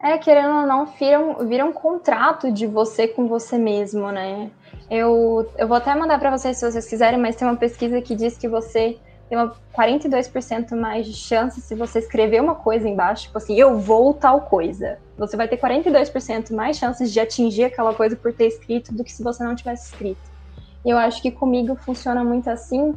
É, 0.00 0.16
querendo 0.16 0.60
ou 0.60 0.66
não, 0.66 0.86
vira 0.86 1.18
um, 1.18 1.46
vira 1.46 1.64
um 1.64 1.72
contrato 1.72 2.52
de 2.52 2.66
você 2.66 3.08
com 3.08 3.26
você 3.26 3.58
mesmo, 3.58 4.12
né? 4.12 4.50
Eu, 4.88 5.50
eu 5.58 5.66
vou 5.66 5.76
até 5.76 5.94
mandar 5.94 6.18
para 6.18 6.30
vocês 6.30 6.56
se 6.56 6.70
vocês 6.70 6.88
quiserem, 6.88 7.18
mas 7.18 7.36
tem 7.36 7.46
uma 7.46 7.56
pesquisa 7.56 8.00
que 8.00 8.14
diz 8.14 8.38
que 8.38 8.48
você 8.48 8.96
tem 9.28 9.36
uma 9.36 9.54
42% 9.76 10.74
mais 10.74 11.06
de 11.06 11.12
chance 11.12 11.60
se 11.60 11.74
você 11.74 11.98
escrever 11.98 12.40
uma 12.40 12.54
coisa 12.54 12.88
embaixo, 12.88 13.24
tipo 13.24 13.36
assim, 13.36 13.58
eu 13.58 13.78
vou 13.78 14.14
tal 14.14 14.42
coisa. 14.42 14.98
Você 15.18 15.36
vai 15.36 15.46
ter 15.46 15.58
42% 15.58 16.54
mais 16.54 16.78
chances 16.78 17.12
de 17.12 17.20
atingir 17.20 17.64
aquela 17.64 17.92
coisa 17.92 18.16
por 18.16 18.32
ter 18.32 18.46
escrito 18.46 18.94
do 18.94 19.04
que 19.04 19.12
se 19.12 19.22
você 19.22 19.44
não 19.44 19.54
tivesse 19.54 19.92
escrito. 19.92 20.30
E 20.84 20.90
eu 20.90 20.96
acho 20.96 21.20
que 21.20 21.30
comigo 21.30 21.74
funciona 21.74 22.24
muito 22.24 22.48
assim, 22.48 22.94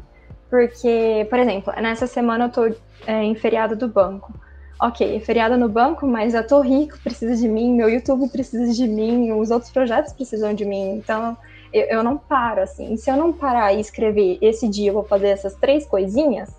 porque, 0.50 1.28
por 1.30 1.40
exemplo, 1.40 1.74
nessa 1.82 2.08
semana 2.08 2.46
eu 2.46 2.50
tô 2.50 2.66
é, 3.06 3.24
em 3.24 3.36
feriado 3.36 3.76
do 3.76 3.88
banco. 3.88 4.34
Ok, 4.82 5.16
é 5.16 5.20
feriado 5.20 5.56
no 5.58 5.70
banco, 5.70 6.08
mas 6.08 6.34
eu 6.34 6.46
tô 6.46 6.60
rico, 6.60 6.98
precisa 7.04 7.36
de 7.36 7.48
mim, 7.48 7.72
meu 7.72 7.88
YouTube 7.88 8.28
precisa 8.32 8.74
de 8.74 8.88
mim, 8.88 9.32
os 9.32 9.52
outros 9.52 9.72
projetos 9.72 10.12
precisam 10.12 10.56
de 10.56 10.66
mim. 10.66 10.96
Então, 10.96 11.38
eu, 11.72 11.84
eu 11.84 12.04
não 12.04 12.18
paro, 12.18 12.62
assim. 12.62 12.98
Se 12.98 13.12
eu 13.12 13.16
não 13.16 13.32
parar 13.32 13.72
e 13.74 13.80
escrever 13.80 14.40
esse 14.42 14.68
dia 14.68 14.90
eu 14.90 14.96
vou 14.96 15.04
fazer 15.04 15.28
essas 15.28 15.54
três 15.54 15.86
coisinhas, 15.86 16.50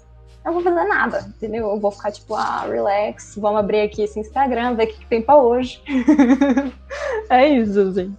eu 0.45 0.53
não 0.53 0.55
vou 0.55 0.63
fazer 0.63 0.89
nada, 0.89 1.27
entendeu? 1.37 1.69
Eu 1.69 1.81
vou 1.81 1.91
ficar 1.91 2.13
tipo, 2.13 2.37
ah, 2.37 2.65
relax, 2.65 3.35
vamos 3.37 3.59
abrir 3.59 3.81
aqui 3.81 4.03
esse 4.03 4.21
Instagram, 4.21 4.77
ver 4.77 4.85
o 4.85 4.87
que, 4.87 5.01
que 5.01 5.07
tem 5.07 5.21
pra 5.21 5.39
hoje. 5.39 5.83
é 7.29 7.49
isso, 7.49 7.81
assim. 7.81 8.17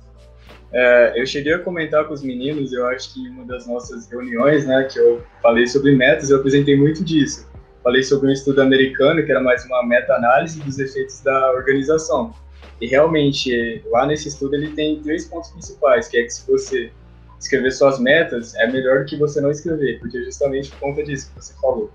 É, 0.73 1.13
eu 1.15 1.25
cheguei 1.25 1.53
a 1.53 1.59
comentar 1.59 2.05
com 2.05 2.13
os 2.13 2.21
meninos, 2.21 2.73
eu 2.73 2.85
acho 2.87 3.13
que 3.13 3.21
em 3.21 3.29
uma 3.29 3.45
das 3.45 3.65
nossas 3.67 4.09
reuniões, 4.11 4.65
né, 4.65 4.83
que 4.91 4.99
eu 4.99 5.23
falei 5.41 5.65
sobre 5.65 5.95
metas, 5.95 6.29
eu 6.29 6.39
apresentei 6.39 6.75
muito 6.75 7.05
disso. 7.05 7.52
Falei 7.83 8.01
sobre 8.01 8.29
um 8.29 8.31
estudo 8.31 8.61
americano, 8.61 9.23
que 9.25 9.29
era 9.29 9.41
mais 9.41 9.65
uma 9.65 9.85
meta-análise 9.85 10.61
dos 10.61 10.79
efeitos 10.79 11.19
da 11.21 11.51
organização. 11.51 12.33
E 12.79 12.87
realmente, 12.87 13.83
lá 13.91 14.05
nesse 14.05 14.29
estudo, 14.29 14.55
ele 14.55 14.69
tem 14.69 15.01
três 15.01 15.25
pontos 15.25 15.51
principais, 15.51 16.07
que 16.07 16.17
é 16.17 16.23
que 16.23 16.29
se 16.29 16.49
você 16.49 16.91
escrever 17.39 17.71
suas 17.71 17.99
metas, 17.99 18.55
é 18.55 18.67
melhor 18.67 19.05
que 19.05 19.17
você 19.17 19.41
não 19.41 19.51
escrever, 19.51 19.99
porque 19.99 20.17
é 20.17 20.21
justamente 20.21 20.71
por 20.71 20.79
conta 20.79 21.03
disso 21.03 21.29
que 21.29 21.41
você 21.41 21.53
falou. 21.61 21.91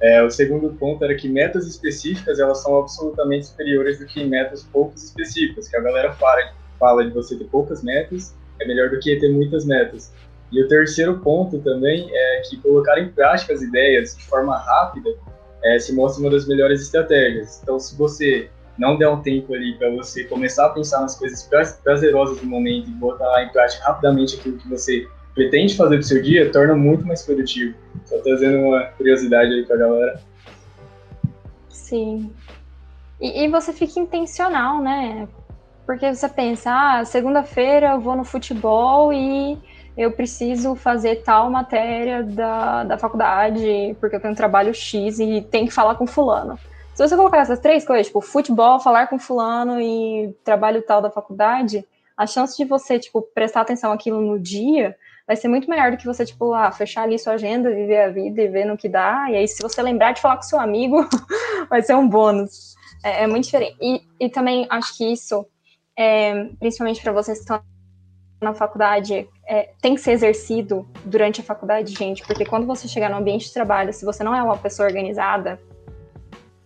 É, 0.00 0.20
o 0.20 0.30
segundo 0.30 0.70
ponto 0.74 1.04
era 1.04 1.14
que 1.14 1.28
metas 1.28 1.68
específicas, 1.68 2.40
elas 2.40 2.60
são 2.60 2.76
absolutamente 2.80 3.46
superiores 3.46 4.00
do 4.00 4.06
que 4.06 4.24
metas 4.24 4.64
poucas 4.64 5.04
específicas, 5.04 5.68
que 5.68 5.76
a 5.76 5.80
galera 5.80 6.12
fala, 6.14 6.52
fala 6.80 7.04
de 7.04 7.12
você 7.12 7.36
ter 7.36 7.44
poucas 7.44 7.84
metas, 7.84 8.34
é 8.60 8.66
melhor 8.66 8.90
do 8.90 8.98
que 8.98 9.14
ter 9.14 9.28
muitas 9.28 9.64
metas. 9.64 10.12
E 10.52 10.62
o 10.62 10.68
terceiro 10.68 11.18
ponto 11.18 11.58
também 11.60 12.08
é 12.12 12.42
que 12.48 12.58
colocar 12.58 13.00
em 13.00 13.08
prática 13.08 13.54
as 13.54 13.62
ideias 13.62 14.14
de 14.14 14.24
forma 14.24 14.56
rápida 14.56 15.10
é, 15.64 15.78
se 15.78 15.94
mostra 15.94 16.22
uma 16.22 16.30
das 16.30 16.46
melhores 16.46 16.82
estratégias. 16.82 17.60
Então, 17.62 17.80
se 17.80 17.96
você 17.96 18.50
não 18.78 18.96
der 18.98 19.08
um 19.08 19.22
tempo 19.22 19.54
ali 19.54 19.74
para 19.78 19.90
você 19.90 20.24
começar 20.24 20.66
a 20.66 20.70
pensar 20.70 21.00
nas 21.00 21.18
coisas 21.18 21.48
prazerosas 21.82 22.38
do 22.38 22.46
momento 22.46 22.88
e 22.88 22.92
botar 22.92 23.42
em 23.44 23.48
prática 23.48 23.82
rapidamente 23.84 24.36
aquilo 24.36 24.58
que 24.58 24.68
você 24.68 25.08
pretende 25.34 25.76
fazer 25.76 25.96
pro 25.96 26.06
seu 26.06 26.22
dia, 26.22 26.50
torna 26.52 26.74
muito 26.74 27.06
mais 27.06 27.22
produtivo. 27.22 27.74
Só 28.04 28.18
trazendo 28.18 28.58
uma 28.58 28.84
curiosidade 28.98 29.52
aí 29.52 29.64
pra 29.64 29.76
galera. 29.76 30.20
Sim. 31.70 32.30
E, 33.20 33.44
e 33.44 33.48
você 33.48 33.72
fica 33.72 34.00
intencional, 34.00 34.82
né? 34.82 35.26
Porque 35.86 36.14
você 36.14 36.28
pensa, 36.28 36.70
ah, 36.72 37.04
segunda-feira 37.04 37.92
eu 37.92 38.00
vou 38.00 38.16
no 38.16 38.24
futebol 38.24 39.12
e 39.12 39.58
eu 39.96 40.10
preciso 40.12 40.74
fazer 40.74 41.22
tal 41.22 41.50
matéria 41.50 42.22
da, 42.22 42.84
da 42.84 42.98
faculdade, 42.98 43.96
porque 44.00 44.16
eu 44.16 44.20
tenho 44.20 44.32
um 44.32 44.36
trabalho 44.36 44.74
X 44.74 45.18
e 45.18 45.42
tem 45.42 45.66
que 45.66 45.72
falar 45.72 45.96
com 45.96 46.06
fulano. 46.06 46.58
Se 46.94 47.06
você 47.06 47.16
colocar 47.16 47.38
essas 47.38 47.58
três 47.58 47.84
coisas, 47.84 48.06
tipo 48.06 48.20
futebol, 48.20 48.80
falar 48.80 49.06
com 49.06 49.18
fulano 49.18 49.80
e 49.80 50.34
trabalho 50.44 50.82
tal 50.82 51.00
da 51.00 51.10
faculdade, 51.10 51.86
a 52.16 52.26
chance 52.26 52.56
de 52.56 52.64
você, 52.64 52.98
tipo, 52.98 53.22
prestar 53.34 53.62
atenção 53.62 53.92
aquilo 53.92 54.20
no 54.20 54.38
dia 54.38 54.96
vai 55.26 55.36
ser 55.36 55.48
muito 55.48 55.70
melhor 55.70 55.90
do 55.90 55.96
que 55.96 56.06
você, 56.06 56.24
tipo, 56.24 56.52
ah, 56.52 56.70
fechar 56.70 57.02
ali 57.02 57.18
sua 57.18 57.34
agenda, 57.34 57.70
viver 57.70 58.02
a 58.02 58.08
vida 58.10 58.42
e 58.42 58.48
ver 58.48 58.64
no 58.64 58.76
que 58.76 58.88
dá. 58.88 59.26
E 59.30 59.36
aí, 59.36 59.48
se 59.48 59.62
você 59.62 59.80
lembrar 59.80 60.12
de 60.12 60.20
falar 60.20 60.36
com 60.36 60.42
seu 60.42 60.60
amigo, 60.60 61.06
vai 61.70 61.80
ser 61.82 61.94
um 61.94 62.08
bônus. 62.08 62.74
É, 63.04 63.24
é 63.24 63.26
muito 63.26 63.44
diferente. 63.44 63.76
E, 63.80 64.02
e 64.20 64.28
também 64.28 64.66
acho 64.68 64.96
que 64.96 65.12
isso, 65.12 65.46
é, 65.96 66.44
principalmente 66.58 67.00
para 67.00 67.12
vocês 67.12 67.38
que 67.38 67.44
estão 67.44 67.62
na 68.40 68.52
faculdade, 68.52 69.28
é, 69.52 69.68
tem 69.82 69.94
que 69.94 70.00
ser 70.00 70.12
exercido 70.12 70.88
durante 71.04 71.42
a 71.42 71.44
faculdade, 71.44 71.92
gente, 71.92 72.26
porque 72.26 72.42
quando 72.42 72.66
você 72.66 72.88
chegar 72.88 73.10
no 73.10 73.18
ambiente 73.18 73.48
de 73.48 73.52
trabalho, 73.52 73.92
se 73.92 74.02
você 74.02 74.24
não 74.24 74.34
é 74.34 74.42
uma 74.42 74.56
pessoa 74.56 74.88
organizada, 74.88 75.60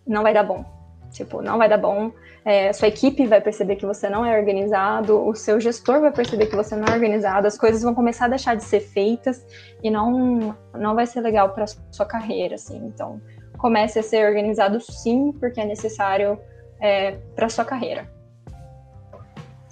não 0.07 0.23
vai 0.23 0.33
dar 0.33 0.45
bom. 0.45 0.65
Tipo, 1.11 1.43
não 1.43 1.59
vai 1.59 1.69
dar 1.69 1.79
bom. 1.79 2.13
É, 2.45 2.73
sua 2.73 2.87
equipe 2.87 3.27
vai 3.27 3.41
perceber 3.41 3.75
que 3.75 3.85
você 3.85 4.09
não 4.09 4.25
é 4.25 4.39
organizado, 4.39 5.19
o 5.27 5.35
seu 5.35 5.59
gestor 5.61 6.01
vai 6.01 6.13
perceber 6.13 6.47
que 6.47 6.55
você 6.55 6.77
não 6.77 6.85
é 6.87 6.93
organizado, 6.93 7.49
as 7.49 7.59
coisas 7.59 7.83
vão 7.83 7.93
começar 7.93 8.27
a 8.27 8.29
deixar 8.29 8.55
de 8.55 8.63
ser 8.63 8.79
feitas 8.79 9.45
e 9.83 9.91
não, 9.91 10.55
não 10.73 10.95
vai 10.95 11.09
ser 11.09 11.23
legal 11.23 11.49
para 11.49 11.67
sua 11.67 12.07
carreira, 12.07 12.55
assim. 12.55 12.77
Então, 12.87 13.21
comece 13.59 13.99
a 13.99 14.03
ser 14.03 14.25
organizado 14.25 14.81
sim, 14.81 15.33
porque 15.33 15.61
é 15.61 15.65
necessário 15.65 16.39
é, 16.81 17.17
para 17.35 17.49
sua 17.49 17.65
carreira. 17.65 18.09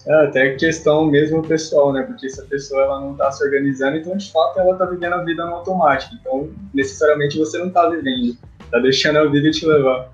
É, 0.06 0.26
até 0.26 0.54
questão 0.56 1.06
mesmo 1.06 1.42
pessoal, 1.42 1.92
né? 1.92 2.02
Porque 2.02 2.28
se 2.28 2.40
a 2.40 2.44
pessoa 2.44 2.82
ela 2.82 3.00
não 3.00 3.12
está 3.12 3.32
se 3.32 3.42
organizando, 3.42 3.96
então 3.96 4.16
de 4.16 4.30
fato 4.30 4.60
ela 4.60 4.72
está 4.72 4.84
vivendo 4.84 5.14
a 5.14 5.24
vida 5.24 5.44
no 5.46 5.54
automático. 5.54 6.14
Então, 6.20 6.50
necessariamente 6.74 7.38
você 7.38 7.58
não 7.58 7.68
está 7.68 7.88
vivendo, 7.88 8.36
está 8.62 8.78
deixando 8.80 9.18
a 9.18 9.26
vida 9.26 9.50
te 9.50 9.66
levar. 9.66 10.12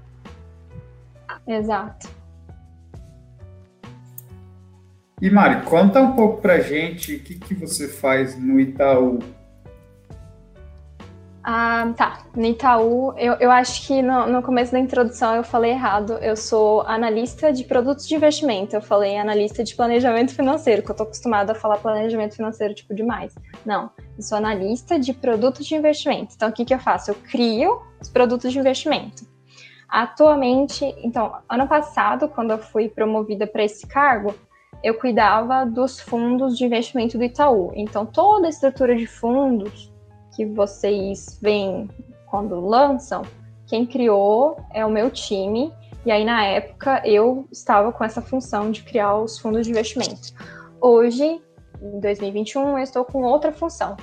Exato. 1.47 2.09
E 5.21 5.29
Mari, 5.29 5.63
conta 5.67 6.01
um 6.01 6.13
pouco 6.13 6.41
pra 6.41 6.61
gente 6.61 7.17
o 7.17 7.21
que, 7.21 7.35
que 7.35 7.55
você 7.55 7.89
faz 7.89 8.41
no 8.41 8.59
Itaú. 8.59 9.19
Ah, 11.43 11.93
tá. 11.97 12.27
No 12.37 12.45
Itaú, 12.45 13.15
eu, 13.17 13.35
eu 13.35 13.51
acho 13.51 13.87
que 13.87 14.03
no, 14.03 14.27
no 14.27 14.43
começo 14.43 14.73
da 14.73 14.79
introdução 14.79 15.35
eu 15.35 15.43
falei 15.43 15.71
errado. 15.71 16.13
Eu 16.21 16.37
sou 16.37 16.83
analista 16.83 17.51
de 17.53 17.65
produtos 17.65 18.07
de 18.07 18.15
investimento. 18.15 18.77
Eu 18.77 18.83
falei 18.83 19.17
analista 19.17 19.65
de 19.65 19.75
planejamento 19.75 20.35
financeiro, 20.35 20.83
que 20.83 20.91
eu 20.91 20.95
tô 20.95 21.05
acostumada 21.05 21.53
a 21.53 21.55
falar 21.55 21.79
planejamento 21.79 22.37
financeiro 22.37 22.75
tipo 22.75 22.95
demais. 22.95 23.35
Não, 23.65 23.91
eu 24.17 24.23
sou 24.23 24.37
analista 24.37 24.99
de 24.99 25.15
produtos 25.15 25.65
de 25.65 25.75
investimento. 25.75 26.35
Então, 26.37 26.51
o 26.51 26.53
que, 26.53 26.65
que 26.65 26.75
eu 26.75 26.79
faço? 26.79 27.11
Eu 27.11 27.15
crio 27.15 27.81
os 28.01 28.09
produtos 28.09 28.53
de 28.53 28.59
investimento. 28.59 29.25
Atualmente, 29.89 30.85
então, 30.99 31.39
ano 31.49 31.67
passado, 31.67 32.29
quando 32.29 32.51
eu 32.51 32.59
fui 32.59 32.89
promovida 32.89 33.47
para 33.47 33.65
esse 33.65 33.87
cargo, 33.87 34.35
eu 34.85 34.95
cuidava 34.95 35.65
dos 35.65 36.01
fundos 36.01 36.57
de 36.57 36.65
investimento 36.65 37.19
do 37.19 37.25
Itaú. 37.25 37.73
Então, 37.75 38.05
toda 38.07 38.47
a 38.47 38.51
estrutura 38.51 38.95
de 38.95 39.07
fundos 39.07 39.90
que 40.41 40.47
vocês 40.47 41.39
veem 41.43 41.87
quando 42.25 42.59
lançam, 42.61 43.21
quem 43.67 43.85
criou 43.85 44.57
é 44.73 44.87
o 44.87 44.91
meu 44.91 45.11
time. 45.11 45.71
E 46.07 46.11
aí, 46.11 46.25
na 46.25 46.43
época, 46.47 47.03
eu 47.05 47.47
estava 47.53 47.93
com 47.93 48.03
essa 48.03 48.23
função 48.23 48.71
de 48.71 48.83
criar 48.83 49.19
os 49.19 49.39
fundos 49.39 49.67
de 49.67 49.71
investimento. 49.71 50.33
Hoje, 50.81 51.43
em 51.83 52.01
2021, 52.01 52.79
eu 52.79 52.83
estou 52.83 53.05
com 53.05 53.23
outra 53.23 53.53
função, 53.53 53.99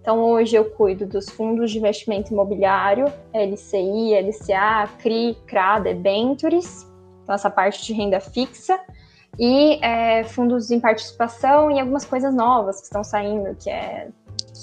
então, 0.00 0.20
hoje 0.20 0.56
eu 0.56 0.70
cuido 0.70 1.04
dos 1.04 1.28
fundos 1.28 1.70
de 1.72 1.78
investimento 1.78 2.32
imobiliário, 2.32 3.04
LCI, 3.34 4.14
LCA, 4.14 4.88
CRI, 4.96 5.36
CRA, 5.46 5.78
debentures, 5.78 6.86
então 7.22 7.34
essa 7.34 7.50
parte 7.50 7.84
de 7.84 7.92
renda 7.92 8.18
fixa, 8.18 8.80
e 9.38 9.78
é, 9.84 10.24
fundos 10.24 10.70
em 10.70 10.80
participação 10.80 11.70
e 11.70 11.78
algumas 11.78 12.04
coisas 12.04 12.34
novas 12.34 12.78
que 12.78 12.84
estão 12.84 13.04
saindo, 13.04 13.54
que 13.56 13.68
é 13.68 14.08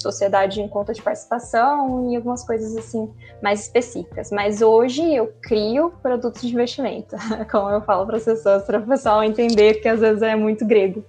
sociedade 0.00 0.60
em 0.60 0.68
conta 0.68 0.92
de 0.92 1.02
participação 1.02 2.10
e 2.10 2.16
algumas 2.16 2.44
coisas 2.44 2.76
assim 2.76 3.10
mais 3.42 3.62
específicas. 3.62 4.30
Mas 4.30 4.62
hoje 4.62 5.02
eu 5.14 5.32
crio 5.42 5.92
produtos 6.02 6.42
de 6.42 6.48
investimento, 6.48 7.16
como 7.50 7.70
eu 7.70 7.80
falo 7.82 8.06
para 8.06 8.16
as 8.16 8.24
pessoas, 8.24 8.64
para 8.64 8.78
o 8.78 8.86
pessoal 8.86 9.22
entender 9.22 9.74
que 9.74 9.88
às 9.88 10.00
vezes 10.00 10.22
é 10.22 10.36
muito 10.36 10.66
grego. 10.66 11.04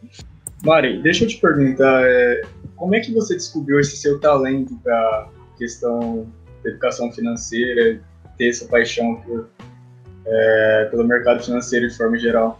Mari, 0.63 1.01
deixa 1.01 1.23
eu 1.23 1.27
te 1.27 1.37
perguntar, 1.37 2.03
é, 2.05 2.41
como 2.75 2.95
é 2.95 2.99
que 2.99 3.13
você 3.13 3.35
descobriu 3.35 3.79
esse 3.79 3.97
seu 3.97 4.19
talento 4.19 4.75
para 4.83 5.29
questão 5.57 6.27
da 6.63 6.69
educação 6.69 7.11
financeira, 7.11 8.01
ter 8.37 8.49
essa 8.49 8.65
paixão 8.67 9.15
por, 9.15 9.49
é, 10.25 10.87
pelo 10.91 11.05
mercado 11.05 11.43
financeiro 11.43 11.87
de 11.87 11.95
forma 11.95 12.17
geral? 12.17 12.59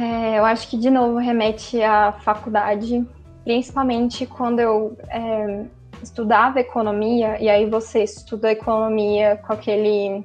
É, 0.00 0.38
eu 0.38 0.44
acho 0.44 0.68
que, 0.68 0.76
de 0.76 0.90
novo, 0.90 1.18
remete 1.18 1.82
à 1.82 2.12
faculdade, 2.12 3.04
principalmente 3.48 4.26
quando 4.26 4.60
eu 4.60 4.94
é, 5.08 5.64
estudava 6.02 6.60
economia, 6.60 7.42
e 7.42 7.48
aí 7.48 7.64
você 7.64 8.02
estuda 8.02 8.52
economia 8.52 9.38
com 9.38 9.54
aquele 9.54 10.22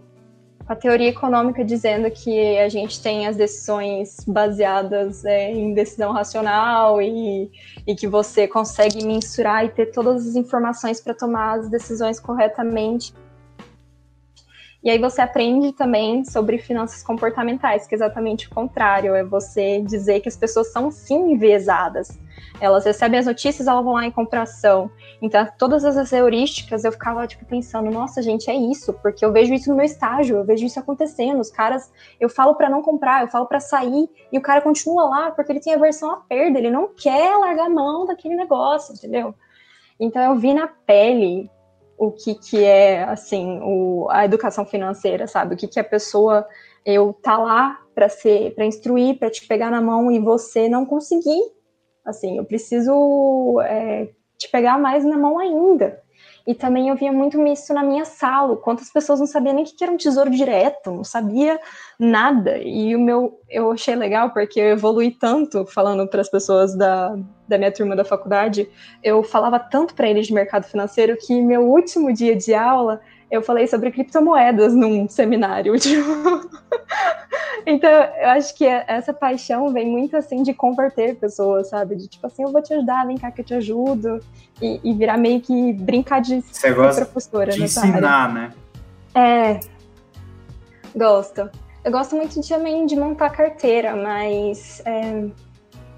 com 0.65 0.74
a 0.74 0.76
teoria 0.76 1.07
econômica 1.07 1.63
dizendo 1.63 2.11
que 2.11 2.57
a 2.57 2.67
gente 2.67 3.01
tem 3.01 3.26
as 3.26 3.38
decisões 3.38 4.17
baseadas 4.28 5.24
é, 5.24 5.51
em 5.51 5.74
decisão 5.74 6.11
racional 6.11 7.01
e, 7.01 7.49
e 7.88 7.95
que 7.95 8.07
você 8.07 8.45
consegue 8.45 9.05
mensurar 9.05 9.63
e 9.63 9.69
ter 9.69 9.86
todas 9.86 10.28
as 10.28 10.36
informações 10.36 10.99
para 10.99 11.13
tomar 11.13 11.59
as 11.59 11.69
decisões 11.69 12.19
corretamente. 12.19 13.13
E 14.84 14.89
aí 14.89 14.99
você 14.99 15.21
aprende 15.21 15.71
também 15.71 16.25
sobre 16.25 16.57
finanças 16.57 17.01
comportamentais, 17.01 17.88
que 17.88 17.95
é 17.95 17.97
exatamente 17.97 18.47
o 18.47 18.49
contrário, 18.49 19.15
é 19.15 19.23
você 19.23 19.79
dizer 19.81 20.19
que 20.19 20.27
as 20.27 20.36
pessoas 20.36 20.73
são 20.73 20.91
sim 20.91 21.31
enviesadas. 21.31 22.19
Elas 22.59 22.84
recebem 22.84 23.17
as 23.17 23.25
notícias, 23.25 23.65
elas 23.65 23.84
vão 23.84 23.93
lá 23.93 24.05
em 24.05 24.11
compração. 24.11 24.91
Então, 25.21 25.47
todas 25.57 25.86
as 25.86 26.11
heurísticas 26.11 26.84
eu 26.84 26.91
ficava 26.91 27.25
tipo 27.25 27.45
pensando, 27.45 27.89
nossa, 27.89 28.21
gente, 28.21 28.49
é 28.49 28.55
isso, 28.55 28.91
porque 29.01 29.23
eu 29.23 29.31
vejo 29.31 29.53
isso 29.53 29.69
no 29.69 29.77
meu 29.77 29.86
estágio, 29.86 30.38
eu 30.38 30.43
vejo 30.43 30.65
isso 30.65 30.79
acontecendo. 30.79 31.39
Os 31.39 31.49
caras, 31.49 31.89
eu 32.19 32.27
falo 32.27 32.53
para 32.55 32.69
não 32.69 32.81
comprar, 32.81 33.21
eu 33.21 33.29
falo 33.29 33.45
para 33.45 33.61
sair, 33.61 34.09
e 34.34 34.38
o 34.38 34.41
cara 34.41 34.59
continua 34.59 35.05
lá 35.05 35.31
porque 35.31 35.51
ele 35.51 35.61
tem 35.61 35.73
aversão 35.73 36.11
à 36.11 36.17
perda, 36.17 36.59
ele 36.59 36.69
não 36.69 36.89
quer 36.89 37.38
largar 37.38 37.67
a 37.67 37.69
mão 37.69 38.05
daquele 38.05 38.36
negócio, 38.36 38.93
entendeu? 38.93 39.34
Então 39.97 40.21
eu 40.21 40.36
vi 40.36 40.53
na 40.53 40.67
pele 40.67 41.49
o 42.07 42.11
que, 42.11 42.35
que 42.35 42.63
é 42.63 43.03
assim 43.03 43.59
o, 43.63 44.07
a 44.09 44.25
educação 44.25 44.65
financeira, 44.65 45.27
sabe? 45.27 45.55
O 45.55 45.57
que, 45.57 45.67
que 45.67 45.79
a 45.79 45.83
pessoa 45.83 46.47
eu 46.85 47.13
tá 47.13 47.37
lá 47.37 47.79
para 47.95 48.09
ser, 48.09 48.53
para 48.55 48.65
instruir, 48.65 49.17
para 49.17 49.29
te 49.29 49.47
pegar 49.47 49.71
na 49.71 49.81
mão 49.81 50.11
e 50.11 50.19
você 50.19 50.67
não 50.67 50.85
conseguir. 50.85 51.41
Assim, 52.05 52.37
eu 52.37 52.45
preciso 52.45 53.61
é, 53.61 54.09
te 54.37 54.49
pegar 54.49 54.77
mais 54.77 55.05
na 55.05 55.17
mão 55.17 55.39
ainda. 55.39 56.02
E 56.45 56.53
também 56.53 56.89
eu 56.89 56.95
via 56.95 57.11
muito 57.11 57.41
isso 57.47 57.73
na 57.73 57.81
minha 57.81 58.03
sala, 58.03 58.57
quantas 58.57 58.91
pessoas 58.91 59.19
não 59.19 59.25
sabiam 59.25 59.55
nem 59.55 59.63
o 59.63 59.67
que 59.67 59.81
era 59.81 59.93
um 59.93 59.97
tesouro 59.97 60.29
direto, 60.29 60.91
não 60.91 61.03
sabia 61.03 61.57
nada. 61.97 62.57
E 62.57 62.93
o 62.93 62.99
meu, 62.99 63.39
eu 63.49 63.71
achei 63.71 63.95
legal 63.95 64.31
porque 64.31 64.59
eu 64.59 64.67
evolui 64.71 65.11
tanto 65.11 65.65
falando 65.65 66.05
para 66.05 66.19
as 66.19 66.29
pessoas 66.29 66.75
da, 66.75 67.17
da 67.47 67.57
minha 67.57 67.71
turma 67.71 67.95
da 67.95 68.03
faculdade, 68.03 68.69
eu 69.01 69.23
falava 69.23 69.57
tanto 69.57 69.95
para 69.95 70.09
eles 70.09 70.27
de 70.27 70.33
mercado 70.33 70.65
financeiro 70.65 71.17
que 71.17 71.41
meu 71.41 71.61
último 71.61 72.11
dia 72.11 72.35
de 72.35 72.53
aula 72.53 72.99
eu 73.34 73.41
falei 73.41 73.65
sobre 73.65 73.89
criptomoedas 73.89 74.75
num 74.75 75.09
seminário. 75.09 75.73
Tipo... 75.81 76.49
então, 77.65 77.89
eu 77.89 78.29
acho 78.29 78.55
que 78.55 78.63
essa 78.63 79.11
paixão 79.11 79.73
vem 79.73 79.89
muito 79.89 80.15
assim 80.15 80.43
de 80.43 80.53
converter 80.53 81.15
pessoas, 81.15 81.69
sabe? 81.69 81.95
De 81.95 82.07
tipo 82.07 82.27
assim, 82.27 82.43
eu 82.43 82.51
vou 82.51 82.61
te 82.61 82.73
ajudar, 82.75 83.07
vem 83.07 83.17
cá 83.17 83.31
que 83.31 83.41
eu 83.41 83.45
te 83.45 83.55
ajudo. 83.55 84.19
E, 84.61 84.79
e 84.84 84.93
virar 84.93 85.17
meio 85.17 85.41
que 85.41 85.73
brincar 85.73 86.21
de 86.21 86.41
Você 86.41 86.71
gosta 86.71 87.05
professora 87.05 87.51
de 87.51 87.63
ensinar, 87.63 88.05
área. 88.05 88.34
né? 88.34 88.53
É. 89.15 89.59
Gosto. 90.95 91.49
Eu 91.84 91.91
gosto 91.91 92.15
muito 92.15 92.39
de, 92.39 92.47
também 92.47 92.86
de 92.86 92.95
montar 92.95 93.31
carteira, 93.31 93.95
mas 93.95 94.81
é, 94.86 95.25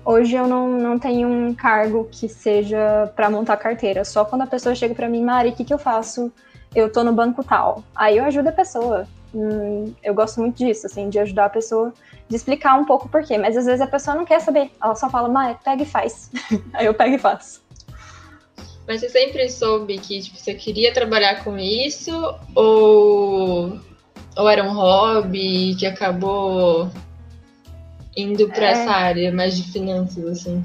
hoje 0.05 0.35
eu 0.35 0.47
não, 0.47 0.69
não 0.69 0.97
tenho 0.97 1.27
um 1.27 1.53
cargo 1.53 2.07
que 2.09 2.29
seja 2.29 3.11
para 3.13 3.29
montar 3.29 3.57
carteira. 3.57 4.05
Só 4.05 4.23
quando 4.23 4.43
a 4.43 4.47
pessoa 4.47 4.73
chega 4.73 4.95
para 4.95 5.09
mim, 5.09 5.21
Mari, 5.21 5.49
o 5.49 5.53
que, 5.53 5.65
que 5.65 5.73
eu 5.73 5.77
faço 5.77 6.31
eu 6.75 6.91
tô 6.91 7.03
no 7.03 7.13
banco 7.13 7.43
tal. 7.43 7.83
Aí 7.95 8.17
eu 8.17 8.25
ajudo 8.25 8.49
a 8.49 8.51
pessoa. 8.51 9.07
Hum, 9.33 9.93
eu 10.03 10.13
gosto 10.13 10.39
muito 10.41 10.57
disso, 10.57 10.85
assim, 10.85 11.09
de 11.09 11.17
ajudar 11.19 11.45
a 11.45 11.49
pessoa, 11.49 11.93
de 12.27 12.35
explicar 12.35 12.75
um 12.75 12.85
pouco 12.85 13.07
o 13.07 13.09
porquê. 13.09 13.37
Mas 13.37 13.55
às 13.55 13.65
vezes 13.65 13.81
a 13.81 13.87
pessoa 13.87 14.15
não 14.15 14.25
quer 14.25 14.41
saber. 14.41 14.69
Ela 14.83 14.95
só 14.95 15.09
fala, 15.09 15.29
Maia, 15.29 15.57
pega 15.63 15.83
e 15.83 15.85
faz. 15.85 16.29
Aí 16.73 16.85
eu 16.85 16.93
pego 16.93 17.15
e 17.15 17.19
faço. 17.19 17.63
Mas 18.87 18.99
você 18.99 19.09
sempre 19.09 19.49
soube 19.49 19.97
que 19.97 20.21
tipo, 20.21 20.37
você 20.37 20.53
queria 20.53 20.93
trabalhar 20.93 21.43
com 21.43 21.57
isso? 21.57 22.13
Ou, 22.53 23.79
ou 24.35 24.49
era 24.49 24.63
um 24.63 24.73
hobby 24.73 25.75
que 25.75 25.87
acabou 25.87 26.91
indo 28.15 28.47
para 28.49 28.67
é... 28.67 28.71
essa 28.71 28.91
área 28.91 29.33
mais 29.33 29.57
de 29.57 29.71
finanças, 29.71 30.23
assim? 30.25 30.63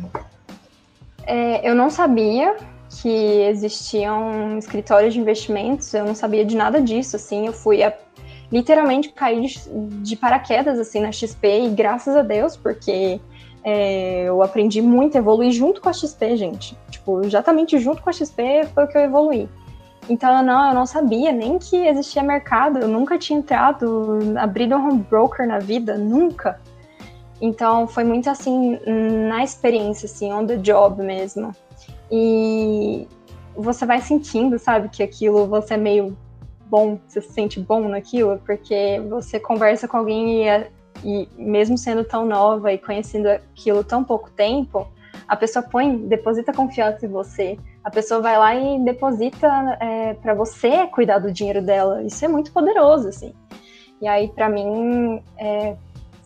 É, 1.26 1.68
eu 1.68 1.74
não 1.74 1.88
sabia 1.88 2.56
que 2.90 3.08
existiam 3.08 4.58
escritórios 4.58 5.14
de 5.14 5.20
investimentos, 5.20 5.94
eu 5.94 6.04
não 6.04 6.14
sabia 6.14 6.44
de 6.44 6.56
nada 6.56 6.80
disso, 6.80 7.16
assim, 7.16 7.46
eu 7.46 7.52
fui 7.52 7.82
a, 7.82 7.92
literalmente 8.50 9.10
cair 9.10 9.46
de, 9.46 9.60
de, 10.02 10.16
paraquedas, 10.16 10.78
assim, 10.78 11.00
na 11.00 11.12
XP, 11.12 11.66
e 11.66 11.68
graças 11.70 12.16
a 12.16 12.22
Deus, 12.22 12.56
porque 12.56 13.20
é, 13.62 14.24
eu 14.24 14.42
aprendi 14.42 14.82
muito, 14.82 15.16
evolui 15.16 15.52
junto 15.52 15.80
com 15.80 15.88
a 15.88 15.92
XP, 15.92 16.36
gente, 16.36 16.76
tipo, 16.90 17.24
exatamente 17.24 17.78
junto 17.78 18.02
com 18.02 18.10
a 18.10 18.12
XP 18.12 18.66
foi 18.74 18.86
que 18.88 18.98
eu 18.98 19.02
evolui. 19.02 19.48
Então, 20.08 20.42
não, 20.42 20.68
eu 20.70 20.74
não 20.74 20.86
sabia 20.86 21.30
nem 21.30 21.58
que 21.58 21.76
existia 21.76 22.22
mercado, 22.22 22.80
eu 22.80 22.88
nunca 22.88 23.16
tinha 23.16 23.38
entrado, 23.38 24.18
abrido 24.36 24.74
um 24.74 24.88
home 24.88 25.06
broker 25.08 25.46
na 25.46 25.60
vida, 25.60 25.96
nunca. 25.96 26.60
Então, 27.40 27.86
foi 27.86 28.02
muito 28.02 28.28
assim, 28.28 28.78
na 29.28 29.44
experiência, 29.44 30.06
assim, 30.06 30.32
on 30.32 30.44
the 30.44 30.56
job 30.56 31.00
mesmo. 31.00 31.52
E 32.10 33.06
você 33.54 33.86
vai 33.86 34.00
sentindo, 34.00 34.58
sabe, 34.58 34.88
que 34.88 35.02
aquilo 35.02 35.46
você 35.46 35.74
é 35.74 35.76
meio 35.76 36.16
bom, 36.66 36.98
você 37.06 37.20
se 37.20 37.32
sente 37.32 37.60
bom 37.60 37.88
naquilo, 37.88 38.40
porque 38.44 39.00
você 39.08 39.40
conversa 39.40 39.88
com 39.88 39.96
alguém 39.96 40.42
e, 40.42 40.48
é, 40.48 40.70
e 41.04 41.28
mesmo 41.36 41.76
sendo 41.76 42.04
tão 42.04 42.24
nova 42.24 42.72
e 42.72 42.78
conhecendo 42.78 43.28
aquilo 43.28 43.82
tão 43.82 44.04
pouco 44.04 44.30
tempo, 44.30 44.86
a 45.26 45.36
pessoa 45.36 45.62
põe, 45.62 45.96
deposita 45.96 46.52
confiança 46.52 47.06
em 47.06 47.08
você. 47.08 47.56
A 47.84 47.90
pessoa 47.90 48.20
vai 48.20 48.36
lá 48.36 48.54
e 48.54 48.84
deposita 48.84 49.78
é, 49.80 50.14
para 50.14 50.34
você 50.34 50.86
cuidar 50.88 51.18
do 51.18 51.32
dinheiro 51.32 51.62
dela. 51.62 52.02
Isso 52.02 52.24
é 52.24 52.28
muito 52.28 52.52
poderoso, 52.52 53.08
assim. 53.08 53.32
E 54.00 54.08
aí, 54.08 54.28
para 54.28 54.48
mim, 54.48 55.22
é, 55.38 55.76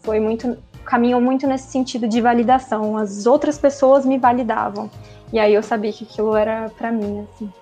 foi 0.03 0.21
muito, 0.21 0.57
caminhou 0.85 1.21
muito 1.21 1.47
nesse 1.47 1.69
sentido 1.71 2.09
de 2.09 2.21
validação. 2.21 2.97
As 2.97 3.27
outras 3.27 3.59
pessoas 3.59 4.07
me 4.07 4.17
validavam. 4.19 4.91
E 5.35 5.39
aí 5.41 5.53
eu 5.53 5.65
sabia 5.65 5.93
que 5.93 6.05
aquilo 6.05 6.37
era 6.37 6.69
para 6.69 6.93
mim, 6.93 7.27
assim. 7.29 7.53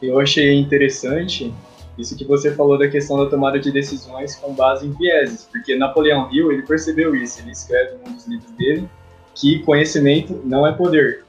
Eu 0.00 0.20
achei 0.20 0.56
interessante 0.56 1.52
isso 1.98 2.16
que 2.16 2.24
você 2.24 2.54
falou 2.54 2.78
da 2.78 2.86
questão 2.88 3.18
da 3.18 3.28
tomada 3.28 3.58
de 3.58 3.72
decisões 3.72 4.36
com 4.36 4.54
base 4.54 4.86
em 4.86 4.92
vieses, 4.92 5.48
porque 5.50 5.74
Napoleão 5.74 6.32
Hill, 6.32 6.52
ele 6.52 6.62
percebeu 6.62 7.12
isso, 7.16 7.40
ele 7.40 7.50
escreve 7.50 7.96
em 7.96 8.08
um 8.08 8.14
dos 8.14 8.24
livros 8.28 8.52
dele 8.52 8.88
que 9.34 9.58
conhecimento 9.64 10.40
não 10.44 10.64
é 10.64 10.72
poder, 10.72 11.24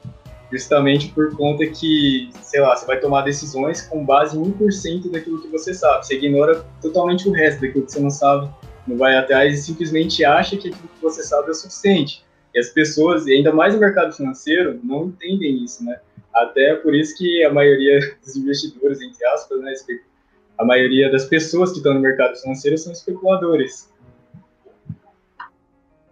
justamente 0.51 1.07
por 1.09 1.35
conta 1.35 1.65
que, 1.65 2.29
sei 2.43 2.61
lá, 2.61 2.75
você 2.75 2.85
vai 2.85 2.99
tomar 2.99 3.23
decisões 3.23 3.81
com 3.81 4.05
base 4.05 4.37
em 4.37 4.43
1% 4.43 5.09
daquilo 5.09 5.41
que 5.41 5.47
você 5.47 5.73
sabe, 5.73 6.05
você 6.05 6.17
ignora 6.17 6.63
totalmente 6.79 7.27
o 7.27 7.31
resto 7.31 7.61
daquilo 7.61 7.83
que 7.83 7.91
você 7.91 7.99
não 7.99 8.11
sabe, 8.11 8.47
não 8.87 8.95
vai 8.95 9.17
atrás 9.17 9.57
e 9.57 9.61
simplesmente 9.63 10.23
acha 10.23 10.55
que 10.55 10.67
aquilo 10.67 10.87
que 10.87 11.01
você 11.01 11.23
sabe 11.23 11.47
é 11.47 11.51
o 11.51 11.55
suficiente. 11.55 12.23
E 12.53 12.59
as 12.59 12.69
pessoas, 12.69 13.25
e 13.25 13.33
ainda 13.33 13.51
mais 13.51 13.73
no 13.73 13.79
mercado 13.79 14.13
financeiro, 14.13 14.79
não 14.83 15.05
entendem 15.05 15.63
isso, 15.63 15.83
né? 15.83 15.99
Até 16.33 16.75
por 16.75 16.93
isso 16.93 17.17
que 17.17 17.43
a 17.43 17.51
maioria 17.51 17.99
dos 18.23 18.35
investidores, 18.35 19.01
entre 19.01 19.25
aspas, 19.27 19.59
né, 19.61 19.73
a 20.57 20.65
maioria 20.65 21.11
das 21.11 21.25
pessoas 21.25 21.71
que 21.71 21.77
estão 21.77 21.93
no 21.93 21.99
mercado 21.99 22.35
financeiro 22.35 22.77
são 22.77 22.91
especuladores. 22.93 23.91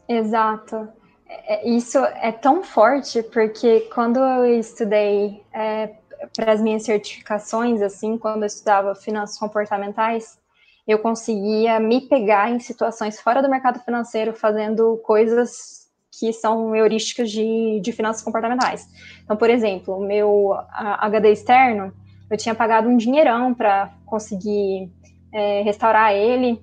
Exato. 0.08 0.90
É, 1.28 1.70
isso 1.70 1.98
é 2.00 2.32
tão 2.32 2.64
forte 2.64 3.24
porque 3.24 3.82
quando 3.94 4.20
eu 4.20 4.60
estudei 4.60 5.42
é, 5.54 5.92
para 6.36 6.52
as 6.54 6.62
minhas 6.62 6.84
certificações, 6.84 7.82
assim, 7.82 8.18
quando 8.18 8.44
eu 8.44 8.48
estudava 8.48 8.94
finanças 8.94 9.38
comportamentais, 9.38 10.40
eu 10.88 11.00
conseguia 11.00 11.80
me 11.80 12.02
pegar 12.02 12.52
em 12.52 12.60
situações 12.60 13.20
fora 13.20 13.42
do 13.42 13.50
mercado 13.50 13.80
financeiro 13.80 14.34
fazendo 14.34 14.98
coisas 14.98 15.81
que 16.12 16.34
são 16.34 16.76
heurísticas 16.76 17.32
de, 17.32 17.80
de 17.80 17.92
finanças 17.92 18.22
comportamentais. 18.22 18.88
Então, 19.24 19.38
por 19.38 19.50
exemplo, 19.50 19.98
o 19.98 20.06
meu 20.06 20.54
HD 20.70 21.32
externo, 21.32 21.94
eu 22.30 22.38
tinha 22.38 22.54
pagado 22.54 22.90
um 22.90 22.98
dinheirão 22.98 23.54
para 23.54 23.94
conseguir 24.06 24.92
é, 25.34 25.62
restaurar 25.62 26.14
ele 26.14 26.62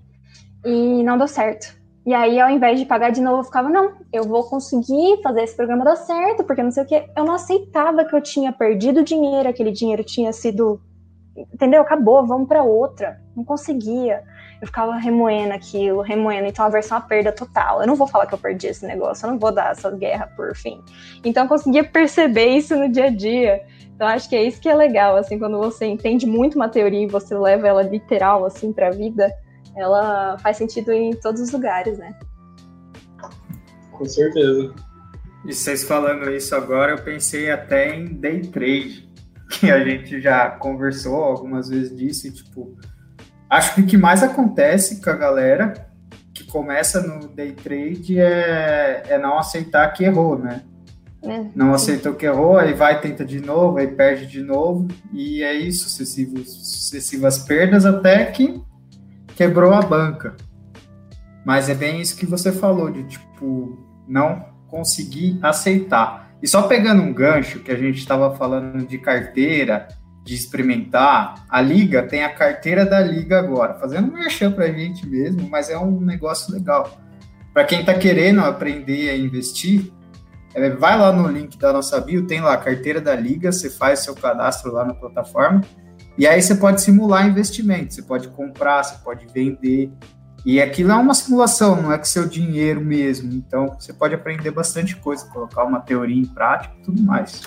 e 0.65 1.03
não 1.03 1.17
deu 1.17 1.27
certo. 1.27 1.79
E 2.07 2.15
aí, 2.15 2.41
ao 2.41 2.49
invés 2.49 2.79
de 2.79 2.87
pagar 2.87 3.11
de 3.11 3.21
novo, 3.21 3.41
eu 3.41 3.45
ficava, 3.45 3.69
não, 3.69 3.93
eu 4.11 4.25
vou 4.25 4.45
conseguir 4.45 5.21
fazer 5.23 5.43
esse 5.43 5.55
programa 5.55 5.85
dar 5.85 5.97
certo, 5.97 6.43
porque 6.43 6.63
não 6.63 6.71
sei 6.71 6.83
o 6.83 6.87
que. 6.87 7.05
Eu 7.15 7.25
não 7.25 7.35
aceitava 7.35 8.05
que 8.05 8.17
eu 8.17 8.23
tinha 8.23 8.51
perdido 8.51 9.05
dinheiro, 9.05 9.49
aquele 9.49 9.71
dinheiro 9.71 10.03
tinha 10.03 10.33
sido. 10.33 10.81
Entendeu? 11.37 11.83
Acabou, 11.83 12.27
vamos 12.27 12.49
para 12.49 12.63
outra. 12.63 13.21
Não 13.37 13.45
conseguia. 13.45 14.23
Eu 14.61 14.67
ficava 14.67 14.97
remoendo 14.97 15.55
aquilo, 15.55 16.01
remoendo. 16.01 16.49
Então, 16.49 16.65
a 16.65 16.69
versão 16.69 16.99
a 16.99 17.01
perda 17.01 17.31
total. 17.31 17.81
Eu 17.81 17.87
não 17.87 17.95
vou 17.95 18.07
falar 18.07 18.27
que 18.27 18.35
eu 18.35 18.39
perdi 18.39 18.67
esse 18.67 18.85
negócio, 18.87 19.27
eu 19.27 19.33
não 19.33 19.39
vou 19.39 19.53
dar 19.53 19.71
essa 19.71 19.91
guerra 19.91 20.27
por 20.37 20.55
fim. 20.57 20.81
Então, 21.25 21.45
eu 21.45 21.49
conseguia 21.49 21.85
perceber 21.85 22.47
isso 22.47 22.75
no 22.77 22.89
dia 22.89 23.07
a 23.07 23.11
dia. 23.11 23.63
Então, 23.95 24.07
acho 24.07 24.29
que 24.29 24.37
é 24.37 24.43
isso 24.43 24.61
que 24.61 24.69
é 24.69 24.75
legal, 24.75 25.17
assim, 25.17 25.39
quando 25.39 25.59
você 25.59 25.87
entende 25.87 26.27
muito 26.27 26.57
uma 26.57 26.69
teoria 26.69 27.03
e 27.03 27.07
você 27.07 27.37
leva 27.37 27.69
ela 27.69 27.83
literal, 27.83 28.45
assim, 28.45 28.73
para 28.73 28.89
a 28.89 28.93
vida 28.93 29.33
ela 29.79 30.37
faz 30.39 30.57
sentido 30.57 30.93
em 30.93 31.13
todos 31.13 31.41
os 31.41 31.51
lugares, 31.53 31.99
né? 31.99 32.15
Com 33.93 34.05
certeza. 34.05 34.75
E 35.45 35.53
vocês 35.53 35.85
falando 35.85 36.31
isso 36.31 36.55
agora, 36.55 36.93
eu 36.93 37.03
pensei 37.03 37.51
até 37.51 37.95
em 37.95 38.07
day 38.07 38.43
trade, 38.43 39.09
que 39.51 39.71
a 39.71 39.83
gente 39.85 40.21
já 40.21 40.51
conversou 40.51 41.17
algumas 41.17 41.69
vezes 41.69 41.97
disso, 41.97 42.27
e 42.27 42.33
tipo, 42.33 42.77
acho 43.49 43.75
que 43.75 43.81
o 43.81 43.87
que 43.87 43.97
mais 43.97 44.23
acontece 44.23 45.01
com 45.03 45.11
a 45.11 45.17
galera 45.17 45.89
que 46.33 46.45
começa 46.45 47.01
no 47.01 47.29
day 47.29 47.53
trade 47.53 48.19
é, 48.19 49.03
é 49.09 49.19
não 49.19 49.39
aceitar 49.39 49.93
que 49.93 50.05
errou, 50.05 50.39
né? 50.39 50.63
É, 51.21 51.47
não 51.55 51.75
aceitou 51.75 52.15
que 52.15 52.27
errou, 52.27 52.57
aí 52.57 52.73
vai, 52.73 53.01
tenta 53.01 53.25
de 53.25 53.41
novo, 53.41 53.79
aí 53.79 53.89
perde 53.89 54.27
de 54.27 54.41
novo, 54.41 54.87
e 55.13 55.43
é 55.43 55.53
isso, 55.53 55.89
sucessivos, 55.89 56.49
sucessivas 56.49 57.39
perdas 57.39 57.85
até 57.85 58.27
que 58.27 58.63
quebrou 59.35 59.73
a 59.73 59.83
banca. 59.83 60.37
Mas 61.45 61.69
é 61.69 61.75
bem 61.75 62.01
isso 62.01 62.17
que 62.17 62.27
você 62.27 62.53
falou, 62.53 62.91
de 62.91 63.03
tipo, 63.05 63.77
não 64.07 64.45
conseguir 64.69 65.39
aceitar. 65.43 66.31
E 66.41 66.47
só 66.47 66.63
pegando 66.63 67.03
um 67.03 67.13
gancho 67.13 67.61
que 67.61 67.73
a 67.73 67.77
gente 67.77 67.99
estava 67.99 68.37
falando 68.37 68.87
de 68.87 68.99
carteira, 68.99 69.89
de 70.25 70.35
experimentar, 70.35 71.47
a 71.49 71.61
Liga 71.61 72.03
tem 72.03 72.25
a 72.25 72.35
carteira 72.35 72.85
da 72.85 73.01
Liga 73.01 73.39
agora, 73.39 73.75
fazendo 73.75 74.13
merchan 74.13 74.53
para 74.53 74.67
a 74.67 74.73
gente 74.73 75.07
mesmo, 75.07 75.49
mas 75.49 75.71
é 75.71 75.79
um 75.79 76.01
negócio 76.01 76.53
legal. 76.53 76.99
Para 77.53 77.65
quem 77.65 77.81
está 77.81 77.95
querendo 77.95 78.41
aprender 78.41 79.11
a 79.11 79.17
investir, 79.17 79.91
é, 80.55 80.71
vai 80.71 80.99
lá 80.99 81.13
no 81.13 81.29
link 81.29 81.59
da 81.59 81.73
nossa 81.73 82.01
bio, 82.01 82.27
tem 82.27 82.41
lá 82.41 82.55
a 82.55 82.59
carteira 82.59 83.01
da 83.01 83.15
Liga, 83.15 83.51
você 83.51 83.71
faz 83.71 84.01
seu 84.01 84.15
cadastro 84.15 84.73
lá 84.73 84.85
na 84.85 84.95
plataforma 84.95 85.63
e 86.19 86.27
aí 86.27 86.43
você 86.43 86.57
pode 86.57 86.81
simular 86.81 87.29
investimento, 87.29 87.95
você 87.95 88.03
pode 88.03 88.27
comprar, 88.29 88.83
você 88.83 88.97
pode 89.05 89.25
vender. 89.33 89.93
E 90.45 90.61
aquilo 90.61 90.91
é 90.91 90.97
uma 90.97 91.15
simulação, 91.15 91.81
não 91.81 91.93
é 91.93 91.99
com 91.99 92.05
seu 92.05 92.29
dinheiro 92.29 92.81
mesmo. 92.81 93.33
Então 93.33 93.77
você 93.79 93.93
pode 93.93 94.17
aprender 94.17 94.51
bastante 94.51 94.97
coisa, 94.97 95.25
colocar 95.27 95.63
uma 95.63 95.79
teoria 95.79 96.21
em 96.21 96.27
prática 96.27 96.75
e 96.77 96.83
tudo 96.83 97.01
mais. 97.01 97.43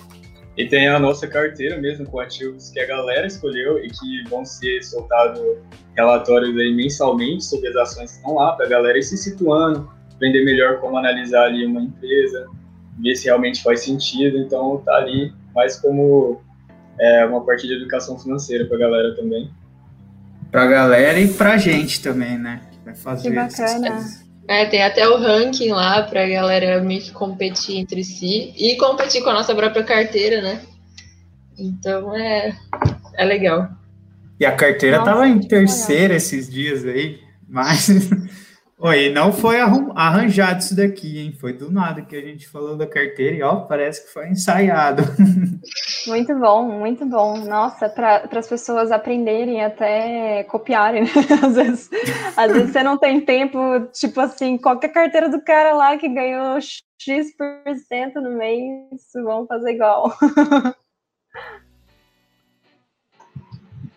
E 0.58 0.68
tem 0.68 0.88
a 0.88 1.00
nossa 1.00 1.28
carteira 1.28 1.78
mesmo 1.78 2.06
com 2.06 2.20
ativos 2.20 2.70
que 2.72 2.80
a 2.80 2.86
galera 2.86 3.26
escolheu 3.26 3.80
e 3.80 3.90
que 3.90 4.30
vão 4.30 4.44
ser 4.44 4.84
soltados 4.84 5.42
relatórios 5.96 6.58
aí 6.58 6.74
mensalmente 6.74 7.46
sobre 7.46 7.70
as 7.70 7.76
ações 7.76 8.12
que 8.12 8.18
estão 8.18 8.36
lá, 8.36 8.54
para 8.54 8.66
a 8.66 8.70
galera 8.70 8.98
ir 8.98 9.04
se 9.04 9.18
situando, 9.18 9.90
aprender 10.14 10.44
melhor 10.44 10.80
como 10.80 10.98
analisar 10.98 11.46
ali 11.46 11.66
uma 11.66 11.82
empresa, 11.82 12.48
ver 13.00 13.16
se 13.16 13.26
realmente 13.26 13.64
faz 13.64 13.82
sentido. 13.82 14.38
Então 14.38 14.82
tá 14.86 14.96
ali 14.96 15.34
mais 15.56 15.80
como 15.80 16.42
é 17.00 17.26
uma 17.26 17.44
parte 17.46 17.66
de 17.66 17.74
educação 17.74 18.20
financeira 18.20 18.66
para 18.66 18.76
a 18.76 18.80
galera 18.80 19.16
também. 19.16 19.50
Para 20.52 20.64
a 20.64 20.68
galera 20.68 21.20
e 21.20 21.28
para 21.30 21.54
a 21.54 21.58
gente 21.58 22.02
também, 22.02 22.38
né? 22.38 22.62
Que 22.72 22.80
vai 22.84 22.94
fazer 22.94 23.30
que 23.30 23.36
bacana. 23.36 24.04
É, 24.52 24.66
tem 24.66 24.84
até 24.84 25.08
o 25.08 25.16
ranking 25.16 25.70
lá 25.70 26.04
para 26.04 26.26
a 26.26 26.28
galera 26.28 26.84
meio 26.84 27.02
que 27.02 27.12
competir 27.12 27.78
entre 27.78 28.04
si 28.04 28.54
e 28.58 28.76
competir 28.76 29.24
com 29.24 29.30
a 29.30 29.34
nossa 29.34 29.56
própria 29.56 29.82
carteira, 29.82 30.42
né? 30.42 30.62
Então 31.58 32.14
é, 32.14 32.54
é 33.14 33.24
legal. 33.24 33.70
E 34.38 34.46
a 34.46 34.52
carteira 34.52 34.98
Nossa, 34.98 35.10
tava 35.10 35.26
em 35.26 35.40
terceira 35.40 36.16
esses 36.16 36.50
dias 36.50 36.84
aí, 36.86 37.22
mas 37.48 37.88
Oi, 38.84 39.12
não 39.12 39.32
foi 39.32 39.60
arranjado 39.60 40.60
isso 40.60 40.76
daqui, 40.76 41.20
hein? 41.20 41.38
Foi 41.40 41.54
do 41.54 41.72
nada 41.72 42.02
que 42.02 42.16
a 42.16 42.22
gente 42.22 42.48
falou 42.48 42.76
da 42.76 42.88
carteira 42.88 43.36
e 43.36 43.44
ó, 43.44 43.58
parece 43.58 44.08
que 44.08 44.12
foi 44.12 44.28
ensaiado. 44.30 45.04
Muito 46.08 46.34
bom, 46.40 46.64
muito 46.80 47.06
bom. 47.06 47.38
Nossa, 47.46 47.88
para 47.88 48.28
as 48.36 48.48
pessoas 48.48 48.92
aprenderem 48.92 49.64
até 49.64 50.44
copiarem, 50.46 51.04
né? 51.06 51.10
Às 51.46 51.56
vezes, 51.56 51.90
às 52.36 52.52
vezes 52.52 52.72
você 52.72 52.82
não 52.82 52.98
tem 52.98 53.22
tempo, 53.22 53.60
tipo 53.94 54.20
assim, 54.20 54.58
qualquer 54.58 54.90
carteira 54.90 55.30
do 55.30 55.40
cara 55.44 55.74
lá 55.74 55.96
que 55.98 56.10
ganhou 56.10 56.60
X% 56.60 58.16
no 58.16 58.32
mês, 58.36 59.00
vão 59.24 59.46
fazer 59.46 59.74
igual. 59.74 60.12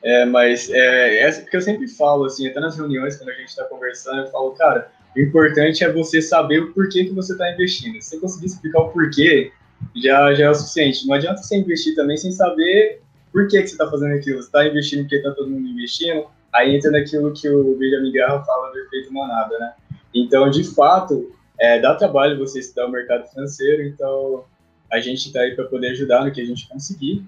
É, 0.05 0.27
mas 0.27 0.69
é, 0.71 1.21
é 1.21 1.33
que 1.33 1.57
eu 1.57 1.63
sempre 1.63 1.89
falo, 1.89 2.27
assim, 2.27 2.47
até 2.47 2.61
nas 2.61 2.77
reuniões, 2.77 3.17
quando 3.17 3.31
a 3.31 3.35
gente 3.35 3.49
está 3.49 3.65
conversando, 3.65 4.21
eu 4.21 4.27
falo, 4.27 4.51
cara, 4.51 4.91
o 5.17 5.21
importante 5.21 5.83
é 5.83 5.91
você 5.91 6.21
saber 6.21 6.61
o 6.61 6.73
porquê 6.75 7.07
que 7.07 7.13
você 7.13 7.33
está 7.33 7.51
investindo. 7.51 8.01
Se 8.03 8.11
você 8.11 8.21
conseguir 8.21 8.47
explicar 8.47 8.81
o 8.81 8.89
porquê, 8.91 9.51
já, 9.97 10.35
já 10.35 10.45
é 10.45 10.51
o 10.51 10.55
suficiente. 10.55 11.07
Não 11.07 11.15
adianta 11.15 11.43
você 11.43 11.57
investir 11.57 11.95
também 11.95 12.19
sem 12.19 12.31
saber 12.31 13.01
por 13.33 13.49
que, 13.49 13.63
que 13.63 13.67
você 13.67 13.75
está 13.75 13.91
fazendo 13.91 14.15
aquilo. 14.15 14.43
Você 14.43 14.49
está 14.49 14.67
investindo 14.67 15.01
porque 15.01 15.17
está 15.17 15.31
todo 15.31 15.49
mundo 15.49 15.67
investindo, 15.69 16.27
aí 16.53 16.77
entra 16.77 16.91
naquilo 16.91 17.33
que 17.33 17.49
o 17.49 17.75
Benjamin 17.77 18.13
Garra 18.13 18.45
fala 18.45 18.73
do 18.73 18.79
efeito 18.81 19.13
manada, 19.13 19.59
né? 19.59 19.73
Então, 20.15 20.51
de 20.51 20.65
fato, 20.65 21.33
é, 21.59 21.81
dá 21.81 21.95
trabalho 21.95 22.39
você 22.39 22.61
estudar 22.61 22.87
o 22.87 22.91
mercado 22.91 23.27
financeiro, 23.29 23.83
então 23.83 24.45
a 24.93 25.01
gente 25.01 25.27
está 25.27 25.41
aí 25.41 25.57
para 25.57 25.65
poder 25.65 25.89
ajudar 25.89 26.25
no 26.25 26.31
que 26.31 26.41
a 26.41 26.45
gente 26.45 26.69
conseguir. 26.69 27.25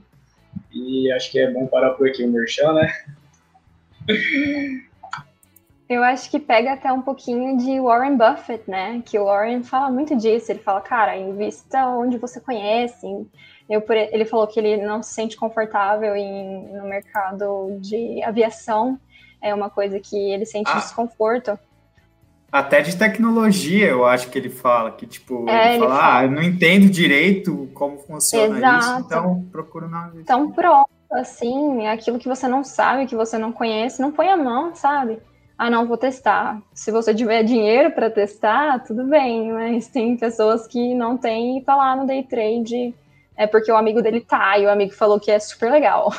E 0.73 1.11
acho 1.13 1.31
que 1.31 1.39
é 1.39 1.51
bom 1.51 1.67
parar 1.67 1.91
por 1.91 2.09
aqui 2.09 2.25
o 2.25 2.29
Merchan, 2.29 2.73
né? 2.75 2.93
Eu 5.89 6.03
acho 6.03 6.29
que 6.31 6.41
pega 6.41 6.73
até 6.73 6.93
um 6.93 7.01
pouquinho 7.01 7.57
de 7.59 7.81
Warren 7.81 8.17
Buffett, 8.17 8.69
né? 8.69 9.03
Que 9.07 9.19
o 9.19 9.27
Warren 9.27 9.63
fala 9.63 9.89
muito 9.89 10.17
disso. 10.17 10.51
Ele 10.51 10.59
fala, 10.59 10.81
cara, 10.81 11.17
invista 11.17 11.87
onde 11.87 12.19
você 12.19 12.41
conhece. 12.41 13.07
Eu, 13.71 13.85
ele 13.89 14.25
falou 14.25 14.49
que 14.49 14.59
ele 14.59 14.85
não 14.85 15.03
se 15.03 15.15
sente 15.15 15.37
confortável 15.37 16.17
em, 16.17 16.67
no 16.73 16.85
mercado 16.85 17.79
de 17.81 18.21
aviação. 18.25 18.99
É 19.41 19.55
uma 19.55 19.71
coisa 19.71 20.01
que 20.01 20.17
ele 20.17 20.45
sente 20.45 20.71
ah. 20.73 20.79
desconforto. 20.79 21.57
Até 22.51 22.81
de 22.81 22.97
tecnologia, 22.97 23.89
eu 23.89 24.07
acho 24.07 24.31
que 24.31 24.39
ele 24.39 24.49
fala, 24.49 24.91
que 24.93 25.05
tipo, 25.07 25.49
é, 25.49 25.53
ele, 25.53 25.75
ele, 25.75 25.79
fala, 25.81 25.97
fala, 25.97 26.19
ah, 26.19 26.25
eu 26.25 26.31
não 26.31 26.43
entendo 26.43 26.89
direito 26.89 27.69
como 27.75 27.99
funciona 27.99 28.57
Exato. 28.57 28.79
isso, 28.79 28.99
então 29.01 29.45
procura 29.51 29.89
na 29.89 30.11
Então 30.15 30.51
pronto, 30.53 30.89
assim, 31.13 31.87
aquilo 31.87 32.19
que 32.19 32.29
você 32.29 32.47
não 32.47 32.63
sabe, 32.63 33.07
que 33.07 33.17
você 33.17 33.37
não 33.37 33.53
conhece, 33.53 34.01
não 34.01 34.13
põe 34.13 34.29
a 34.29 34.37
mão, 34.37 34.75
sabe? 34.75 35.19
Ah, 35.59 35.71
não, 35.71 35.87
vou 35.87 35.97
testar. 35.97 36.61
Se 36.75 36.91
você 36.91 37.15
tiver 37.15 37.43
dinheiro 37.43 37.91
para 37.91 38.11
testar, 38.11 38.79
tudo 38.85 39.05
bem, 39.05 39.53
mas 39.53 39.89
tem 39.89 40.17
pessoas 40.17 40.67
que 40.67 40.95
não 40.95 41.17
têm 41.17 41.59
e 41.59 41.65
tá 41.65 41.75
lá 41.75 41.97
no 41.97 42.07
day 42.07 42.23
trade, 42.23 42.95
é 43.37 43.47
porque 43.47 43.73
o 43.73 43.77
amigo 43.77 44.03
dele 44.03 44.21
tá, 44.21 44.59
e 44.59 44.67
o 44.67 44.71
amigo 44.71 44.93
falou 44.93 45.19
que 45.19 45.31
é 45.31 45.39
super 45.39 45.71
legal. 45.71 46.13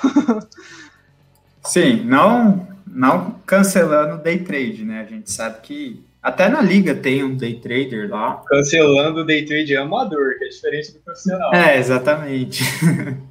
Sim, 1.64 2.04
não, 2.04 2.68
não 2.86 3.36
cancelando 3.46 4.16
o 4.16 4.18
day 4.18 4.40
trade, 4.40 4.84
né? 4.84 5.02
A 5.02 5.06
gente 5.06 5.32
sabe 5.32 5.62
que 5.62 6.07
até 6.28 6.50
na 6.50 6.62
liga 6.62 6.94
tem 6.94 7.24
um 7.24 7.36
day 7.36 7.56
trader 7.56 8.10
lá. 8.10 8.44
Cancelando 8.46 9.22
o 9.22 9.24
day 9.24 9.46
trade 9.46 9.76
amador, 9.78 10.38
que 10.38 10.46
é 10.46 10.50
diferente 10.50 10.92
do 10.92 11.00
profissional. 11.00 11.54
É, 11.54 11.78
exatamente. 11.78 12.64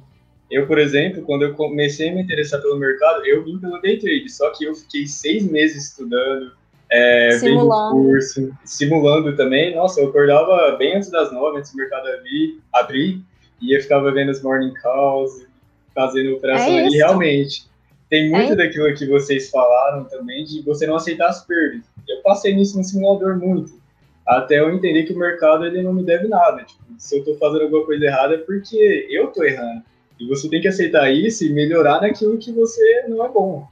Eu, 0.49 0.65
por 0.65 0.79
exemplo, 0.79 1.23
quando 1.23 1.43
eu 1.43 1.53
comecei 1.55 2.07
a 2.07 2.15
me 2.15 2.21
interessar 2.21 2.61
pelo 2.61 2.79
mercado, 2.79 3.25
eu 3.25 3.43
vim 3.43 3.59
pelo 3.59 3.81
day 3.81 3.99
trade, 3.99 4.29
só 4.29 4.49
que 4.51 4.63
eu 4.63 4.73
fiquei 4.73 5.05
seis 5.05 5.43
meses 5.43 5.89
estudando, 5.89 6.53
é, 6.89 7.31
simulando. 7.31 7.95
curso, 7.95 8.57
simulando 8.63 9.35
também. 9.35 9.75
Nossa, 9.75 9.99
eu 9.99 10.07
acordava 10.07 10.73
bem 10.77 10.95
antes 10.95 11.11
das 11.11 11.33
nove, 11.33 11.57
antes 11.57 11.73
do 11.73 11.77
mercado 11.77 12.07
abrir, 12.07 12.61
abrir 12.71 13.21
e 13.61 13.75
eu 13.75 13.81
ficava 13.81 14.09
vendo 14.09 14.31
os 14.31 14.41
morning 14.41 14.73
calls, 14.75 15.45
fazendo 15.93 16.37
operação 16.37 16.71
é 16.71 16.85
ali. 16.85 16.95
Realmente, 16.95 17.67
tem 18.09 18.29
muito 18.29 18.53
é 18.53 18.55
daquilo 18.55 18.93
que 18.93 19.05
vocês 19.05 19.49
falaram 19.49 20.05
também, 20.05 20.43
de 20.43 20.61
você 20.61 20.87
não 20.87 20.95
aceitar 20.95 21.27
as 21.27 21.45
perdas 21.45 21.83
eu 22.07 22.21
passei 22.21 22.55
nisso 22.55 22.77
no 22.77 22.83
simulador 22.83 23.37
muito, 23.37 23.79
até 24.25 24.59
eu 24.59 24.73
entender 24.73 25.03
que 25.03 25.13
o 25.13 25.19
mercado 25.19 25.65
ele 25.65 25.81
não 25.81 25.93
me 25.93 26.03
deve 26.03 26.27
nada. 26.27 26.63
Tipo, 26.63 26.83
se 26.97 27.15
eu 27.15 27.19
estou 27.19 27.37
fazendo 27.37 27.63
alguma 27.63 27.85
coisa 27.85 28.05
errada 28.05 28.35
é 28.35 28.37
porque 28.37 29.07
eu 29.09 29.27
estou 29.27 29.45
errando. 29.45 29.83
E 30.19 30.27
você 30.27 30.49
tem 30.49 30.61
que 30.61 30.67
aceitar 30.67 31.11
isso 31.11 31.45
e 31.45 31.53
melhorar 31.53 32.01
naquilo 32.01 32.37
que 32.37 32.51
você 32.51 33.05
não 33.07 33.23
é 33.23 33.29
bom. 33.29 33.67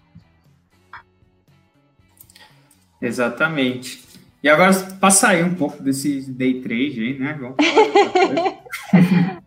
Exatamente. 3.02 4.04
E 4.44 4.50
agora, 4.50 4.72
para 5.00 5.10
sair 5.10 5.44
um 5.44 5.56
pouco 5.56 5.82
desse 5.82 6.32
day 6.32 6.62
trade 6.62 7.02
aí, 7.02 7.20
né? 7.20 7.38
Vamos 7.40 7.56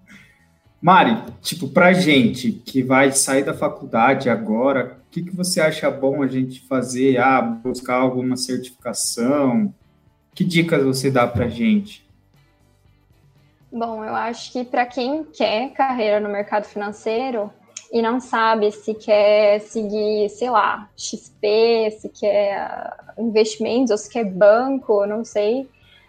Mari, 0.81 1.17
tipo, 1.43 1.69
pra 1.69 1.93
gente 1.93 2.53
que 2.53 2.83
vai 2.83 3.11
sair 3.11 3.45
da 3.45 3.53
faculdade 3.53 4.31
agora, 4.31 4.99
o 5.07 5.11
que, 5.11 5.23
que 5.23 5.35
você 5.35 5.61
acha 5.61 5.91
bom 5.91 6.23
a 6.23 6.27
gente 6.29 6.61
fazer? 6.69 7.19
Ah, 7.19 7.43
buscar 7.43 7.97
alguma 7.97 8.37
certificação? 8.37 9.75
Que 10.35 10.45
dicas 10.45 10.85
você 10.85 11.11
dá 11.11 11.27
para 11.27 11.49
gente? 11.49 12.07
Bom, 13.73 14.05
eu 14.05 14.15
acho 14.15 14.53
que 14.53 14.65
para 14.65 14.87
quem 14.87 15.25
quer 15.25 15.73
carreira 15.73 16.21
no 16.21 16.29
mercado 16.29 16.65
financeiro 16.65 17.51
e 17.93 18.01
não 18.01 18.21
sabe 18.21 18.71
se 18.71 18.95
quer 18.95 19.61
seguir, 19.61 20.29
sei 20.31 20.51
lá, 20.51 20.89
XP, 20.97 21.91
se 21.99 22.09
quer 22.09 22.95
investimentos 23.19 23.91
ou 23.91 23.99
se 23.99 24.09
quer 24.09 24.25
banco, 24.25 25.05
não 25.07 25.25
sei, 25.25 25.69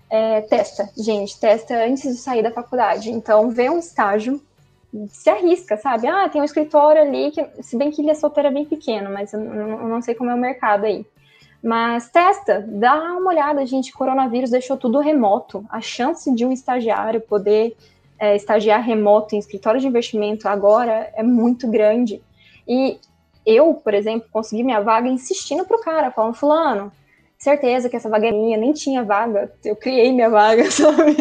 é, 0.10 0.42
testa, 0.42 0.90
gente, 0.98 1.40
testa 1.40 1.76
antes 1.76 2.04
de 2.04 2.18
sair 2.18 2.44
da 2.44 2.52
faculdade. 2.52 3.10
Então, 3.10 3.50
vê 3.50 3.70
um 3.70 3.80
estágio, 3.80 4.42
se 5.08 5.30
arrisca, 5.30 5.78
sabe? 5.78 6.08
Ah, 6.08 6.28
tem 6.30 6.42
um 6.42 6.46
escritório 6.46 7.02
ali, 7.02 7.32
que, 7.32 7.46
se 7.62 7.78
bem 7.78 7.92
que 7.92 8.02
ele 8.02 8.12
é 8.12 8.16
solteiro 8.16 8.50
é 8.50 8.52
bem 8.52 8.66
pequeno, 8.66 9.12
mas 9.12 9.34
eu 9.34 9.40
não, 9.40 9.82
eu 9.82 9.88
não 9.88 10.02
sei 10.02 10.16
como 10.16 10.30
é 10.30 10.36
o 10.36 10.38
mercado 10.38 10.86
aí. 10.86 11.06
Mas 11.62 12.10
testa, 12.10 12.66
dá 12.68 12.96
uma 13.14 13.32
olhada, 13.32 13.66
gente. 13.66 13.92
Coronavírus 13.92 14.50
deixou 14.50 14.78
tudo 14.78 15.00
remoto. 15.00 15.66
A 15.70 15.82
chance 15.82 16.34
de 16.34 16.46
um 16.46 16.52
estagiário 16.52 17.20
poder 17.20 17.76
é, 18.18 18.36
estagiar 18.36 18.82
remoto 18.82 19.36
em 19.36 19.40
escritório 19.40 19.80
de 19.80 19.88
investimento 19.88 20.48
agora 20.48 21.12
é 21.14 21.22
muito 21.22 21.70
grande. 21.70 22.22
E 22.68 22.98
eu, 23.46 23.74
por 23.74 23.94
exemplo, 23.94 24.28
consegui 24.32 24.64
minha 24.64 24.80
vaga 24.80 25.08
insistindo 25.08 25.66
pro 25.66 25.82
cara, 25.82 26.12
falando, 26.12 26.36
fulano, 26.36 26.92
certeza 27.38 27.90
que 27.90 27.96
essa 27.96 28.10
vaga 28.10 28.28
é 28.28 28.32
minha, 28.32 28.58
nem 28.58 28.74
tinha 28.74 29.04
vaga, 29.04 29.52
eu 29.64 29.76
criei 29.76 30.12
minha 30.12 30.30
vaga, 30.30 30.70
sabe? 30.72 31.16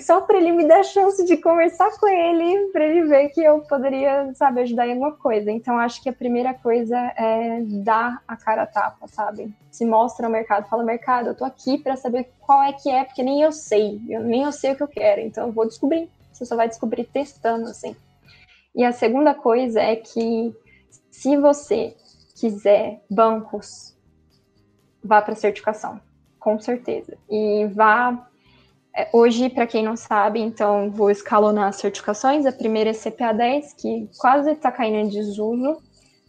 Só 0.00 0.20
para 0.20 0.36
ele 0.36 0.52
me 0.52 0.66
dar 0.66 0.82
chance 0.82 1.24
de 1.24 1.36
conversar 1.36 1.90
com 1.98 2.06
ele, 2.06 2.70
para 2.72 2.84
ele 2.84 3.02
ver 3.08 3.30
que 3.30 3.42
eu 3.42 3.60
poderia, 3.60 4.32
sabe, 4.34 4.60
ajudar 4.60 4.86
em 4.86 4.92
alguma 4.92 5.12
coisa. 5.12 5.50
Então, 5.50 5.78
acho 5.78 6.02
que 6.02 6.08
a 6.08 6.12
primeira 6.12 6.52
coisa 6.52 6.96
é 7.16 7.60
dar 7.82 8.22
a 8.28 8.36
cara 8.36 8.62
a 8.62 8.66
tapa, 8.66 9.08
sabe? 9.08 9.54
Se 9.70 9.86
mostra 9.86 10.26
no 10.26 10.32
mercado, 10.32 10.68
fala, 10.68 10.84
mercado, 10.84 11.28
eu 11.28 11.34
tô 11.34 11.44
aqui 11.44 11.78
para 11.78 11.96
saber 11.96 12.30
qual 12.40 12.62
é 12.62 12.72
que 12.72 12.90
é, 12.90 13.04
porque 13.04 13.22
nem 13.22 13.40
eu 13.42 13.52
sei, 13.52 14.00
eu, 14.08 14.22
nem 14.22 14.42
eu 14.42 14.52
sei 14.52 14.72
o 14.72 14.76
que 14.76 14.82
eu 14.82 14.88
quero, 14.88 15.20
então 15.22 15.46
eu 15.46 15.52
vou 15.52 15.66
descobrir. 15.66 16.10
Você 16.32 16.44
só 16.44 16.56
vai 16.56 16.68
descobrir 16.68 17.04
testando, 17.04 17.64
assim. 17.66 17.96
E 18.74 18.84
a 18.84 18.92
segunda 18.92 19.34
coisa 19.34 19.80
é 19.80 19.96
que 19.96 20.54
se 21.10 21.36
você 21.36 21.94
quiser 22.38 23.02
bancos, 23.10 23.96
vá 25.02 25.20
para 25.20 25.34
certificação, 25.34 26.00
com 26.38 26.58
certeza. 26.58 27.16
E 27.28 27.66
vá 27.66 28.29
hoje, 29.12 29.48
para 29.48 29.66
quem 29.66 29.82
não 29.82 29.96
sabe, 29.96 30.40
então 30.40 30.90
vou 30.90 31.10
escalonar 31.10 31.68
as 31.68 31.76
certificações. 31.76 32.44
A 32.44 32.52
primeira 32.52 32.90
é 32.90 32.92
CPA 32.92 33.32
10, 33.32 33.74
que 33.74 34.08
quase 34.18 34.50
está 34.52 34.70
caindo 34.72 34.96
em 34.96 35.08
desuso. 35.08 35.80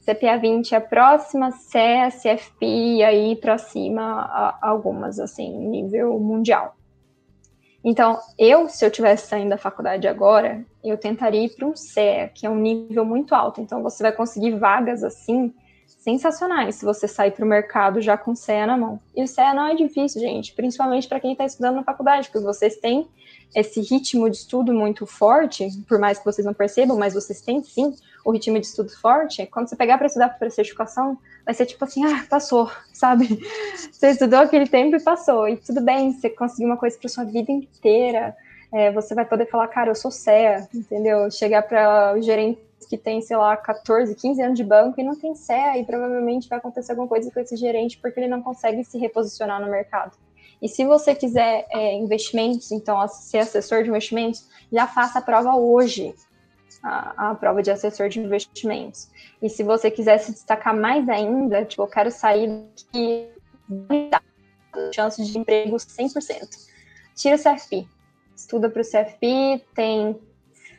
CPA 0.05 0.37
20 0.37 0.73
é 0.73 0.77
a 0.77 0.81
próxima, 0.81 1.51
CEA, 1.51 2.09
CFP, 2.09 2.65
e 2.65 3.03
aí 3.03 3.35
para 3.35 3.57
cima 3.57 4.57
algumas, 4.61 5.19
assim, 5.19 5.55
nível 5.57 6.19
mundial. 6.19 6.75
Então, 7.83 8.19
eu, 8.37 8.69
se 8.69 8.85
eu 8.85 8.91
tivesse 8.91 9.27
saindo 9.27 9.49
da 9.49 9.57
faculdade 9.57 10.07
agora, 10.07 10.63
eu 10.83 10.97
tentaria 10.97 11.45
ir 11.45 11.55
para 11.55 11.67
um 11.67 11.75
CEA, 11.75 12.29
que 12.29 12.45
é 12.45 12.49
um 12.49 12.55
nível 12.55 13.03
muito 13.03 13.33
alto. 13.33 13.61
Então, 13.61 13.81
você 13.81 14.03
vai 14.03 14.11
conseguir 14.11 14.51
vagas 14.51 15.03
assim 15.03 15.53
sensacionais 16.01 16.75
se 16.75 16.85
você 16.85 17.07
sair 17.07 17.31
para 17.31 17.45
o 17.45 17.47
mercado 17.47 18.01
já 18.01 18.17
com 18.17 18.35
CEA 18.35 18.65
na 18.65 18.75
mão. 18.75 18.99
E 19.15 19.23
o 19.23 19.27
CEA 19.27 19.53
não 19.53 19.67
é 19.67 19.75
difícil, 19.75 20.19
gente, 20.19 20.53
principalmente 20.53 21.07
para 21.07 21.19
quem 21.19 21.31
está 21.31 21.45
estudando 21.45 21.75
na 21.75 21.83
faculdade, 21.83 22.27
porque 22.27 22.43
vocês 22.43 22.77
têm 22.77 23.07
esse 23.55 23.81
ritmo 23.81 24.29
de 24.29 24.37
estudo 24.37 24.73
muito 24.73 25.05
forte, 25.05 25.67
por 25.87 25.99
mais 25.99 26.17
que 26.17 26.25
vocês 26.25 26.45
não 26.45 26.53
percebam, 26.53 26.97
mas 26.97 27.13
vocês 27.13 27.41
têm 27.41 27.61
sim 27.63 27.93
o 28.25 28.31
ritmo 28.31 28.59
de 28.59 28.65
estudo 28.65 28.89
forte. 28.99 29.45
Quando 29.45 29.67
você 29.67 29.75
pegar 29.75 29.97
para 29.97 30.07
estudar 30.07 30.29
para 30.29 30.49
certificação, 30.49 31.17
vai 31.45 31.53
ser 31.53 31.67
tipo 31.67 31.83
assim, 31.83 32.03
ah, 32.05 32.25
passou, 32.27 32.71
sabe? 32.91 33.39
Você 33.91 34.09
estudou 34.09 34.39
aquele 34.39 34.67
tempo 34.67 34.95
e 34.95 35.03
passou. 35.03 35.47
E 35.47 35.57
tudo 35.57 35.81
bem, 35.81 36.13
você 36.13 36.29
conseguiu 36.29 36.67
uma 36.67 36.77
coisa 36.77 36.97
para 36.97 37.09
sua 37.09 37.25
vida 37.25 37.51
inteira. 37.51 38.35
É, 38.73 38.91
você 38.91 39.13
vai 39.13 39.25
poder 39.25 39.47
falar, 39.47 39.67
cara, 39.67 39.91
eu 39.91 39.95
sou 39.95 40.09
CEA, 40.09 40.67
entendeu? 40.73 41.29
Chegar 41.29 41.61
para 41.63 42.15
o 42.17 42.21
gerente 42.21 42.70
que 42.91 42.97
tem, 42.97 43.21
sei 43.21 43.37
lá, 43.37 43.55
14, 43.55 44.13
15 44.13 44.41
anos 44.41 44.57
de 44.57 44.65
banco 44.65 44.99
e 44.99 45.03
não 45.03 45.15
tem 45.15 45.33
CEA 45.33 45.77
e 45.77 45.85
provavelmente 45.85 46.49
vai 46.49 46.59
acontecer 46.59 46.91
alguma 46.91 47.07
coisa 47.07 47.31
com 47.31 47.39
esse 47.39 47.55
gerente 47.55 47.97
porque 47.97 48.19
ele 48.19 48.27
não 48.27 48.41
consegue 48.41 48.83
se 48.83 48.97
reposicionar 48.97 49.61
no 49.61 49.71
mercado. 49.71 50.11
E 50.61 50.67
se 50.67 50.83
você 50.83 51.15
quiser 51.15 51.65
é, 51.69 51.93
investimentos, 51.93 52.69
então 52.69 53.07
ser 53.07 53.37
assessor 53.37 53.83
de 53.83 53.89
investimentos, 53.89 54.45
já 54.69 54.85
faça 54.87 55.19
a 55.19 55.21
prova 55.21 55.55
hoje, 55.55 56.13
a, 56.83 57.29
a, 57.31 57.35
prova 57.35 57.63
de 57.63 57.71
assessor 57.71 58.09
de 58.09 58.19
investimentos. 58.19 59.09
E 59.41 59.47
se 59.47 59.63
você 59.63 59.89
quiser 59.89 60.17
se 60.17 60.33
destacar 60.33 60.75
mais 60.75 61.07
ainda, 61.07 61.63
tipo, 61.63 61.83
eu 61.83 61.87
quero 61.87 62.11
sair 62.11 62.65
de 62.91 63.29
chance 64.93 65.23
de 65.23 65.37
emprego 65.37 65.77
100%. 65.77 66.67
Tira 67.15 67.37
o 67.37 67.39
CFP. 67.39 67.87
Estuda 68.35 68.69
para 68.69 68.81
o 68.81 68.85
CFP, 68.85 69.63
tem 69.73 70.19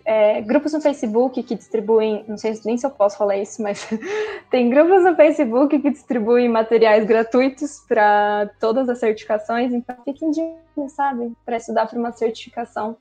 é, 0.04 0.40
grupos 0.40 0.72
no 0.72 0.80
Facebook 0.80 1.42
que 1.42 1.54
distribuem, 1.54 2.24
não 2.26 2.36
sei 2.36 2.58
nem 2.64 2.76
se 2.76 2.84
eu 2.84 2.90
posso 2.90 3.16
falar 3.16 3.36
isso, 3.36 3.62
mas 3.62 3.88
tem 4.50 4.68
grupos 4.68 5.04
no 5.04 5.14
Facebook 5.14 5.78
que 5.78 5.90
distribuem 5.90 6.48
materiais 6.48 7.06
gratuitos 7.06 7.84
para 7.86 8.50
todas 8.58 8.88
as 8.88 8.98
certificações, 8.98 9.72
então 9.72 9.96
fiquem 10.04 10.30
de 10.30 10.40
sabe, 10.88 11.32
para 11.44 11.56
estudar 11.56 11.86
para 11.86 11.98
uma 11.98 12.12
certificação, 12.12 12.96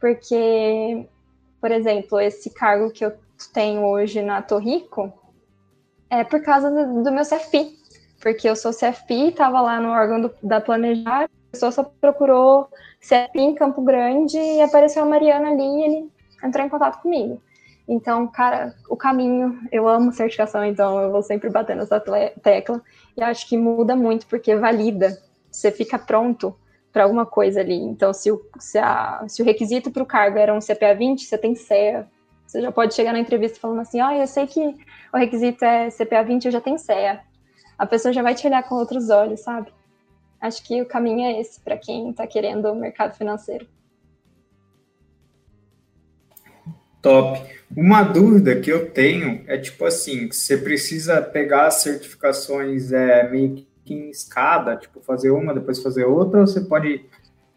porque, 0.00 1.06
por 1.60 1.70
exemplo, 1.70 2.20
esse 2.20 2.50
cargo 2.50 2.90
que 2.90 3.04
eu 3.04 3.12
tenho 3.52 3.84
hoje 3.84 4.22
na 4.22 4.40
Torrico 4.40 5.12
é 6.08 6.24
por 6.24 6.42
causa 6.42 6.70
do, 6.70 7.02
do 7.02 7.12
meu 7.12 7.24
CFP, 7.24 7.74
porque 8.20 8.48
eu 8.48 8.56
sou 8.56 8.72
CFP, 8.72 9.28
estava 9.28 9.60
lá 9.60 9.80
no 9.80 9.90
órgão 9.90 10.20
do, 10.20 10.34
da 10.42 10.60
Planejar, 10.60 11.24
a 11.24 11.28
pessoa 11.50 11.72
só 11.72 11.84
procurou 12.00 12.68
CFP 13.00 13.38
em 13.38 13.54
Campo 13.54 13.82
Grande 13.82 14.38
e 14.38 14.62
apareceu 14.62 15.02
a 15.02 15.06
Mariana 15.06 15.50
ali 15.50 15.62
e 15.62 15.84
ele 15.84 16.15
entrar 16.46 16.64
em 16.64 16.68
contato 16.68 17.00
comigo. 17.00 17.40
Então, 17.88 18.26
cara, 18.26 18.74
o 18.88 18.96
caminho, 18.96 19.60
eu 19.70 19.88
amo 19.88 20.12
certificação, 20.12 20.64
então 20.64 21.00
eu 21.00 21.12
vou 21.12 21.22
sempre 21.22 21.48
bater 21.48 21.76
nessa 21.76 22.02
tecla. 22.42 22.82
E 23.16 23.22
acho 23.22 23.48
que 23.48 23.56
muda 23.56 23.94
muito, 23.94 24.26
porque 24.26 24.56
valida. 24.56 25.16
Você 25.50 25.70
fica 25.70 25.98
pronto 25.98 26.54
para 26.92 27.04
alguma 27.04 27.24
coisa 27.24 27.60
ali. 27.60 27.76
Então, 27.76 28.12
se 28.12 28.32
o, 28.32 28.44
se 28.58 28.78
a, 28.78 29.24
se 29.28 29.40
o 29.40 29.44
requisito 29.44 29.90
para 29.90 30.02
o 30.02 30.06
cargo 30.06 30.38
era 30.38 30.52
um 30.52 30.58
CPA 30.58 30.94
20, 30.94 31.24
você 31.24 31.38
tem 31.38 31.54
CEA. 31.54 32.08
Você 32.46 32.60
já 32.60 32.72
pode 32.72 32.94
chegar 32.94 33.12
na 33.12 33.20
entrevista 33.20 33.60
falando 33.60 33.80
assim: 33.80 34.00
ah, 34.00 34.16
eu 34.16 34.26
sei 34.26 34.46
que 34.46 34.74
o 35.12 35.16
requisito 35.16 35.64
é 35.64 35.90
CPA 35.90 36.22
20, 36.22 36.46
eu 36.46 36.52
já 36.52 36.60
tenho 36.60 36.78
CEA. 36.78 37.20
A 37.78 37.86
pessoa 37.86 38.12
já 38.12 38.22
vai 38.22 38.34
te 38.34 38.46
olhar 38.46 38.62
com 38.62 38.74
outros 38.74 39.10
olhos, 39.10 39.40
sabe? 39.40 39.72
Acho 40.40 40.62
que 40.64 40.80
o 40.80 40.86
caminho 40.86 41.26
é 41.26 41.40
esse 41.40 41.60
para 41.60 41.76
quem 41.76 42.10
está 42.10 42.26
querendo 42.26 42.70
o 42.70 42.74
mercado 42.74 43.14
financeiro. 43.14 43.66
Top. 47.06 47.40
Uma 47.76 48.02
dúvida 48.02 48.56
que 48.56 48.68
eu 48.68 48.90
tenho 48.90 49.44
é 49.46 49.56
tipo 49.56 49.84
assim, 49.84 50.26
você 50.26 50.56
precisa 50.56 51.22
pegar 51.22 51.68
as 51.68 51.74
certificações 51.74 52.90
é, 52.90 53.30
meio 53.30 53.64
que 53.84 53.94
em 53.94 54.10
escada, 54.10 54.74
tipo 54.74 55.00
fazer 55.00 55.30
uma, 55.30 55.54
depois 55.54 55.80
fazer 55.80 56.04
outra, 56.04 56.40
ou 56.40 56.46
você 56.48 56.62
pode 56.62 57.04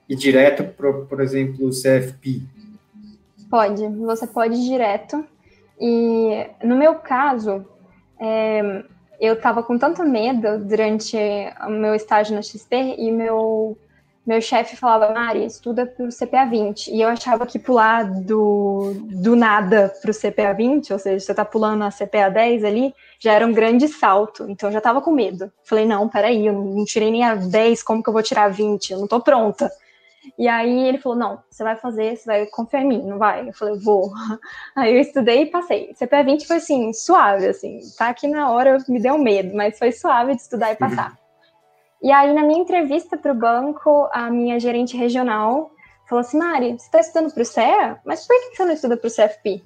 ir 0.07 0.15
direto 0.15 0.63
para, 0.63 0.93
por 0.93 1.19
exemplo, 1.19 1.65
o 1.65 1.71
CFP? 1.71 2.43
Pode, 3.49 3.87
você 3.87 4.27
pode 4.27 4.53
ir 4.53 4.69
direto. 4.69 5.25
E 5.81 6.45
no 6.63 6.75
meu 6.75 6.95
caso, 6.95 7.65
é, 8.19 8.83
eu 9.19 9.33
estava 9.33 9.63
com 9.63 9.79
tanto 9.79 10.03
medo 10.03 10.63
durante 10.63 11.17
o 11.65 11.71
meu 11.71 11.95
estágio 11.95 12.35
na 12.35 12.43
XP 12.43 12.75
e 12.99 13.11
meu 13.11 13.75
meu 14.25 14.41
chefe 14.41 14.75
falava, 14.75 15.13
Mari, 15.13 15.45
estuda 15.45 15.85
para 15.85 16.05
o 16.05 16.09
CPA 16.09 16.45
20. 16.45 16.91
E 16.91 17.01
eu 17.01 17.09
achava 17.09 17.45
que 17.45 17.57
pular 17.57 18.03
do, 18.03 18.93
do 19.09 19.35
nada 19.35 19.93
para 20.01 20.11
o 20.11 20.13
CPA 20.13 20.53
20, 20.53 20.93
ou 20.93 20.99
seja, 20.99 21.19
você 21.19 21.31
está 21.31 21.43
pulando 21.43 21.83
a 21.83 21.89
CPA 21.89 22.29
10 22.29 22.63
ali, 22.63 22.93
já 23.19 23.33
era 23.33 23.45
um 23.45 23.51
grande 23.51 23.87
salto. 23.87 24.45
Então 24.49 24.69
eu 24.69 24.73
já 24.73 24.79
estava 24.79 25.01
com 25.01 25.11
medo. 25.11 25.51
Falei, 25.63 25.85
não, 25.85 26.07
peraí, 26.07 26.45
eu 26.45 26.53
não 26.53 26.85
tirei 26.85 27.11
nem 27.11 27.23
a 27.23 27.35
10, 27.35 27.81
como 27.81 28.03
que 28.03 28.09
eu 28.09 28.13
vou 28.13 28.21
tirar 28.23 28.43
a 28.43 28.49
20? 28.49 28.91
Eu 28.91 28.97
não 28.97 29.05
estou 29.05 29.21
pronta. 29.21 29.71
E 30.37 30.47
aí 30.47 30.87
ele 30.87 30.97
falou, 30.97 31.17
não, 31.17 31.39
você 31.49 31.63
vai 31.63 31.75
fazer, 31.75 32.15
você 32.15 32.25
vai 32.25 32.45
confiar 32.45 32.83
em 32.83 32.87
mim, 32.87 33.03
não 33.03 33.17
vai? 33.17 33.47
Eu 33.47 33.53
falei, 33.53 33.79
vou. 33.79 34.11
Aí 34.75 34.93
eu 34.93 35.01
estudei 35.01 35.43
e 35.43 35.45
passei. 35.47 35.93
CPA 35.95 36.23
20 36.23 36.45
foi 36.45 36.57
assim, 36.57 36.93
suave, 36.93 37.47
assim, 37.47 37.79
tá 37.97 38.09
aqui 38.09 38.27
na 38.27 38.51
hora 38.51 38.77
me 38.87 39.01
deu 39.01 39.17
medo, 39.17 39.55
mas 39.55 39.77
foi 39.77 39.91
suave 39.91 40.35
de 40.35 40.41
estudar 40.41 40.71
e 40.71 40.75
passar. 40.75 41.18
E 42.01 42.11
aí, 42.11 42.33
na 42.33 42.43
minha 42.43 42.61
entrevista 42.61 43.17
para 43.17 43.31
o 43.31 43.35
banco, 43.35 44.09
a 44.13 44.29
minha 44.29 44.59
gerente 44.59 44.95
regional 44.95 45.71
falou 46.07 46.21
assim: 46.21 46.37
Mari, 46.37 46.71
você 46.71 46.85
está 46.85 46.99
estudando 46.99 47.33
para 47.33 47.43
o 47.43 47.45
CEA? 47.45 47.99
Mas 48.05 48.25
por 48.25 48.35
que 48.39 48.55
você 48.55 48.65
não 48.65 48.73
estuda 48.73 48.97
para 48.97 49.07
o 49.07 49.11
CFP? 49.11 49.63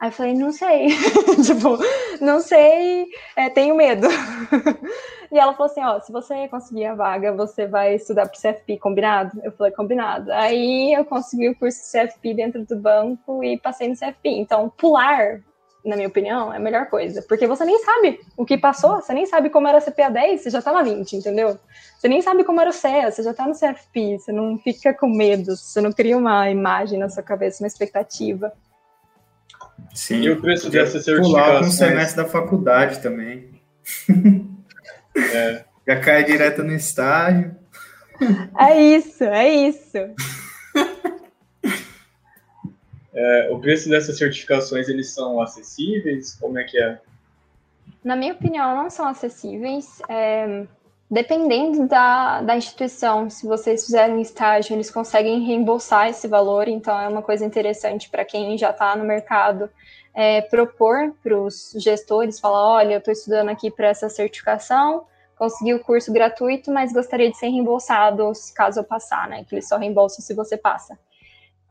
Aí 0.00 0.08
eu 0.08 0.12
falei: 0.12 0.34
não 0.34 0.52
sei. 0.52 0.88
tipo, 1.44 1.78
não 2.20 2.40
sei, 2.40 3.06
é, 3.36 3.48
tenho 3.48 3.74
medo. 3.74 4.06
e 5.32 5.38
ela 5.38 5.52
falou 5.54 5.70
assim: 5.70 5.82
ó, 5.82 6.00
se 6.00 6.12
você 6.12 6.48
conseguir 6.48 6.86
a 6.86 6.94
vaga, 6.94 7.32
você 7.32 7.66
vai 7.66 7.94
estudar 7.94 8.26
para 8.26 8.36
o 8.36 8.40
CFP, 8.40 8.78
combinado? 8.78 9.38
Eu 9.42 9.52
falei: 9.52 9.72
combinado. 9.72 10.30
Aí 10.32 10.92
eu 10.92 11.04
consegui 11.04 11.48
o 11.48 11.56
curso 11.56 11.80
CFP 11.92 12.34
dentro 12.34 12.64
do 12.64 12.76
banco 12.76 13.42
e 13.42 13.58
passei 13.58 13.88
no 13.88 13.94
CFP. 13.94 14.28
Então, 14.30 14.70
pular 14.76 15.40
na 15.86 15.96
minha 15.96 16.08
opinião, 16.08 16.52
é 16.52 16.56
a 16.56 16.60
melhor 16.60 16.86
coisa. 16.86 17.22
Porque 17.22 17.46
você 17.46 17.64
nem 17.64 17.78
sabe 17.78 18.20
o 18.36 18.44
que 18.44 18.58
passou, 18.58 18.96
você 18.96 19.14
nem 19.14 19.24
sabe 19.24 19.48
como 19.48 19.68
era 19.68 19.80
CPA 19.80 20.10
10, 20.10 20.42
você 20.42 20.50
já 20.50 20.60
tá 20.60 20.72
na 20.72 20.82
20, 20.82 21.16
entendeu? 21.16 21.58
Você 21.96 22.08
nem 22.08 22.20
sabe 22.20 22.44
como 22.44 22.60
era 22.60 22.70
o 22.70 22.72
CEA, 22.72 23.10
você 23.10 23.22
já 23.22 23.32
tá 23.32 23.46
no 23.46 23.54
CFP, 23.54 24.18
você 24.18 24.32
não 24.32 24.58
fica 24.58 24.92
com 24.92 25.08
medo, 25.08 25.56
você 25.56 25.80
não 25.80 25.92
cria 25.92 26.18
uma 26.18 26.50
imagem 26.50 26.98
na 26.98 27.08
sua 27.08 27.22
cabeça, 27.22 27.62
uma 27.62 27.68
expectativa. 27.68 28.52
Sim. 29.94 30.22
E 30.22 30.30
o 30.30 30.40
preço 30.40 30.68
dessa 30.68 31.00
certificação? 31.00 31.30
Pular 31.30 31.60
com 31.60 31.66
o 31.66 31.72
semestre 31.72 32.16
da 32.16 32.28
faculdade 32.28 33.00
também. 33.00 33.60
É. 35.16 35.64
Já 35.86 36.00
cai 36.00 36.24
direto 36.24 36.64
no 36.64 36.72
estágio. 36.72 37.54
É 38.58 38.80
isso, 38.80 39.22
é 39.22 39.48
isso. 39.48 39.98
É, 43.16 43.48
o 43.50 43.58
preço 43.58 43.88
dessas 43.88 44.18
certificações, 44.18 44.88
eles 44.88 45.14
são 45.14 45.40
acessíveis? 45.40 46.34
Como 46.34 46.58
é 46.58 46.64
que 46.64 46.78
é? 46.78 47.00
Na 48.04 48.14
minha 48.14 48.34
opinião, 48.34 48.76
não 48.76 48.90
são 48.90 49.08
acessíveis. 49.08 50.02
É, 50.06 50.66
dependendo 51.10 51.88
da, 51.88 52.42
da 52.42 52.56
instituição, 52.56 53.30
se 53.30 53.46
vocês 53.46 53.86
fizerem 53.86 54.20
estágio, 54.20 54.74
eles 54.74 54.90
conseguem 54.90 55.46
reembolsar 55.46 56.08
esse 56.08 56.28
valor, 56.28 56.68
então 56.68 56.98
é 57.00 57.08
uma 57.08 57.22
coisa 57.22 57.44
interessante 57.44 58.10
para 58.10 58.24
quem 58.24 58.58
já 58.58 58.70
está 58.70 58.94
no 58.94 59.04
mercado 59.04 59.70
é, 60.12 60.42
propor 60.42 61.14
para 61.22 61.38
os 61.38 61.72
gestores, 61.78 62.38
falar, 62.38 62.74
olha, 62.74 62.94
eu 62.94 62.98
estou 62.98 63.12
estudando 63.12 63.48
aqui 63.48 63.70
para 63.70 63.88
essa 63.88 64.08
certificação, 64.10 65.06
consegui 65.38 65.72
o 65.74 65.80
curso 65.80 66.12
gratuito, 66.12 66.70
mas 66.70 66.92
gostaria 66.92 67.30
de 67.30 67.36
ser 67.36 67.48
reembolsado 67.48 68.30
caso 68.54 68.80
eu 68.80 68.84
passar, 68.84 69.28
né? 69.28 69.44
Que 69.44 69.54
eles 69.54 69.68
só 69.68 69.76
reembolsam 69.76 70.24
se 70.24 70.34
você 70.34 70.56
passa. 70.56 70.98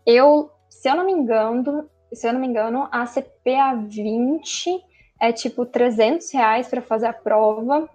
Eu 0.05 0.51
se 0.85 0.89
eu 0.89 0.95
não 0.95 1.03
me 1.03 1.13
engano, 1.13 1.89
se 2.13 2.27
eu 2.27 2.33
não 2.33 2.39
me 2.39 2.45
engano, 2.45 2.87
a 2.91 3.07
CPA 3.07 3.73
20 3.87 4.83
é 5.19 5.31
tipo 5.31 5.65
300 5.65 6.31
reais 6.31 6.67
para 6.67 6.79
fazer 6.79 7.07
a 7.07 7.13
prova. 7.13 7.89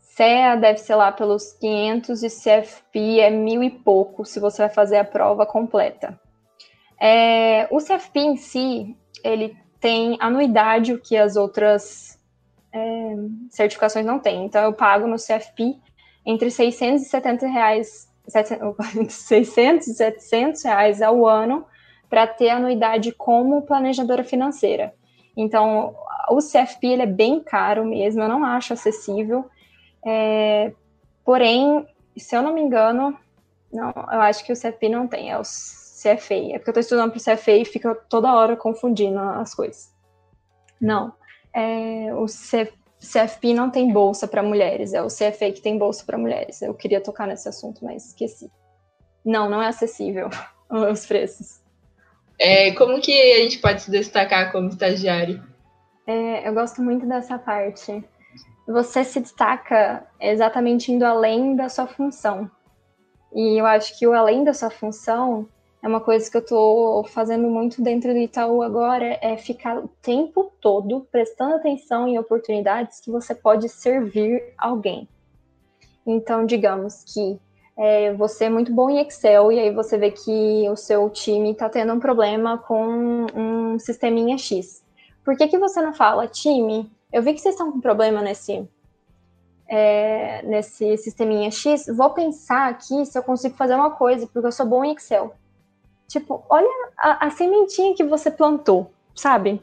CEA 0.00 0.56
deve 0.56 0.78
ser 0.78 0.94
lá 0.94 1.12
pelos 1.12 1.52
500 1.52 2.22
e 2.22 2.28
CFP 2.30 3.20
é 3.20 3.28
mil 3.28 3.62
e 3.62 3.68
pouco 3.68 4.24
se 4.24 4.40
você 4.40 4.62
vai 4.62 4.70
fazer 4.70 4.96
a 4.96 5.04
prova 5.04 5.44
completa. 5.44 6.18
É, 6.98 7.68
o 7.70 7.76
CFP 7.76 8.20
em 8.20 8.36
si, 8.38 8.96
ele 9.22 9.54
tem 9.78 10.16
anuidade, 10.18 10.94
o 10.94 10.98
que 10.98 11.14
as 11.14 11.36
outras 11.36 12.18
é, 12.72 13.14
certificações 13.50 14.06
não 14.06 14.18
têm. 14.18 14.46
Então, 14.46 14.62
eu 14.62 14.72
pago 14.72 15.06
no 15.06 15.16
CFP 15.16 15.78
entre 16.24 16.50
670 16.50 17.46
reais 17.46 18.05
600 18.28 19.86
e 19.86 19.94
700 19.94 20.62
reais 20.62 21.02
ao 21.02 21.26
ano 21.26 21.64
para 22.08 22.26
ter 22.26 22.50
anuidade 22.50 23.12
como 23.12 23.62
planejadora 23.62 24.24
financeira. 24.24 24.94
Então, 25.36 25.94
o 26.30 26.38
CFP 26.38 26.86
ele 26.86 27.02
é 27.02 27.06
bem 27.06 27.40
caro 27.40 27.84
mesmo, 27.84 28.22
eu 28.22 28.28
não 28.28 28.44
acho 28.44 28.72
acessível. 28.72 29.44
É, 30.04 30.72
porém, 31.24 31.86
se 32.16 32.34
eu 32.36 32.42
não 32.42 32.54
me 32.54 32.60
engano, 32.62 33.16
não, 33.72 33.90
eu 33.90 34.20
acho 34.20 34.44
que 34.44 34.52
o 34.52 34.56
CFP 34.56 34.88
não 34.88 35.06
tem, 35.06 35.30
é 35.30 35.38
o 35.38 35.42
CFA. 35.42 36.34
É 36.52 36.58
porque 36.58 36.70
eu 36.70 36.72
estou 36.72 36.80
estudando 36.80 37.10
para 37.10 37.18
o 37.18 37.36
CFA 37.36 37.52
e 37.52 37.64
fica 37.64 37.94
toda 38.08 38.34
hora 38.34 38.56
confundindo 38.56 39.18
as 39.18 39.54
coisas. 39.54 39.94
Não, 40.80 41.12
é, 41.52 42.14
o 42.14 42.26
CFP 42.26 42.85
CFP 43.00 43.54
não 43.54 43.70
tem 43.70 43.92
bolsa 43.92 44.26
para 44.26 44.42
mulheres, 44.42 44.94
é 44.94 45.02
o 45.02 45.08
CFA 45.08 45.52
que 45.52 45.60
tem 45.60 45.78
bolsa 45.78 46.04
para 46.04 46.18
mulheres. 46.18 46.62
Eu 46.62 46.74
queria 46.74 47.00
tocar 47.00 47.26
nesse 47.26 47.48
assunto, 47.48 47.84
mas 47.84 48.06
esqueci. 48.06 48.50
Não, 49.24 49.48
não 49.48 49.62
é 49.62 49.68
acessível 49.68 50.30
os 50.70 51.06
preços. 51.06 51.60
É, 52.38 52.72
como 52.72 53.00
que 53.00 53.12
a 53.32 53.38
gente 53.38 53.58
pode 53.58 53.82
se 53.82 53.90
destacar 53.90 54.52
como 54.52 54.68
estagiário? 54.68 55.42
É, 56.06 56.48
eu 56.48 56.54
gosto 56.54 56.82
muito 56.82 57.06
dessa 57.06 57.38
parte. 57.38 58.04
Você 58.66 59.04
se 59.04 59.20
destaca 59.20 60.06
exatamente 60.20 60.92
indo 60.92 61.04
além 61.04 61.56
da 61.56 61.68
sua 61.68 61.86
função. 61.86 62.50
E 63.34 63.60
eu 63.60 63.66
acho 63.66 63.98
que 63.98 64.06
o 64.06 64.12
além 64.12 64.44
da 64.44 64.54
sua 64.54 64.70
função 64.70 65.48
é 65.86 65.88
uma 65.88 66.00
coisa 66.00 66.28
que 66.28 66.36
eu 66.36 66.40
estou 66.40 67.04
fazendo 67.04 67.48
muito 67.48 67.80
dentro 67.80 68.12
do 68.12 68.18
Itaú 68.18 68.60
agora, 68.60 69.20
é 69.22 69.36
ficar 69.36 69.78
o 69.78 69.86
tempo 70.02 70.50
todo 70.60 71.06
prestando 71.12 71.54
atenção 71.54 72.08
em 72.08 72.18
oportunidades 72.18 72.98
que 72.98 73.08
você 73.08 73.32
pode 73.32 73.68
servir 73.68 74.42
alguém. 74.58 75.08
Então, 76.04 76.44
digamos 76.44 77.04
que 77.04 77.38
é, 77.76 78.12
você 78.14 78.46
é 78.46 78.50
muito 78.50 78.72
bom 78.74 78.90
em 78.90 78.98
Excel 78.98 79.52
e 79.52 79.60
aí 79.60 79.72
você 79.72 79.96
vê 79.96 80.10
que 80.10 80.68
o 80.68 80.74
seu 80.74 81.08
time 81.08 81.52
está 81.52 81.68
tendo 81.68 81.92
um 81.92 82.00
problema 82.00 82.58
com 82.58 83.26
um 83.32 83.78
sisteminha 83.78 84.36
X. 84.36 84.82
Por 85.24 85.36
que, 85.36 85.46
que 85.46 85.58
você 85.58 85.80
não 85.80 85.94
fala, 85.94 86.26
time, 86.26 86.90
eu 87.12 87.22
vi 87.22 87.32
que 87.32 87.40
vocês 87.40 87.54
estão 87.54 87.70
com 87.70 87.80
problema 87.80 88.22
nesse, 88.22 88.68
é, 89.68 90.42
nesse 90.42 90.96
sisteminha 90.96 91.48
X, 91.52 91.86
vou 91.86 92.10
pensar 92.10 92.70
aqui 92.70 93.06
se 93.06 93.16
eu 93.16 93.22
consigo 93.22 93.54
fazer 93.54 93.76
uma 93.76 93.92
coisa, 93.92 94.26
porque 94.26 94.48
eu 94.48 94.52
sou 94.52 94.66
bom 94.66 94.84
em 94.84 94.92
Excel. 94.92 95.32
Tipo, 96.08 96.44
olha 96.48 96.90
a, 96.96 97.26
a 97.26 97.30
sementinha 97.30 97.94
que 97.94 98.04
você 98.04 98.30
plantou, 98.30 98.92
sabe? 99.14 99.62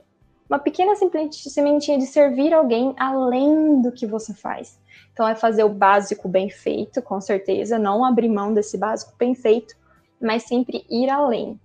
Uma 0.50 0.60
pequena 0.60 0.94
sementinha 0.96 1.98
de 1.98 2.06
servir 2.06 2.54
alguém 2.54 2.94
além 2.98 3.82
do 3.82 3.92
que 3.92 4.06
você 4.06 4.34
faz. 4.34 4.80
Então, 5.14 5.28
é 5.28 5.36
fazer 5.36 5.64
o 5.64 5.70
básico 5.70 6.28
bem 6.28 6.50
feito, 6.50 7.02
com 7.02 7.22
certeza, 7.22 7.80
não 7.80 8.04
abrir 8.04 8.30
mão 8.30 8.54
desse 8.54 8.78
básico 8.78 9.14
bem 9.18 9.34
feito, 9.34 9.76
mas 10.20 10.44
sempre 10.44 10.86
ir 10.90 11.10
além. 11.10 11.60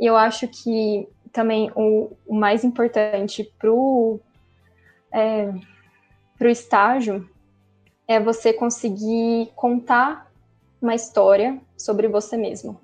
E 0.00 0.06
eu 0.06 0.16
acho 0.16 0.48
que 0.48 1.08
também 1.30 1.70
o, 1.74 2.10
o 2.26 2.34
mais 2.34 2.64
importante 2.64 3.44
para 3.58 3.72
o 3.72 4.18
é, 5.12 5.52
pro 6.38 6.48
estágio 6.48 7.28
é 8.08 8.18
você 8.18 8.52
conseguir 8.52 9.52
contar 9.54 10.30
uma 10.80 10.94
história 10.94 11.60
sobre 11.76 12.08
você 12.08 12.36
mesmo 12.36 12.81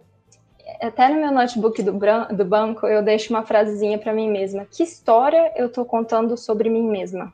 até 0.80 1.08
no 1.08 1.20
meu 1.20 1.32
notebook 1.32 1.82
do, 1.82 1.92
do 1.92 2.44
banco, 2.44 2.86
eu 2.86 3.02
deixo 3.02 3.32
uma 3.32 3.42
frasezinha 3.42 3.98
para 3.98 4.12
mim 4.12 4.30
mesma. 4.30 4.64
Que 4.64 4.82
história 4.82 5.52
eu 5.56 5.66
estou 5.66 5.84
contando 5.84 6.36
sobre 6.36 6.68
mim 6.68 6.88
mesma? 6.88 7.32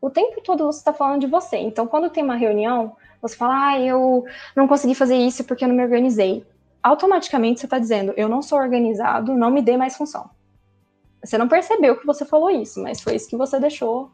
O 0.00 0.10
tempo 0.10 0.40
todo 0.42 0.64
você 0.64 0.78
está 0.78 0.92
falando 0.92 1.20
de 1.20 1.26
você. 1.26 1.56
Então, 1.56 1.86
quando 1.86 2.10
tem 2.10 2.22
uma 2.22 2.36
reunião, 2.36 2.96
você 3.20 3.36
fala, 3.36 3.68
ah, 3.68 3.80
eu 3.80 4.24
não 4.54 4.68
consegui 4.68 4.94
fazer 4.94 5.16
isso 5.16 5.44
porque 5.44 5.64
eu 5.64 5.68
não 5.68 5.74
me 5.74 5.82
organizei. 5.82 6.46
Automaticamente 6.82 7.60
você 7.60 7.66
está 7.66 7.78
dizendo, 7.78 8.12
eu 8.16 8.28
não 8.28 8.42
sou 8.42 8.58
organizado, 8.58 9.34
não 9.34 9.50
me 9.50 9.60
dê 9.60 9.76
mais 9.76 9.96
função. 9.96 10.30
Você 11.24 11.36
não 11.36 11.48
percebeu 11.48 11.98
que 11.98 12.06
você 12.06 12.24
falou 12.24 12.50
isso, 12.50 12.80
mas 12.80 13.00
foi 13.00 13.16
isso 13.16 13.28
que 13.28 13.36
você 13.36 13.58
deixou 13.58 14.10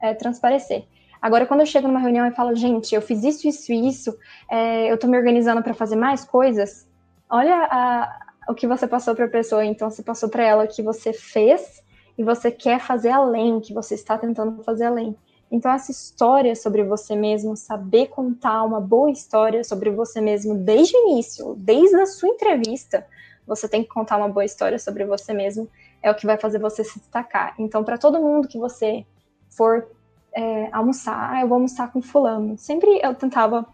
é, 0.00 0.14
transparecer. 0.14 0.84
Agora, 1.20 1.46
quando 1.46 1.60
eu 1.60 1.66
chego 1.66 1.88
numa 1.88 2.00
reunião 2.00 2.26
e 2.26 2.30
falo, 2.30 2.54
gente, 2.54 2.94
eu 2.94 3.02
fiz 3.02 3.22
isso, 3.24 3.48
isso 3.48 3.72
e 3.72 3.88
isso, 3.88 4.16
é, 4.50 4.90
eu 4.90 4.94
estou 4.94 5.08
me 5.08 5.16
organizando 5.16 5.62
para 5.62 5.74
fazer 5.74 5.96
mais 5.96 6.24
coisas, 6.24 6.86
olha 7.34 7.66
a, 7.68 8.20
o 8.48 8.54
que 8.54 8.66
você 8.66 8.86
passou 8.86 9.14
para 9.14 9.24
a 9.24 9.28
pessoa, 9.28 9.64
então 9.64 9.90
você 9.90 10.02
passou 10.02 10.28
para 10.28 10.44
ela 10.44 10.64
o 10.64 10.68
que 10.68 10.82
você 10.82 11.12
fez 11.12 11.82
e 12.16 12.22
você 12.22 12.48
quer 12.48 12.78
fazer 12.78 13.10
além, 13.10 13.60
que 13.60 13.74
você 13.74 13.94
está 13.94 14.16
tentando 14.16 14.62
fazer 14.62 14.84
além. 14.84 15.16
Então, 15.50 15.70
essa 15.72 15.90
história 15.90 16.54
sobre 16.54 16.84
você 16.84 17.16
mesmo, 17.16 17.56
saber 17.56 18.06
contar 18.06 18.62
uma 18.62 18.80
boa 18.80 19.10
história 19.10 19.64
sobre 19.64 19.90
você 19.90 20.20
mesmo 20.20 20.54
desde 20.54 20.96
o 20.96 21.10
início, 21.10 21.54
desde 21.58 21.96
a 21.96 22.06
sua 22.06 22.28
entrevista, 22.28 23.04
você 23.46 23.68
tem 23.68 23.82
que 23.82 23.88
contar 23.88 24.16
uma 24.16 24.28
boa 24.28 24.44
história 24.44 24.78
sobre 24.78 25.04
você 25.04 25.34
mesmo, 25.34 25.68
é 26.02 26.10
o 26.10 26.14
que 26.14 26.26
vai 26.26 26.38
fazer 26.38 26.60
você 26.60 26.84
se 26.84 26.98
destacar. 27.00 27.54
Então, 27.58 27.82
para 27.82 27.98
todo 27.98 28.20
mundo 28.20 28.48
que 28.48 28.58
você 28.58 29.04
for 29.50 29.88
é, 30.32 30.68
almoçar, 30.72 31.30
ah, 31.32 31.40
eu 31.42 31.48
vou 31.48 31.56
almoçar 31.56 31.92
com 31.92 32.00
fulano. 32.00 32.56
Sempre 32.56 33.00
eu 33.02 33.14
tentava, 33.14 33.66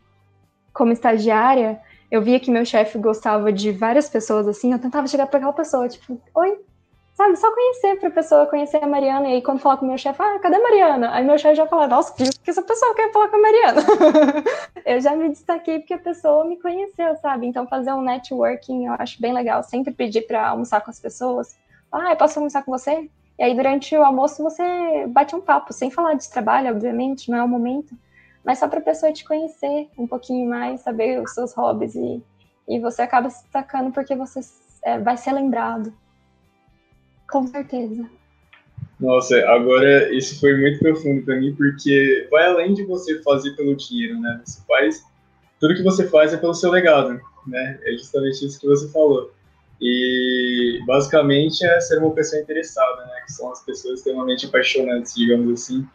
como 0.72 0.92
estagiária, 0.92 1.80
eu 2.11 2.22
via 2.22 2.40
que 2.40 2.50
meu 2.50 2.64
chefe 2.64 2.98
gostava 2.98 3.52
de 3.52 3.70
várias 3.72 4.08
pessoas 4.08 4.48
assim, 4.48 4.72
eu 4.72 4.78
tentava 4.78 5.06
chegar 5.06 5.26
para 5.26 5.38
aquela 5.38 5.52
pessoa, 5.52 5.88
tipo, 5.88 6.20
oi, 6.34 6.58
sabe, 7.14 7.36
só 7.36 7.52
conhecer 7.52 8.00
pra 8.00 8.11
pessoa 8.11 8.46
conhecer 8.46 8.82
a 8.82 8.86
Mariana, 8.86 9.28
e 9.28 9.34
aí 9.34 9.42
quando 9.42 9.61
falar 9.61 9.76
com 9.76 9.86
meu 9.86 9.98
chefe, 9.98 10.20
ah, 10.22 10.38
cadê 10.38 10.56
a 10.56 10.62
Mariana? 10.62 11.11
Aí 11.12 11.24
meu 11.24 11.38
chefe 11.38 11.56
já 11.56 11.66
fala, 11.66 11.86
nossa, 11.86 12.14
que, 12.14 12.24
que 12.24 12.50
essa 12.50 12.62
pessoa 12.62 12.94
quer 12.94 13.12
falar 13.12 13.28
com 13.28 13.36
a 13.36 13.40
Mariana? 13.40 13.82
eu 14.84 15.00
já 15.00 15.14
me 15.14 15.28
destaquei 15.28 15.78
porque 15.80 15.94
a 15.94 15.98
pessoa 15.98 16.44
me 16.44 16.56
conheceu, 16.61 17.14
sabe? 17.16 17.46
Então 17.46 17.66
fazer 17.66 17.92
um 17.92 18.02
networking 18.02 18.86
eu 18.86 18.94
acho 18.98 19.20
bem 19.20 19.32
legal, 19.32 19.62
sempre 19.62 19.92
pedir 19.92 20.22
para 20.22 20.48
almoçar 20.48 20.80
com 20.80 20.90
as 20.90 20.98
pessoas, 20.98 21.56
ah, 21.92 22.11
eu 22.11 22.16
posso 22.16 22.38
almoçar 22.38 22.64
com 22.64 22.72
você? 22.72 23.08
E 23.38 23.42
aí 23.42 23.54
durante 23.54 23.96
o 23.96 24.02
almoço 24.02 24.42
você 24.42 25.06
bate 25.08 25.36
um 25.36 25.40
papo, 25.40 25.72
sem 25.72 25.90
falar 25.90 26.14
de 26.14 26.28
trabalho, 26.28 26.70
obviamente, 26.70 27.30
não 27.30 27.38
é 27.38 27.42
o 27.42 27.48
momento, 27.48 27.94
mas 28.45 28.59
só 28.59 28.68
para 28.68 28.78
a 28.78 28.82
pessoa 28.82 29.12
te 29.12 29.24
conhecer 29.24 29.88
um 29.99 30.07
pouquinho 30.07 30.49
mais, 30.49 30.80
saber 30.80 31.20
os 31.20 31.32
seus 31.32 31.53
hobbies 31.55 31.95
e, 31.95 32.22
e 32.68 32.80
você 32.80 33.03
acaba 33.03 33.30
se 33.30 33.43
destacando 33.43 33.93
porque 33.93 34.14
você 34.14 34.41
é, 34.82 34.99
vai 34.99 35.16
ser 35.16 35.32
lembrado. 35.32 35.93
Com 37.30 37.47
certeza. 37.47 38.09
Nossa, 38.99 39.38
agora 39.49 40.14
isso 40.14 40.38
foi 40.41 40.57
muito 40.59 40.78
profundo 40.78 41.22
para 41.22 41.36
mim 41.36 41.55
porque 41.55 42.28
vai 42.30 42.47
além 42.47 42.74
de 42.74 42.84
você 42.84 43.22
fazer 43.22 43.53
pelo 43.53 43.74
dinheiro, 43.74 44.20
né? 44.20 44.43
Você 44.45 44.61
faz 44.66 45.05
tudo 45.59 45.74
que 45.74 45.82
você 45.82 46.09
faz 46.09 46.32
é 46.32 46.36
pelo 46.38 46.55
seu 46.55 46.70
legado, 46.70 47.20
né? 47.47 47.78
É 47.84 47.93
justamente 47.93 48.45
isso 48.45 48.59
que 48.59 48.66
você 48.66 48.88
falou. 48.91 49.32
E 49.80 50.80
basicamente 50.86 51.64
é 51.64 51.80
ser 51.80 51.99
uma 51.99 52.11
pessoa 52.11 52.41
interessada, 52.41 53.05
né? 53.07 53.22
Que 53.24 53.32
são 53.32 53.51
as 53.51 53.62
pessoas 53.64 53.99
extremamente 53.99 54.47
apaixonantes, 54.47 55.14
digamos 55.14 55.62
assim. 55.62 55.86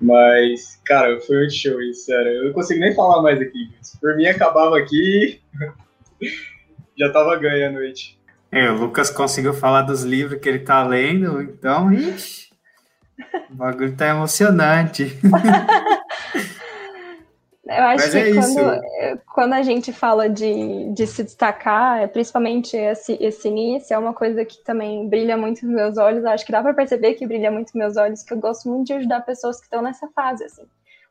Mas, 0.00 0.80
cara, 0.84 1.20
foi 1.20 1.38
muito 1.38 1.54
show 1.54 1.80
isso, 1.82 2.06
sério. 2.06 2.32
Eu 2.32 2.44
não 2.46 2.52
consigo 2.52 2.80
nem 2.80 2.94
falar 2.94 3.22
mais 3.22 3.40
aqui. 3.40 3.70
Por 4.00 4.16
mim, 4.16 4.26
acabava 4.26 4.78
aqui. 4.78 5.40
já 6.98 7.10
tava 7.10 7.36
ganha 7.36 7.68
a 7.68 7.72
noite. 7.72 8.18
É, 8.52 8.70
o 8.70 8.74
Lucas 8.74 9.10
conseguiu 9.10 9.54
falar 9.54 9.82
dos 9.82 10.02
livros 10.02 10.40
que 10.40 10.48
ele 10.48 10.58
tá 10.58 10.82
lendo, 10.82 11.40
então, 11.40 11.92
ixi, 11.92 12.50
o 13.50 13.54
bagulho 13.54 13.94
tá 13.96 14.08
emocionante. 14.08 15.16
Eu 17.70 17.84
acho 17.84 18.04
Mas 18.04 18.10
que 18.10 18.18
é 18.18 18.34
quando, 18.34 19.22
quando 19.32 19.52
a 19.52 19.62
gente 19.62 19.92
fala 19.92 20.28
de, 20.28 20.92
de 20.92 21.06
se 21.06 21.22
destacar, 21.22 22.00
é 22.02 22.08
principalmente 22.08 22.76
esse, 22.76 23.16
esse 23.20 23.46
início, 23.46 23.94
é 23.94 23.98
uma 23.98 24.12
coisa 24.12 24.44
que 24.44 24.58
também 24.64 25.08
brilha 25.08 25.36
muito 25.36 25.64
nos 25.64 25.72
meus 25.72 25.96
olhos. 25.96 26.24
Eu 26.24 26.30
acho 26.30 26.44
que 26.44 26.50
dá 26.50 26.60
para 26.62 26.74
perceber 26.74 27.14
que 27.14 27.24
brilha 27.24 27.48
muito 27.48 27.68
nos 27.68 27.74
meus 27.74 27.96
olhos, 27.96 28.24
que 28.24 28.34
eu 28.34 28.38
gosto 28.38 28.68
muito 28.68 28.88
de 28.88 28.94
ajudar 28.94 29.20
pessoas 29.20 29.58
que 29.58 29.66
estão 29.66 29.82
nessa 29.82 30.08
fase. 30.08 30.42
Assim. 30.44 30.64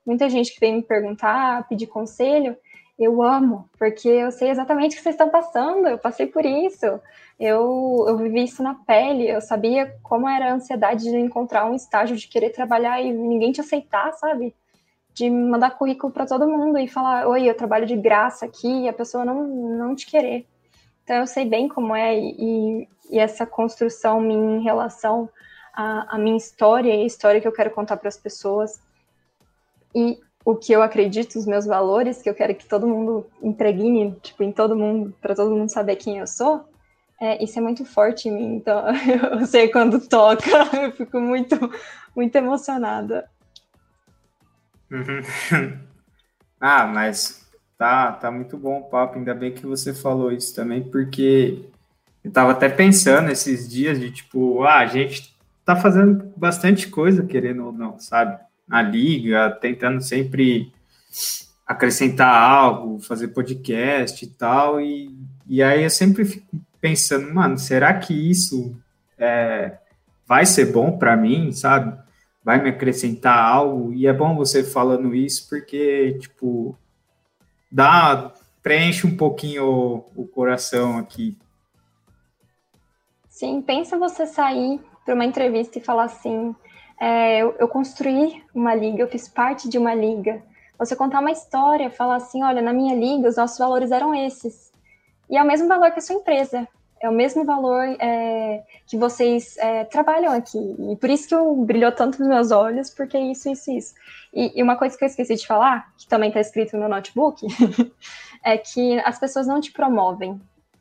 Muita 0.06 0.30
gente 0.30 0.54
que 0.54 0.60
vem 0.60 0.76
me 0.76 0.84
perguntar, 0.84 1.66
pedir 1.70 1.88
conselho, 1.88 2.58
eu 3.00 3.24
amo, 3.24 3.70
porque 3.80 4.10
eu 4.10 4.30
sei 4.30 4.50
exatamente 4.50 4.94
o 4.94 4.98
que 4.98 5.04
vocês 5.04 5.16
estão 5.16 5.30
passando, 5.30 5.88
eu 5.88 5.98
passei 5.98 6.28
por 6.28 6.46
isso, 6.46 7.00
eu, 7.40 8.06
eu 8.06 8.18
vivi 8.18 8.44
isso 8.44 8.62
na 8.62 8.74
pele, 8.74 9.30
eu 9.30 9.40
sabia 9.40 9.96
como 10.04 10.28
era 10.28 10.52
a 10.52 10.54
ansiedade 10.56 11.06
de 11.06 11.18
encontrar 11.18 11.66
um 11.66 11.74
estágio, 11.74 12.18
de 12.18 12.28
querer 12.28 12.50
trabalhar 12.50 13.02
e 13.02 13.14
ninguém 13.14 13.54
te 13.54 13.62
aceitar, 13.62 14.12
sabe? 14.12 14.54
De 15.20 15.30
mandar 15.30 15.72
currículo 15.72 16.14
para 16.14 16.26
todo 16.26 16.48
mundo 16.48 16.80
e 16.80 16.88
falar, 16.88 17.28
oi, 17.28 17.50
eu 17.50 17.54
trabalho 17.54 17.86
de 17.86 17.98
graça 17.98 18.46
aqui, 18.46 18.84
e 18.84 18.88
a 18.88 18.94
pessoa 18.94 19.26
não, 19.26 19.46
não 19.46 19.94
te 19.94 20.06
querer. 20.06 20.48
Então 21.04 21.18
eu 21.18 21.28
sei 21.28 21.46
bem 21.46 21.68
como 21.68 21.94
é, 21.94 22.18
e, 22.18 22.88
e 23.12 23.20
essa 23.20 23.46
construção 23.46 24.22
minha 24.22 24.58
em 24.58 24.64
relação 24.64 25.30
à, 25.74 26.18
minha 26.18 26.38
história 26.38 26.96
e 26.96 27.02
a 27.02 27.06
história 27.06 27.42
que 27.42 27.48
eu 27.48 27.52
quero 27.52 27.72
contar 27.72 27.98
para 27.98 28.08
as 28.08 28.16
pessoas, 28.16 28.80
e 29.94 30.18
o 30.46 30.56
que 30.56 30.72
eu 30.72 30.82
acredito, 30.82 31.38
os 31.38 31.46
meus 31.46 31.66
valores, 31.66 32.22
que 32.22 32.30
eu 32.30 32.34
quero 32.34 32.56
que 32.56 32.66
todo 32.66 32.88
mundo 32.88 33.26
impregne, 33.44 34.16
tipo, 34.22 34.42
em 34.42 34.54
todo 34.54 34.74
mundo, 34.74 35.14
para 35.20 35.36
todo 35.36 35.54
mundo 35.54 35.70
saber 35.70 35.98
quem 35.98 36.20
eu 36.20 36.28
sou, 36.28 36.64
é, 37.20 37.44
isso 37.44 37.60
é 37.60 37.62
muito 37.62 37.84
forte 37.84 38.30
em 38.30 38.32
mim, 38.32 38.56
então 38.56 38.86
eu 39.38 39.46
sei 39.46 39.68
quando 39.68 40.00
toca, 40.00 40.50
eu 40.82 40.94
fico 40.94 41.20
muito, 41.20 41.58
muito 42.16 42.34
emocionada. 42.38 43.30
Uhum. 44.92 45.22
ah, 46.60 46.88
mas 46.88 47.48
tá, 47.78 48.12
tá 48.14 48.32
muito 48.32 48.58
bom 48.58 48.80
o 48.80 48.90
papo. 48.90 49.18
Ainda 49.18 49.34
bem 49.34 49.52
que 49.52 49.66
você 49.66 49.94
falou 49.94 50.32
isso 50.32 50.54
também, 50.56 50.84
porque 50.84 51.66
eu 52.24 52.32
tava 52.32 52.52
até 52.52 52.68
pensando 52.70 53.30
esses 53.30 53.70
dias 53.70 54.00
de 54.00 54.12
tipo, 54.12 54.64
ah, 54.64 54.80
a 54.80 54.86
gente 54.86 55.36
tá 55.64 55.76
fazendo 55.76 56.34
bastante 56.36 56.88
coisa, 56.88 57.26
querendo 57.26 57.66
ou 57.66 57.72
não, 57.72 58.00
sabe? 58.00 58.40
Na 58.68 58.82
liga, 58.82 59.52
tentando 59.62 60.02
sempre 60.02 60.72
acrescentar 61.66 62.34
algo, 62.34 63.00
fazer 63.00 63.30
podcast 63.30 64.26
e 64.26 64.28
tal. 64.28 64.82
E, 64.82 65.16
e 65.48 65.62
aí 65.62 65.84
eu 65.84 65.90
sempre 65.90 66.26
fico 66.26 66.48
pensando, 66.82 67.32
mano, 67.34 67.58
será 67.58 67.94
que 67.94 68.14
isso 68.14 68.76
é, 69.18 69.78
vai 70.28 70.46
ser 70.46 70.72
bom 70.72 70.98
para 70.98 71.16
mim, 71.16 71.52
sabe? 71.52 71.96
Vai 72.50 72.60
me 72.60 72.70
acrescentar 72.72 73.38
algo. 73.38 73.94
E 73.94 74.08
é 74.08 74.12
bom 74.12 74.36
você 74.36 74.64
falando 74.64 75.14
isso 75.14 75.48
porque, 75.48 76.18
tipo, 76.20 76.76
dá, 77.72 78.34
preenche 78.64 79.06
um 79.06 79.16
pouquinho 79.16 79.66
o, 80.16 80.24
o 80.24 80.28
coração 80.28 80.98
aqui. 80.98 81.38
Sim, 83.30 83.62
pensa 83.62 84.00
você 84.00 84.26
sair 84.26 84.82
para 85.06 85.14
uma 85.14 85.26
entrevista 85.26 85.78
e 85.78 85.82
falar 85.82 86.06
assim: 86.06 86.56
é, 87.00 87.38
eu, 87.38 87.56
eu, 87.60 87.68
construí 87.68 88.44
uma 88.52 88.74
liga, 88.74 89.04
eu 89.04 89.08
fiz 89.08 89.28
parte 89.28 89.70
de 89.70 89.78
uma 89.78 89.94
liga. 89.94 90.42
Você 90.80 90.96
contar 90.96 91.20
uma 91.20 91.32
história, 91.32 91.92
falar 91.92 92.16
assim: 92.16 92.42
olha, 92.44 92.64
na 92.64 92.74
minha 92.74 92.96
liga 92.96 93.30
os 93.30 93.38
nossos 93.38 93.60
valores 93.60 93.92
eram 93.92 94.16
esses. 94.16 94.72
E 95.30 95.38
é 95.38 95.44
o 95.44 95.46
mesmo 95.46 95.68
valor 95.68 95.92
que 95.92 96.00
a 96.00 96.02
sua 96.02 96.16
empresa 96.16 96.68
é 97.02 97.10
o 97.10 97.14
mesmo 97.14 97.46
valor 97.46 97.84
é, 98.00 98.64
que 98.86 98.98
vocês 98.98 99.58
é, 99.58 99.86
trabalham 99.86 100.34
aqui. 100.34 100.76
E 100.92 100.96
por 100.98 101.10
isso 101.10 101.28
que 101.28 101.36
eu 101.36 101.56
brilhou 101.56 101.92
tanto 101.92 102.20
nos 102.20 102.28
meus 102.28 102.52
olhos, 102.52 102.90
porque 102.90 103.16
é 103.16 103.22
isso, 103.22 103.50
isso, 103.50 103.72
isso. 103.72 103.96
E, 104.34 104.60
e 104.60 104.64
uma 104.64 104.76
coisa 104.76 104.98
que 104.98 105.04
eu 105.04 105.08
esqueci 105.08 105.36
de 105.36 105.48
falar, 105.48 105.94
que 105.98 106.08
também 106.08 106.30
está 106.30 106.42
escrito 106.42 106.76
no 106.78 106.90
notebook, 106.90 107.46
é 108.44 108.58
que 108.58 109.00
as 109.00 109.18
pessoas 109.18 109.48
não 109.48 109.62
te 109.62 109.72
promovem. 109.72 110.40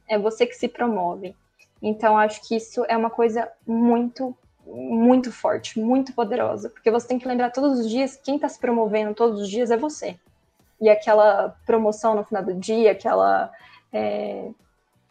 É 0.09 0.19
você 0.19 0.47
que 0.47 0.55
se 0.55 0.69
promove. 0.69 1.37
Então, 1.81 2.19
acho 2.19 2.47
que 2.47 2.57
isso 2.57 2.85
é 2.89 2.97
uma 2.97 3.11
coisa 3.11 3.49
muito, 3.67 4.37
muito 4.67 5.31
forte, 5.31 5.79
muito 5.79 6.13
poderosa. 6.13 6.69
Porque 6.71 6.91
você 6.91 7.07
tem 7.07 7.19
que 7.19 7.29
lembrar 7.29 7.51
todos 7.51 7.79
os 7.79 7.89
dias, 7.89 8.17
quem 8.17 8.37
está 8.37 8.49
se 8.49 8.59
promovendo 8.59 9.15
todos 9.15 9.41
os 9.41 9.49
dias 9.49 9.71
é 9.71 9.77
você. 9.77 10.19
E 10.81 10.89
aquela 10.89 11.57
promoção 11.65 12.15
no 12.15 12.25
final 12.25 12.43
do 12.43 12.55
dia, 12.55 12.93
aquela. 12.93 13.53
É, 13.93 14.51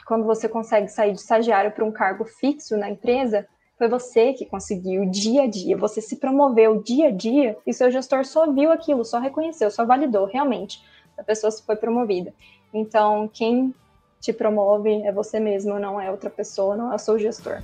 quando 0.07 0.25
você 0.25 0.47
consegue 0.47 0.87
sair 0.87 1.11
de 1.11 1.19
estagiário 1.19 1.69
para 1.71 1.83
um 1.83 1.91
cargo 1.91 2.23
fixo 2.23 2.77
na 2.77 2.89
empresa, 2.89 3.45
foi 3.77 3.89
você 3.89 4.31
que 4.31 4.45
conseguiu 4.45 5.05
dia 5.05 5.43
a 5.43 5.47
dia, 5.47 5.75
você 5.75 5.99
se 5.99 6.15
promoveu 6.15 6.81
dia 6.81 7.09
a 7.09 7.11
dia 7.11 7.57
e 7.67 7.73
seu 7.73 7.91
gestor 7.91 8.25
só 8.25 8.49
viu 8.49 8.71
aquilo, 8.71 9.03
só 9.03 9.19
reconheceu, 9.19 9.69
só 9.69 9.85
validou 9.85 10.25
realmente 10.25 10.81
a 11.17 11.23
pessoa 11.23 11.51
se 11.51 11.61
foi 11.61 11.75
promovida. 11.75 12.33
Então, 12.73 13.29
quem 13.33 13.75
te 14.21 14.31
promove 14.31 15.01
é 15.01 15.11
você 15.11 15.41
mesmo, 15.41 15.77
não 15.77 15.99
é 15.99 16.09
outra 16.09 16.29
pessoa, 16.29 16.75
não 16.75 16.91
é 16.93 16.95
o 16.95 16.99
seu 16.99 17.19
gestor. 17.19 17.61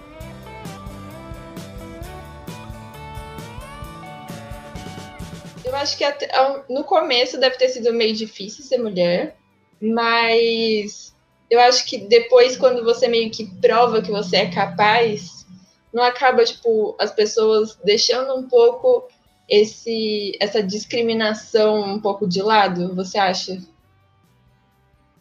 Eu 5.63 5.75
acho 5.77 5.97
que 5.97 6.03
até, 6.03 6.29
no 6.69 6.83
começo 6.83 7.39
deve 7.39 7.55
ter 7.57 7.69
sido 7.69 7.93
meio 7.93 8.13
difícil 8.13 8.65
ser 8.65 8.79
mulher, 8.79 9.37
mas 9.81 11.12
eu 11.49 11.59
acho 11.59 11.85
que 11.85 11.97
depois, 11.97 12.57
quando 12.57 12.83
você 12.83 13.07
meio 13.07 13.29
que 13.31 13.45
prova 13.59 14.01
que 14.01 14.11
você 14.11 14.37
é 14.37 14.51
capaz, 14.51 15.45
não 15.93 16.03
acaba, 16.03 16.43
tipo, 16.43 16.95
as 16.99 17.11
pessoas 17.11 17.77
deixando 17.83 18.35
um 18.35 18.47
pouco 18.47 19.07
esse, 19.47 20.35
essa 20.39 20.63
discriminação 20.63 21.81
um 21.81 21.99
pouco 21.99 22.27
de 22.27 22.41
lado, 22.41 22.95
você 22.95 23.17
acha? 23.17 23.61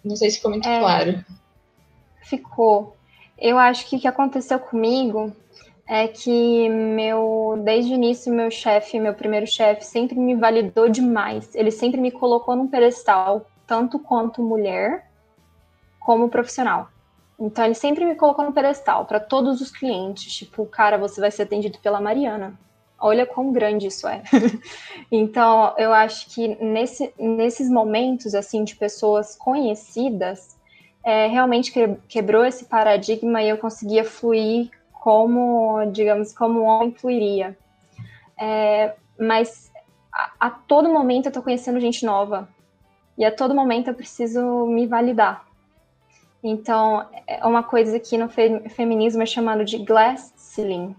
Não 0.03 0.17
sei 0.17 0.31
se 0.31 0.37
ficou 0.37 0.51
muito 0.51 0.69
é, 0.69 0.81
claro. 0.81 1.25
Ficou. 2.23 2.97
Eu 3.39 3.59
acho 3.59 3.87
que 3.87 3.97
o 3.97 4.01
que 4.01 4.09
aconteceu 4.09 4.59
comigo 4.59 5.35
é 5.87 6.09
que 6.09 6.69
meu, 6.69 7.61
desde 7.63 7.93
o 7.93 7.95
início, 7.95 8.33
meu 8.33 8.51
chefe, 8.51 8.99
meu 8.99 9.15
primeiro 9.15 9.47
chefe, 9.47 9.85
sempre 9.85 10.19
me 10.19 10.35
validou 10.35 10.89
demais. 10.89 11.55
Ele 11.55 11.71
sempre 11.71 12.01
me 12.01 12.11
colocou 12.11 12.57
num 12.57 12.69
pedestal, 12.69 13.47
tanto 13.67 13.99
quanto 13.99 14.43
mulher, 14.43 15.07
como 16.05 16.29
profissional. 16.29 16.89
Então 17.39 17.65
ele 17.65 17.75
sempre 17.75 18.05
me 18.05 18.15
colocou 18.15 18.45
no 18.45 18.53
pedestal 18.53 19.05
para 19.05 19.19
todos 19.19 19.61
os 19.61 19.71
clientes, 19.71 20.33
tipo, 20.33 20.65
cara, 20.67 20.97
você 20.97 21.21
vai 21.21 21.31
ser 21.31 21.43
atendido 21.43 21.79
pela 21.79 22.01
Mariana. 22.01 22.59
Olha 22.99 23.27
quão 23.27 23.53
grande 23.53 23.89
isso 23.89 24.07
é. 24.07 24.23
então, 25.11 25.75
eu 25.77 25.93
acho 25.93 26.33
que 26.33 26.57
nesse, 26.63 27.13
nesses 27.19 27.69
momentos 27.69 28.33
assim 28.33 28.63
de 28.63 28.77
pessoas 28.77 29.35
conhecidas, 29.35 30.57
é, 31.03 31.27
realmente 31.27 31.73
quebrou 32.09 32.45
esse 32.45 32.67
paradigma 32.67 33.43
e 33.43 33.49
eu 33.49 33.59
conseguia 33.59 34.05
fluir 34.05 34.71
como, 34.93 35.85
digamos, 35.87 36.33
como 36.33 36.61
um 36.61 36.65
homem 36.65 36.93
fluiria. 36.93 37.59
É, 38.41 38.95
mas 39.19 39.73
a, 40.13 40.31
a, 40.39 40.51
todo 40.51 40.89
momento 40.89 41.27
eu 41.27 41.31
estou 41.31 41.43
conhecendo 41.43 41.81
gente 41.81 42.07
nova 42.07 42.49
e 43.19 43.25
a 43.25 43.33
todo 43.33 43.55
momento 43.55 43.89
eu 43.89 43.95
preciso 43.95 44.65
me 44.67 44.87
validar. 44.87 45.45
Então, 46.43 47.09
é 47.27 47.47
uma 47.47 47.63
coisa 47.63 48.01
que 48.01 48.19
no 48.19 48.29
feminismo 48.29 49.23
é 49.23 49.27
chamado 49.27 49.65
de 49.65 49.79
glass 49.79 50.33
ceiling, 50.37 50.97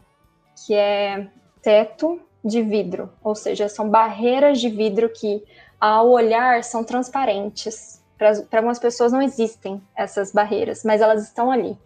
que 0.65 0.73
é 0.73 1.27
teto 1.61 2.21
de 2.43 2.61
vidro, 2.61 3.09
ou 3.23 3.35
seja, 3.35 3.67
são 3.67 3.89
barreiras 3.89 4.59
de 4.59 4.69
vidro 4.69 5.09
que, 5.09 5.43
ao 5.79 6.09
olhar, 6.09 6.63
são 6.63 6.83
transparentes. 6.83 8.01
Para 8.17 8.59
algumas 8.59 8.79
pessoas 8.79 9.11
não 9.11 9.21
existem 9.21 9.81
essas 9.95 10.31
barreiras, 10.31 10.83
mas 10.83 11.01
elas 11.01 11.23
estão 11.23 11.51
ali. 11.51 11.77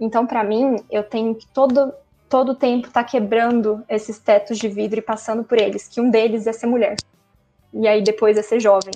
Então, 0.00 0.26
para 0.26 0.42
mim, 0.42 0.76
eu 0.90 1.04
tenho 1.04 1.34
que 1.34 1.46
todo 1.48 1.92
todo 2.28 2.54
tempo 2.54 2.88
estar 2.88 3.04
tá 3.04 3.08
quebrando 3.08 3.84
esses 3.86 4.18
tetos 4.18 4.56
de 4.56 4.66
vidro 4.66 4.98
e 4.98 5.02
passando 5.02 5.44
por 5.44 5.60
eles, 5.60 5.86
que 5.86 6.00
um 6.00 6.08
deles 6.08 6.46
é 6.46 6.52
ser 6.52 6.66
mulher. 6.66 6.96
E 7.74 7.86
aí 7.86 8.02
depois 8.02 8.38
é 8.38 8.42
ser 8.42 8.58
jovem, 8.58 8.94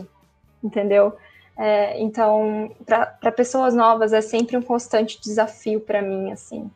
entendeu? 0.64 1.14
É, 1.58 2.00
então, 2.00 2.70
para 2.84 3.32
pessoas 3.32 3.74
novas 3.74 4.12
é 4.12 4.20
sempre 4.20 4.56
um 4.56 4.62
constante 4.62 5.20
desafio 5.20 5.80
para 5.80 6.02
mim, 6.02 6.30
assim, 6.30 6.70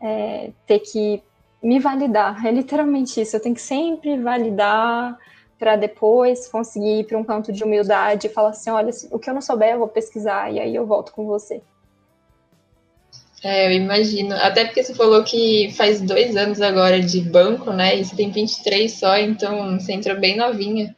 é, 0.00 0.50
ter 0.66 0.78
que 0.78 1.22
me 1.62 1.80
validar. 1.80 2.46
É 2.46 2.50
literalmente 2.50 3.20
isso. 3.20 3.34
Eu 3.34 3.40
tenho 3.40 3.54
que 3.54 3.60
sempre 3.60 4.16
validar 4.18 5.18
para 5.58 5.76
depois 5.76 6.46
conseguir 6.48 7.00
ir 7.00 7.04
para 7.04 7.18
um 7.18 7.24
canto 7.24 7.52
de 7.52 7.64
humildade 7.64 8.26
e 8.26 8.30
falar 8.30 8.50
assim, 8.50 8.70
olha, 8.70 8.90
o 9.10 9.18
que 9.18 9.30
eu 9.30 9.34
não 9.34 9.40
souber 9.40 9.72
eu 9.72 9.78
vou 9.78 9.88
pesquisar 9.88 10.52
e 10.52 10.60
aí 10.60 10.74
eu 10.74 10.86
volto 10.86 11.12
com 11.12 11.24
você. 11.26 11.62
É, 13.42 13.66
eu 13.66 13.72
imagino. 13.72 14.34
Até 14.36 14.64
porque 14.64 14.82
você 14.82 14.94
falou 14.94 15.22
que 15.22 15.70
faz 15.76 16.00
dois 16.00 16.34
anos 16.34 16.62
agora 16.62 17.00
de 17.00 17.20
banco, 17.20 17.72
né? 17.72 17.98
E 17.98 18.04
você 18.04 18.16
tem 18.16 18.30
23 18.30 18.90
só, 18.90 19.18
então 19.18 19.78
você 19.78 19.92
entrou 19.92 20.18
bem 20.18 20.36
novinha. 20.36 20.96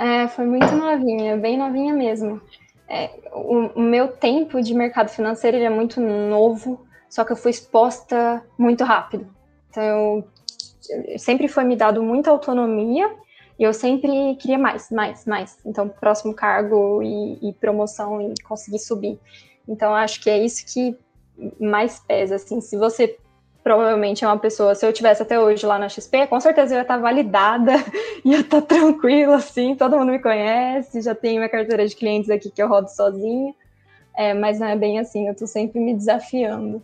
É, 0.00 0.26
foi 0.28 0.46
muito 0.46 0.74
novinha, 0.74 1.36
bem 1.36 1.58
novinha 1.58 1.92
mesmo. 1.92 2.40
É, 2.88 3.10
o, 3.34 3.78
o, 3.78 3.80
meu 3.82 4.08
tempo 4.08 4.62
de 4.62 4.72
mercado 4.72 5.10
financeiro 5.10 5.58
é 5.58 5.68
muito 5.68 6.00
novo, 6.00 6.86
só 7.06 7.22
que 7.22 7.32
eu 7.32 7.36
fui 7.36 7.50
exposta 7.50 8.42
muito 8.56 8.82
rápido. 8.82 9.28
Então, 9.68 10.24
eu, 10.88 11.18
sempre 11.18 11.48
foi 11.48 11.64
me 11.64 11.76
dado 11.76 12.02
muita 12.02 12.30
autonomia 12.30 13.14
e 13.58 13.62
eu 13.62 13.74
sempre 13.74 14.36
queria 14.36 14.58
mais, 14.58 14.90
mais, 14.90 15.26
mais. 15.26 15.58
Então, 15.66 15.86
próximo 15.86 16.32
cargo 16.32 17.02
e, 17.02 17.50
e 17.50 17.52
promoção 17.52 18.22
e 18.22 18.32
conseguir 18.42 18.78
subir. 18.78 19.20
Então, 19.68 19.94
acho 19.94 20.18
que 20.22 20.30
é 20.30 20.42
isso 20.42 20.64
que 20.64 20.96
mais 21.60 22.00
pesa, 22.00 22.36
assim. 22.36 22.62
Se 22.62 22.74
você 22.74 23.18
provavelmente 23.62 24.24
é 24.24 24.26
uma 24.26 24.38
pessoa, 24.38 24.74
se 24.74 24.86
eu 24.86 24.92
tivesse 24.92 25.22
até 25.22 25.38
hoje 25.38 25.66
lá 25.66 25.78
na 25.78 25.88
XP, 25.88 26.26
com 26.26 26.40
certeza 26.40 26.74
eu 26.74 26.78
ia 26.78 26.82
estar 26.82 26.96
validada, 26.96 27.72
ia 28.24 28.40
estar 28.40 28.62
tranquila, 28.62 29.36
assim, 29.36 29.74
todo 29.74 29.98
mundo 29.98 30.12
me 30.12 30.18
conhece, 30.18 31.02
já 31.02 31.14
tenho 31.14 31.36
minha 31.36 31.48
carteira 31.48 31.86
de 31.86 31.94
clientes 31.94 32.30
aqui 32.30 32.50
que 32.50 32.62
eu 32.62 32.68
rodo 32.68 32.88
sozinha. 32.88 33.54
É, 34.16 34.34
mas 34.34 34.58
não 34.58 34.66
é 34.66 34.76
bem 34.76 34.98
assim, 34.98 35.26
eu 35.26 35.32
estou 35.32 35.46
sempre 35.46 35.80
me 35.80 35.94
desafiando. 35.94 36.82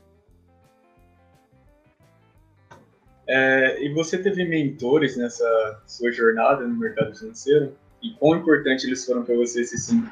É, 3.28 3.82
e 3.82 3.92
você 3.92 4.16
teve 4.16 4.44
mentores 4.44 5.16
nessa 5.16 5.82
sua 5.86 6.12
jornada 6.12 6.64
no 6.64 6.78
mercado 6.78 7.14
financeiro? 7.14 7.76
E 8.00 8.12
quão 8.14 8.38
importante 8.38 8.86
eles 8.86 9.04
foram 9.04 9.24
para 9.24 9.34
você, 9.34 9.64
se 9.64 9.76
sim? 9.78 10.04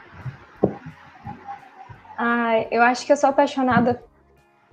Ah, 2.18 2.66
eu 2.70 2.82
acho 2.82 3.06
que 3.06 3.12
eu 3.12 3.16
sou 3.16 3.30
apaixonada 3.30 4.02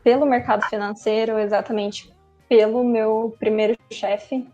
pelo 0.04 0.26
mercado 0.26 0.64
financeiro, 0.68 1.38
exatamente 1.39 2.14
pelo 2.47 2.84
meu 2.84 3.36
primeiro 3.39 3.78
chefe. 3.91 4.47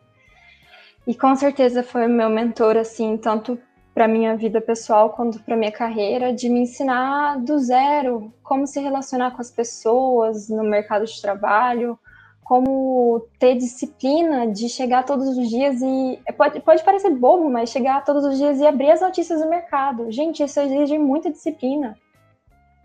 E 1.06 1.16
com 1.16 1.36
certeza 1.36 1.82
foi 1.82 2.08
meu 2.08 2.30
mentor, 2.30 2.78
assim, 2.78 3.18
tanto 3.18 3.58
para 3.94 4.08
minha 4.08 4.36
vida 4.36 4.62
pessoal 4.62 5.10
quanto 5.10 5.40
para 5.40 5.56
minha 5.56 5.72
carreira, 5.72 6.32
de 6.32 6.50
me 6.50 6.60
ensinar 6.60 7.40
do 7.40 7.58
zero 7.58 8.32
como 8.44 8.68
se 8.68 8.80
relacionar 8.80 9.32
com 9.32 9.42
as 9.42 9.50
pessoas 9.50 10.50
no 10.50 10.64
mercado 10.64 11.06
de 11.06 11.20
trabalho, 11.20 11.98
como 12.44 13.28
ter 13.40 13.56
disciplina 13.56 14.48
de 14.48 14.70
chegar 14.70 15.04
todos 15.04 15.38
os 15.38 15.50
dias 15.50 15.82
e. 15.82 16.20
Pode, 16.38 16.60
pode 16.60 16.84
parecer 16.84 17.10
bobo, 17.10 17.50
mas 17.50 17.70
chegar 17.70 18.06
todos 18.06 18.24
os 18.24 18.38
dias 18.38 18.60
e 18.60 18.68
abrir 18.68 18.92
as 18.92 19.02
notícias 19.02 19.42
do 19.42 19.50
mercado. 19.50 20.12
Gente, 20.12 20.44
isso 20.44 20.60
exige 20.60 20.98
muita 20.98 21.32
disciplina. 21.32 21.98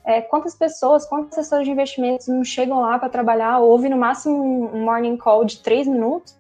É, 0.04 0.20
quantas 0.20 0.54
pessoas, 0.54 1.06
quantos 1.06 1.38
assessores 1.38 1.64
de 1.64 1.70
investimentos 1.70 2.26
não 2.26 2.42
chegam 2.42 2.80
lá 2.80 2.98
para 2.98 3.08
trabalhar, 3.08 3.60
ouve 3.60 3.88
no 3.88 3.96
máximo 3.96 4.36
um 4.74 4.84
morning 4.84 5.16
call 5.16 5.44
de 5.44 5.58
três 5.58 5.86
minutos 5.86 6.36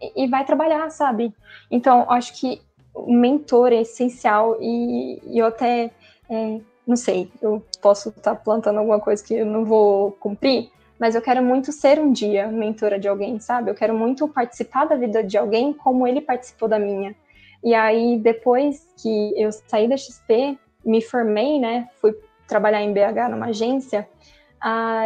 e, 0.00 0.24
e 0.24 0.28
vai 0.28 0.44
trabalhar, 0.44 0.90
sabe? 0.90 1.32
Então, 1.70 2.10
acho 2.10 2.34
que 2.38 2.60
o 2.94 3.12
mentor 3.12 3.72
é 3.72 3.82
essencial 3.82 4.56
e, 4.60 5.20
e 5.24 5.38
eu 5.38 5.46
até. 5.46 5.90
É, 6.28 6.60
não 6.86 6.96
sei, 6.96 7.30
eu 7.40 7.64
posso 7.80 8.10
estar 8.10 8.34
tá 8.34 8.34
plantando 8.34 8.78
alguma 8.78 9.00
coisa 9.00 9.22
que 9.24 9.34
eu 9.34 9.46
não 9.46 9.64
vou 9.64 10.12
cumprir, 10.12 10.70
mas 10.98 11.14
eu 11.14 11.22
quero 11.22 11.42
muito 11.42 11.72
ser 11.72 11.98
um 11.98 12.12
dia 12.12 12.46
mentora 12.48 12.98
de 12.98 13.08
alguém, 13.08 13.38
sabe? 13.40 13.70
Eu 13.70 13.74
quero 13.74 13.94
muito 13.94 14.28
participar 14.28 14.84
da 14.84 14.96
vida 14.96 15.22
de 15.22 15.38
alguém 15.38 15.72
como 15.72 16.06
ele 16.06 16.20
participou 16.20 16.68
da 16.68 16.78
minha. 16.78 17.14
E 17.62 17.74
aí, 17.74 18.18
depois 18.18 18.86
que 19.02 19.32
eu 19.36 19.50
saí 19.50 19.88
da 19.88 19.96
XP, 19.96 20.58
me 20.84 21.00
formei, 21.00 21.58
né? 21.58 21.88
Fui 22.00 22.14
trabalhar 22.46 22.82
em 22.82 22.92
BH 22.92 23.30
numa 23.30 23.46
agência. 23.46 24.08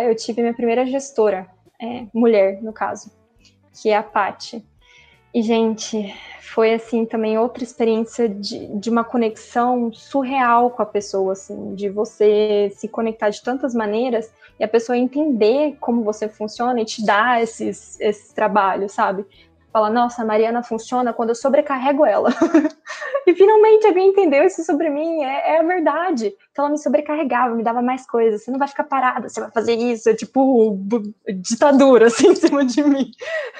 Eu 0.07 0.15
tive 0.15 0.43
minha 0.43 0.55
primeira 0.55 0.87
gestora, 0.87 1.47
é, 1.81 2.07
mulher, 2.13 2.63
no 2.63 2.73
caso, 2.73 3.11
que 3.73 3.91
é 3.91 3.97
a 3.97 4.03
Pati. 4.03 4.65
E, 5.35 5.43
gente, 5.43 6.15
foi, 6.41 6.73
assim, 6.73 7.05
também 7.05 7.39
outra 7.39 7.63
experiência 7.63 8.29
de, 8.29 8.67
de 8.79 8.89
uma 8.91 9.05
conexão 9.05 9.93
surreal 9.93 10.71
com 10.71 10.83
a 10.83 10.87
pessoa, 10.87 11.33
assim, 11.33 11.75
de 11.75 11.89
você 11.89 12.73
se 12.75 12.89
conectar 12.89 13.29
de 13.29 13.43
tantas 13.43 13.75
maneiras 13.75 14.33
e 14.59 14.65
a 14.65 14.69
pessoa 14.69 14.97
entender 14.97 15.77
como 15.79 16.03
você 16.03 16.29
funciona 16.29 16.81
e 16.81 16.85
te 16.85 17.05
dar 17.05 17.43
esses, 17.43 18.01
esses 18.01 18.33
trabalhos, 18.33 18.93
sabe? 18.93 19.25
Fala, 19.79 19.91
nossa, 19.91 20.23
a 20.23 20.25
Mariana 20.25 20.61
funciona 20.61 21.13
quando 21.13 21.29
eu 21.29 21.37
sobrecarrego 21.37 22.05
ela. 22.05 22.31
e 23.25 23.33
finalmente 23.33 23.87
alguém 23.87 24.09
entendeu 24.09 24.43
isso 24.43 24.65
sobre 24.65 24.91
mim, 24.91 25.23
é, 25.23 25.55
é, 25.55 25.61
a 25.61 25.63
verdade. 25.63 26.35
Então 26.51 26.65
ela 26.65 26.73
me 26.73 26.79
sobrecarregava, 26.79 27.55
me 27.55 27.63
dava 27.63 27.81
mais 27.81 28.05
coisas. 28.05 28.43
Você 28.43 28.51
não 28.51 28.59
vai 28.59 28.67
ficar 28.67 28.83
parada, 28.83 29.29
você 29.29 29.41
vai 29.41 29.53
fazer 29.53 29.75
isso, 29.75 30.11
é 30.11 30.15
tipo 30.15 30.77
ditadura 31.33 32.09
assim 32.11 32.31
em 32.31 32.35
cima 32.35 32.65
de 32.65 32.83
mim. 32.83 33.09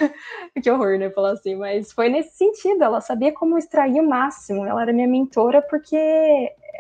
que 0.61 0.69
horror, 0.69 0.99
né? 0.99 1.09
Falar 1.11 1.35
assim, 1.35 1.55
mas 1.55 1.93
foi 1.93 2.09
nesse 2.09 2.37
sentido. 2.37 2.83
Ela 2.83 3.01
sabia 3.01 3.33
como 3.33 3.57
extrair 3.57 4.01
o 4.01 4.09
máximo. 4.09 4.67
Ela 4.67 4.83
era 4.83 4.93
minha 4.93 5.07
mentora 5.07 5.63
porque 5.63 5.97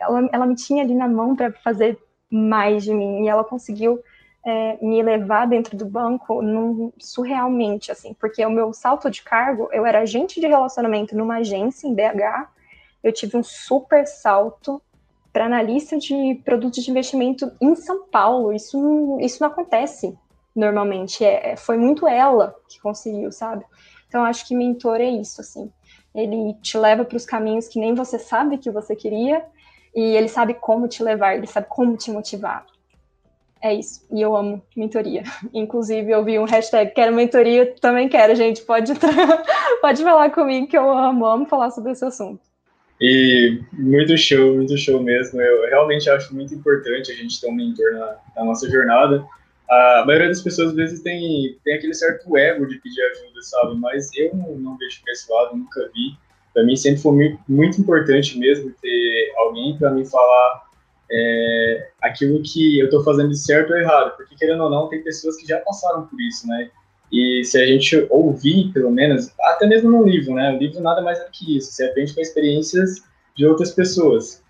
ela, 0.00 0.28
ela 0.32 0.46
me 0.46 0.56
tinha 0.56 0.82
ali 0.82 0.96
na 0.96 1.06
mão 1.06 1.36
para 1.36 1.52
fazer 1.62 1.96
mais 2.28 2.82
de 2.82 2.92
mim 2.92 3.22
e 3.22 3.28
ela 3.28 3.44
conseguiu 3.44 4.00
é, 4.44 4.78
me 4.80 5.02
levar 5.02 5.46
dentro 5.46 5.76
do 5.76 5.84
banco 5.84 6.40
num, 6.40 6.92
surrealmente, 6.98 7.90
assim, 7.90 8.14
porque 8.14 8.44
o 8.44 8.50
meu 8.50 8.72
salto 8.72 9.10
de 9.10 9.22
cargo, 9.22 9.68
eu 9.72 9.84
era 9.84 10.00
agente 10.00 10.40
de 10.40 10.46
relacionamento 10.46 11.16
numa 11.16 11.36
agência 11.36 11.86
em 11.86 11.94
BH, 11.94 12.48
eu 13.02 13.12
tive 13.12 13.36
um 13.36 13.42
super 13.42 14.06
salto 14.06 14.82
para 15.32 15.46
analista 15.46 15.98
de 15.98 16.40
produtos 16.44 16.82
de 16.82 16.90
investimento 16.90 17.50
em 17.60 17.74
São 17.76 18.06
Paulo. 18.06 18.52
Isso 18.52 18.80
não, 18.80 19.20
isso 19.20 19.40
não 19.40 19.48
acontece 19.48 20.16
normalmente. 20.54 21.24
É, 21.24 21.52
é 21.52 21.56
foi 21.56 21.76
muito 21.76 22.08
ela 22.08 22.56
que 22.68 22.80
conseguiu, 22.80 23.30
sabe? 23.30 23.64
Então 24.08 24.24
acho 24.24 24.46
que 24.46 24.54
mentor 24.54 25.00
é 25.00 25.08
isso, 25.08 25.40
assim. 25.40 25.70
Ele 26.14 26.54
te 26.54 26.76
leva 26.76 27.04
para 27.04 27.16
os 27.16 27.26
caminhos 27.26 27.68
que 27.68 27.78
nem 27.78 27.94
você 27.94 28.18
sabe 28.18 28.58
que 28.58 28.70
você 28.70 28.96
queria 28.96 29.44
e 29.94 30.00
ele 30.16 30.28
sabe 30.28 30.54
como 30.54 30.88
te 30.88 31.02
levar, 31.02 31.36
ele 31.36 31.46
sabe 31.46 31.66
como 31.68 31.96
te 31.96 32.10
motivar. 32.10 32.66
É 33.60 33.74
isso. 33.74 34.06
E 34.12 34.20
eu 34.20 34.36
amo 34.36 34.62
mentoria. 34.76 35.22
Inclusive, 35.52 36.10
eu 36.10 36.24
vi 36.24 36.38
um 36.38 36.44
hashtag 36.44 36.92
quero 36.92 37.14
mentoria, 37.14 37.74
também 37.80 38.08
quero, 38.08 38.34
gente. 38.34 38.62
Pode, 38.62 38.92
pode 39.80 40.02
falar 40.02 40.30
comigo 40.30 40.68
que 40.68 40.78
eu 40.78 40.90
amo, 40.90 41.26
amo 41.26 41.46
falar 41.46 41.70
sobre 41.70 41.92
esse 41.92 42.04
assunto. 42.04 42.40
E 43.00 43.60
muito 43.72 44.16
show, 44.16 44.54
muito 44.54 44.76
show 44.76 45.02
mesmo. 45.02 45.40
Eu 45.40 45.68
realmente 45.68 46.10
acho 46.10 46.34
muito 46.34 46.54
importante 46.54 47.12
a 47.12 47.14
gente 47.14 47.40
ter 47.40 47.48
um 47.48 47.54
mentor 47.54 47.92
na, 47.92 48.16
na 48.36 48.44
nossa 48.44 48.68
jornada. 48.68 49.24
A 49.68 50.04
maioria 50.06 50.28
das 50.28 50.40
pessoas 50.40 50.70
às 50.70 50.74
vezes 50.74 51.02
tem, 51.02 51.56
tem 51.62 51.74
aquele 51.74 51.94
certo 51.94 52.36
ego 52.36 52.66
de 52.66 52.78
pedir 52.78 53.02
ajuda, 53.02 53.42
sabe? 53.42 53.76
Mas 53.78 54.10
eu 54.16 54.34
não, 54.34 54.56
não 54.56 54.78
vejo 54.78 55.00
para 55.02 55.12
esse 55.12 55.30
lado, 55.30 55.56
nunca 55.56 55.90
vi. 55.94 56.16
Para 56.54 56.64
mim 56.64 56.74
sempre 56.74 57.00
foi 57.00 57.12
muito, 57.12 57.38
muito 57.48 57.80
importante 57.80 58.38
mesmo 58.38 58.72
ter 58.80 59.32
alguém 59.36 59.76
para 59.78 59.90
me 59.90 60.04
falar 60.04 60.67
é, 61.10 61.88
aquilo 62.02 62.42
que 62.42 62.78
eu 62.78 62.86
estou 62.86 63.02
fazendo 63.02 63.30
de 63.30 63.38
certo 63.38 63.70
ou 63.70 63.78
errado, 63.78 64.16
porque 64.16 64.34
querendo 64.36 64.64
ou 64.64 64.70
não, 64.70 64.88
tem 64.88 65.02
pessoas 65.02 65.36
que 65.36 65.46
já 65.46 65.58
passaram 65.60 66.06
por 66.06 66.20
isso, 66.20 66.46
né? 66.46 66.70
E 67.10 67.42
se 67.44 67.58
a 67.58 67.66
gente 67.66 68.06
ouvir, 68.10 68.70
pelo 68.72 68.90
menos, 68.90 69.32
até 69.40 69.66
mesmo 69.66 69.90
no 69.90 70.06
livro, 70.06 70.34
né? 70.34 70.54
O 70.54 70.58
livro 70.58 70.80
nada 70.80 71.00
mais 71.00 71.18
é 71.18 71.24
do 71.24 71.30
que 71.30 71.56
isso, 71.56 71.72
você 71.72 71.86
aprende 71.86 72.14
com 72.14 72.20
experiências 72.20 73.02
de 73.34 73.46
outras 73.46 73.70
pessoas. 73.72 74.42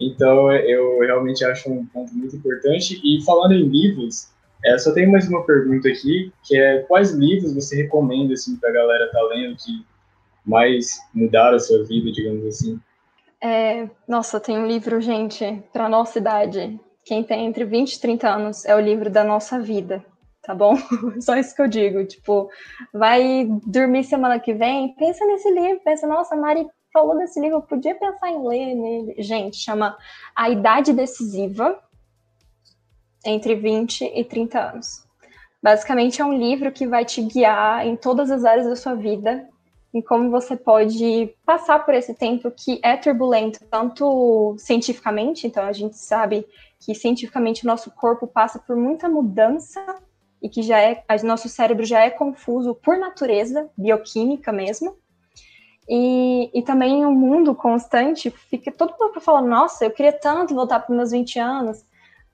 Então, 0.00 0.50
eu 0.52 1.00
realmente 1.00 1.44
acho 1.44 1.70
um 1.70 1.84
ponto 1.86 2.14
muito 2.14 2.36
importante. 2.36 3.00
E 3.04 3.22
falando 3.24 3.52
em 3.52 3.68
livros, 3.68 4.28
é, 4.64 4.78
só 4.78 4.92
tenho 4.92 5.10
mais 5.10 5.28
uma 5.28 5.44
pergunta 5.44 5.88
aqui, 5.88 6.32
que 6.42 6.56
é 6.56 6.78
quais 6.80 7.12
livros 7.12 7.54
você 7.54 7.76
recomenda 7.76 8.34
assim, 8.34 8.56
para 8.56 8.70
a 8.70 8.72
galera 8.72 9.06
estar 9.06 9.20
tá 9.20 9.26
lendo 9.26 9.56
que 9.56 9.84
mais 10.44 11.00
mudaram 11.12 11.56
a 11.56 11.60
sua 11.60 11.84
vida, 11.84 12.10
digamos 12.12 12.46
assim? 12.46 12.80
É, 13.42 13.88
nossa, 14.08 14.40
tem 14.40 14.58
um 14.58 14.66
livro, 14.66 15.00
gente, 15.00 15.62
para 15.72 15.88
nossa 15.88 16.18
idade. 16.18 16.80
Quem 17.04 17.22
tem 17.22 17.46
entre 17.46 17.64
20 17.64 17.94
e 17.94 18.00
30 18.00 18.28
anos 18.28 18.64
é 18.64 18.74
o 18.74 18.80
livro 18.80 19.10
da 19.10 19.22
nossa 19.22 19.60
vida, 19.60 20.04
tá 20.42 20.54
bom? 20.54 20.74
Só 21.20 21.36
isso 21.36 21.54
que 21.54 21.62
eu 21.62 21.68
digo. 21.68 22.04
Tipo, 22.04 22.50
vai 22.92 23.46
dormir 23.66 24.04
semana 24.04 24.40
que 24.40 24.52
vem, 24.52 24.94
pensa 24.94 25.24
nesse 25.26 25.50
livro, 25.50 25.80
pensa, 25.84 26.06
nossa, 26.06 26.34
Mari 26.34 26.66
falou 26.92 27.16
desse 27.18 27.38
livro, 27.38 27.58
eu 27.58 27.62
podia 27.62 27.94
pensar 27.94 28.30
em 28.30 28.46
ler 28.46 28.74
nele. 28.74 29.22
Gente, 29.22 29.58
chama 29.58 29.96
A 30.34 30.48
Idade 30.48 30.92
Decisiva, 30.92 31.78
entre 33.24 33.54
20 33.54 34.02
e 34.02 34.24
30 34.24 34.58
anos. 34.58 35.06
Basicamente 35.62 36.22
é 36.22 36.24
um 36.24 36.36
livro 36.36 36.72
que 36.72 36.86
vai 36.86 37.04
te 37.04 37.22
guiar 37.22 37.86
em 37.86 37.96
todas 37.96 38.30
as 38.30 38.44
áreas 38.44 38.66
da 38.66 38.76
sua 38.76 38.94
vida 38.94 39.46
em 39.96 40.02
como 40.02 40.30
você 40.30 40.54
pode 40.54 41.34
passar 41.44 41.78
por 41.78 41.94
esse 41.94 42.12
tempo 42.12 42.50
que 42.50 42.78
é 42.82 42.98
turbulento, 42.98 43.60
tanto 43.70 44.54
cientificamente, 44.58 45.46
então 45.46 45.64
a 45.64 45.72
gente 45.72 45.96
sabe 45.96 46.46
que 46.78 46.94
cientificamente 46.94 47.64
o 47.64 47.66
nosso 47.66 47.90
corpo 47.90 48.26
passa 48.26 48.58
por 48.58 48.76
muita 48.76 49.08
mudança 49.08 49.80
e 50.42 50.50
que 50.50 50.60
já 50.60 50.78
é, 50.78 51.02
nosso 51.24 51.48
cérebro 51.48 51.82
já 51.86 52.00
é 52.00 52.10
confuso 52.10 52.74
por 52.74 52.98
natureza, 52.98 53.70
bioquímica 53.74 54.52
mesmo. 54.52 54.94
E, 55.88 56.50
e 56.52 56.62
também 56.62 57.02
o 57.02 57.08
um 57.08 57.14
mundo 57.14 57.54
constante, 57.54 58.30
fica 58.30 58.70
todo 58.70 58.94
mundo 59.00 59.18
falando, 59.18 59.48
nossa, 59.48 59.86
eu 59.86 59.90
queria 59.90 60.12
tanto 60.12 60.54
voltar 60.54 60.80
para 60.80 60.92
os 60.92 60.96
meus 60.96 61.10
20 61.10 61.38
anos, 61.38 61.82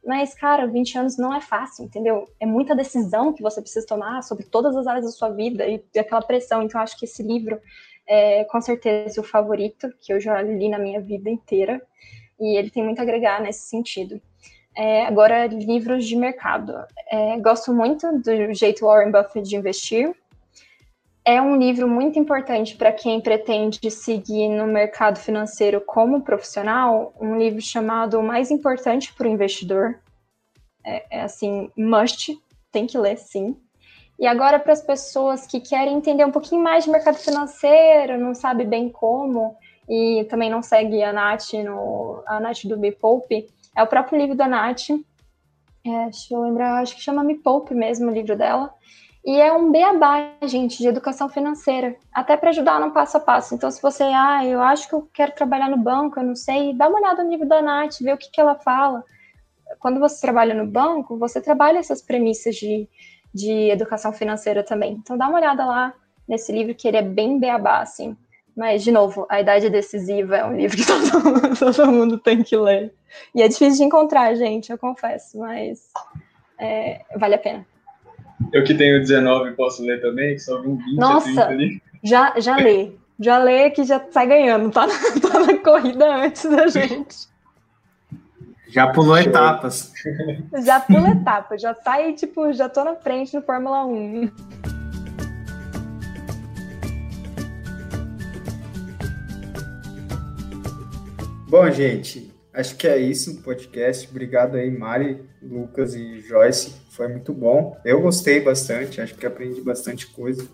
Mas, 0.05 0.35
cara, 0.35 0.67
20 0.67 0.99
anos 0.99 1.17
não 1.17 1.33
é 1.33 1.41
fácil, 1.41 1.85
entendeu? 1.85 2.25
É 2.41 2.47
muita 2.47 2.75
decisão 2.75 3.33
que 3.33 3.43
você 3.43 3.61
precisa 3.61 3.87
tomar 3.87 4.23
sobre 4.23 4.45
todas 4.45 4.77
as 4.77 4.87
áreas 4.87 5.05
da 5.05 5.13
sua 5.13 5.31
vida 5.31 5.67
e 5.67 5.83
aquela 5.97 6.23
pressão. 6.23 6.63
Então, 6.63 6.81
acho 6.81 6.99
que 6.99 7.05
esse 7.05 7.23
livro 7.23 7.61
é 8.07 8.45
com 8.45 8.61
certeza 8.61 9.21
o 9.21 9.25
favorito 9.25 9.89
que 10.01 10.13
eu 10.13 10.21
já 10.21 10.43
li 10.43 10.69
na 10.69 10.79
minha 10.79 11.01
vida 11.01 11.31
inteira. 11.31 11.81
E 12.41 12.59
ele 12.59 12.71
tem 12.71 12.83
muito 12.83 12.99
a 12.99 13.03
agregar 13.03 13.41
nesse 13.41 13.69
sentido. 13.69 14.21
É, 14.77 15.07
agora, 15.07 15.47
livros 15.47 16.05
de 16.05 16.17
mercado. 16.17 16.75
É, 17.09 17.39
gosto 17.39 17.73
muito 17.73 18.11
do 18.21 18.55
jeito 18.55 18.85
Warren 18.85 19.13
Buffett 19.13 19.49
de 19.49 19.57
investir. 19.57 20.13
É 21.25 21.41
um 21.41 21.57
livro 21.57 21.89
muito 21.89 22.19
importante 22.19 22.77
para 22.77 22.91
quem 22.93 23.21
pretende 23.21 23.91
seguir 23.91 24.49
no 24.49 24.67
mercado 24.67 25.21
financeiro 25.21 25.81
como 25.81 26.23
profissional. 26.23 27.15
Um 27.21 27.39
livro 27.39 27.61
chamado 27.61 28.19
O 28.19 28.23
Mais 28.23 28.51
Importante 28.51 29.15
para 29.15 29.29
o 29.29 29.31
Investidor. 29.31 30.01
É, 30.85 31.19
é 31.19 31.23
assim, 31.23 31.71
must, 31.77 32.37
tem 32.73 32.89
que 32.89 32.99
ler, 32.99 33.17
sim. 33.19 33.57
E 34.19 34.27
agora, 34.27 34.59
para 34.59 34.73
as 34.73 34.83
pessoas 34.83 35.47
que 35.47 35.61
querem 35.61 35.97
entender 35.97 36.25
um 36.25 36.33
pouquinho 36.33 36.63
mais 36.63 36.85
de 36.85 36.91
mercado 36.91 37.17
financeiro, 37.17 38.19
não 38.19 38.35
sabe 38.35 38.65
bem 38.65 38.89
como, 38.89 39.57
e 39.89 40.25
também 40.29 40.51
não 40.51 40.63
segue 40.63 41.03
a 41.03 41.13
Nath, 41.13 41.53
no, 41.55 42.23
a 42.27 42.41
Nath 42.41 42.65
do 42.65 42.79
Me 42.79 42.91
Poupe, 42.91 43.47
é 43.77 43.83
o 43.83 43.87
próprio 43.87 44.19
livro 44.19 44.37
da 44.37 44.49
Nath. 44.49 44.91
É, 45.85 46.05
deixa 46.05 46.35
eu 46.35 46.43
lembrar, 46.43 46.81
acho 46.81 46.95
que 46.97 47.03
chama 47.03 47.25
Me 47.25 47.37
Poupe 47.37 47.75
mesmo, 47.75 48.11
o 48.11 48.15
livro 48.15 48.37
dela. 48.37 48.75
E 49.25 49.41
é 49.41 49.53
um 49.53 49.71
beabá, 49.71 50.33
gente, 50.43 50.79
de 50.79 50.89
educação 50.89 51.29
financeira, 51.29 51.95
até 52.13 52.37
para 52.37 52.51
ajudar 52.51 52.81
no 52.81 52.91
passo 52.91 53.17
a 53.17 53.21
passo. 53.21 53.55
Então, 53.55 53.71
se 53.71 53.81
você, 53.81 54.03
ah, 54.03 54.45
eu 54.45 54.61
acho 54.61 54.89
que 54.89 54.95
eu 54.95 55.09
quero 55.13 55.33
trabalhar 55.33 55.71
no 55.71 55.77
banco, 55.77 56.19
eu 56.19 56.25
não 56.25 56.35
sei, 56.35 56.75
dá 56.75 56.89
uma 56.89 56.99
olhada 56.99 57.23
no 57.23 57.31
livro 57.31 57.47
da 57.47 57.63
Nath, 57.63 58.01
vê 58.01 58.13
o 58.13 58.19
que, 58.19 58.31
que 58.31 58.41
ela 58.41 58.57
fala. 58.57 59.05
Quando 59.79 60.01
você 60.01 60.21
trabalha 60.21 60.55
no 60.55 60.67
banco, 60.67 61.17
você 61.17 61.41
trabalha 61.41 61.79
essas 61.79 62.03
premissas 62.03 62.57
de, 62.57 62.89
de 63.33 63.71
educação 63.71 64.13
financeira 64.13 64.65
também. 64.65 64.95
Então, 64.95 65.17
dá 65.17 65.29
uma 65.29 65.39
olhada 65.39 65.65
lá 65.65 65.95
nesse 66.29 66.51
livro, 66.51 66.75
que 66.75 66.89
ele 66.89 66.97
é 66.97 67.03
bem 67.03 67.39
beabá, 67.39 67.79
assim. 67.79 68.17
Mas, 68.57 68.83
de 68.83 68.91
novo, 68.91 69.25
A 69.31 69.41
Idade 69.41 69.71
Decisiva 69.71 70.37
é 70.37 70.45
um 70.45 70.57
livro 70.57 70.77
que 70.77 70.85
todo 70.87 71.25
mundo, 71.25 71.57
todo 71.57 71.93
mundo 71.93 72.19
tem 72.19 72.43
que 72.43 72.57
ler. 72.57 72.93
E 73.33 73.41
é 73.41 73.47
difícil 73.47 73.77
de 73.77 73.85
encontrar, 73.85 74.35
gente, 74.35 74.73
eu 74.73 74.79
confesso, 74.79 75.39
mas 75.39 75.91
é, 76.59 77.03
vale 77.17 77.37
a 77.37 77.39
pena. 77.39 77.72
Eu 78.53 78.65
que 78.65 78.75
tenho 78.75 79.01
19 79.01 79.53
posso 79.53 79.85
ler 79.85 80.01
também, 80.01 80.35
que 80.35 80.41
só 80.41 80.61
vim 80.61 80.77
20 80.77 80.97
Nossa, 80.97 81.45
ali. 81.47 81.83
Já, 82.03 82.35
já 82.39 82.57
lê. 82.57 82.93
Já 83.21 83.39
lê 83.39 83.71
que 83.71 83.85
já 83.85 84.05
sai 84.11 84.27
ganhando, 84.27 84.71
tá, 84.71 84.87
tá 85.21 85.41
na 85.41 85.59
corrida 85.59 86.17
antes 86.17 86.45
da 86.51 86.67
gente. 86.67 87.31
Já 88.69 88.91
pulou 88.91 89.17
Show. 89.17 89.29
etapas. 89.29 89.93
Já 90.65 90.81
pula 90.81 91.11
etapas, 91.11 91.61
já 91.61 91.75
tá 91.75 91.93
aí, 91.93 92.15
tipo, 92.15 92.53
já 92.53 92.69
tô 92.69 92.83
na 92.83 92.97
frente 92.97 93.35
no 93.35 93.43
Fórmula 93.43 93.85
1. 93.85 94.31
Bom, 101.49 101.71
gente, 101.71 102.33
acho 102.55 102.75
que 102.77 102.89
é 102.89 102.97
isso 102.97 103.33
o 103.33 103.43
podcast. 103.43 104.09
Obrigado 104.09 104.57
aí, 104.57 104.71
Mari, 104.71 105.23
Lucas 105.43 105.95
e 105.95 106.21
Joyce. 106.21 106.82
Foi 106.93 107.09
muito 107.09 107.33
bom. 107.33 107.77
Eu 107.85 108.03
gostei 108.03 108.41
bastante, 108.41 109.01
acho 109.01 109.15
que 109.15 109.25
aprendi 109.25 109.63
bastante 109.63 110.07
coisa. 110.09 110.47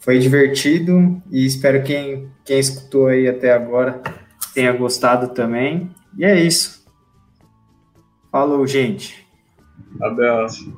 Foi 0.00 0.18
divertido 0.18 1.22
e 1.30 1.44
espero 1.44 1.82
que 1.82 1.92
quem, 1.92 2.32
quem 2.42 2.58
escutou 2.58 3.08
aí 3.08 3.28
até 3.28 3.52
agora 3.52 4.00
tenha 4.54 4.72
gostado 4.72 5.28
também. 5.28 5.90
E 6.16 6.24
é 6.24 6.40
isso. 6.40 6.86
Falou, 8.32 8.66
gente. 8.66 9.26
Abraço. 10.00 10.74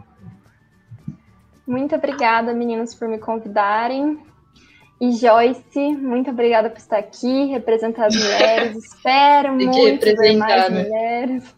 Muito 1.65 1.95
obrigada, 1.95 2.53
meninos, 2.53 2.93
por 2.93 3.07
me 3.07 3.19
convidarem. 3.19 4.19
E 5.01 5.13
Joyce, 5.13 5.97
muito 5.97 6.31
obrigada 6.31 6.69
por 6.69 6.79
estar 6.79 6.99
aqui, 6.99 7.47
representar 7.47 8.07
as 8.07 8.17
mulheres. 8.17 8.77
Espero 8.77 9.55
muito 9.55 10.05
ver 10.05 10.37
mais 10.37 10.69
mulheres. 10.69 11.57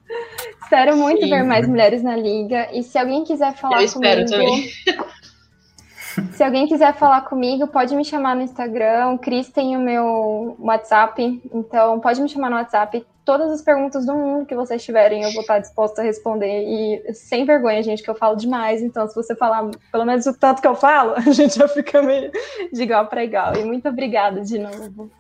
Espero 0.73 0.97
muito 0.97 1.21
Sim. 1.21 1.29
ver 1.29 1.45
mais 1.45 1.69
mulheres 1.69 2.03
na 2.03 2.17
liga. 2.17 2.67
E 2.73 2.83
se 2.83 2.97
alguém 2.97 3.25
quiser 3.25 3.55
falar 3.55 3.83
Eu 3.83 3.93
comigo. 3.93 4.25
Também. 4.25 4.71
Se 6.33 6.43
alguém 6.43 6.67
quiser 6.67 6.95
falar 6.95 7.23
comigo, 7.23 7.67
pode 7.67 7.95
me 7.97 8.05
chamar 8.05 8.37
no 8.37 8.43
Instagram. 8.43 9.13
O 9.13 9.19
Cris 9.19 9.49
tem 9.49 9.75
o 9.79 9.81
meu 9.81 10.55
WhatsApp, 10.59 11.41
então 11.55 12.01
pode 12.01 12.21
me 12.21 12.29
chamar 12.29 12.51
no 12.51 12.57
WhatsApp. 12.57 13.03
Todas 13.25 13.51
as 13.51 13.63
perguntas 13.63 14.05
do 14.05 14.13
mundo 14.15 14.45
que 14.45 14.55
vocês 14.55 14.85
tiverem, 14.85 15.23
eu 15.23 15.33
vou 15.33 15.41
estar 15.41 15.59
disposta 15.59 16.03
a 16.03 16.05
responder. 16.05 16.65
E 16.65 17.15
sem 17.15 17.47
vergonha, 17.47 17.83
gente, 17.83 18.03
que 18.03 18.11
eu 18.11 18.15
falo 18.15 18.37
demais. 18.37 18.83
Então, 18.83 19.09
se 19.09 19.15
você 19.15 19.35
falar 19.35 19.71
pelo 19.91 20.05
menos 20.05 20.27
o 20.27 20.35
tanto 20.35 20.61
que 20.61 20.69
eu 20.69 20.75
falo, 20.75 21.15
a 21.17 21.21
gente 21.21 21.55
já 21.59 21.67
fica 21.69 22.03
meio 22.03 22.31
de 22.71 22.83
igual 22.83 23.07
para 23.07 23.25
igual. 23.25 23.57
E 23.57 23.65
muito 23.65 23.89
obrigada 23.89 24.43
de 24.43 24.59
novo. 24.59 25.11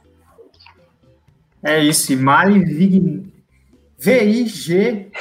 É 1.62 1.78
isso. 1.78 2.12
E 2.12 2.16
Mari. 2.16 3.31
V-I-G-N-O-L-L-I 4.02 5.12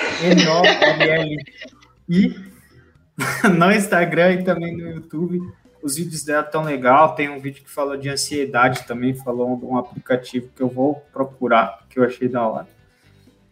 no 3.57 3.71
Instagram 3.71 4.34
e 4.34 4.43
também 4.43 4.75
no 4.75 4.89
YouTube. 4.89 5.39
Os 5.84 5.95
vídeos 5.95 6.23
dela 6.23 6.43
tão 6.43 6.63
legal. 6.63 7.13
Tem 7.13 7.29
um 7.29 7.39
vídeo 7.39 7.63
que 7.63 7.69
falou 7.69 7.95
de 7.95 8.09
ansiedade 8.09 8.86
também, 8.88 9.13
falou 9.13 9.55
de 9.55 9.65
um 9.65 9.77
aplicativo 9.77 10.49
que 10.55 10.61
eu 10.61 10.67
vou 10.67 10.95
procurar, 11.13 11.86
que 11.89 11.99
eu 11.99 12.03
achei 12.03 12.27
da 12.27 12.47
hora. 12.47 12.67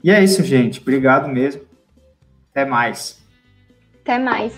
E 0.03 0.09
é 0.09 0.23
isso, 0.23 0.43
gente. 0.43 0.79
Obrigado 0.79 1.27
mesmo. 1.27 1.61
Até 2.51 2.65
mais. 2.65 3.21
Até 4.01 4.17
mais. 4.17 4.53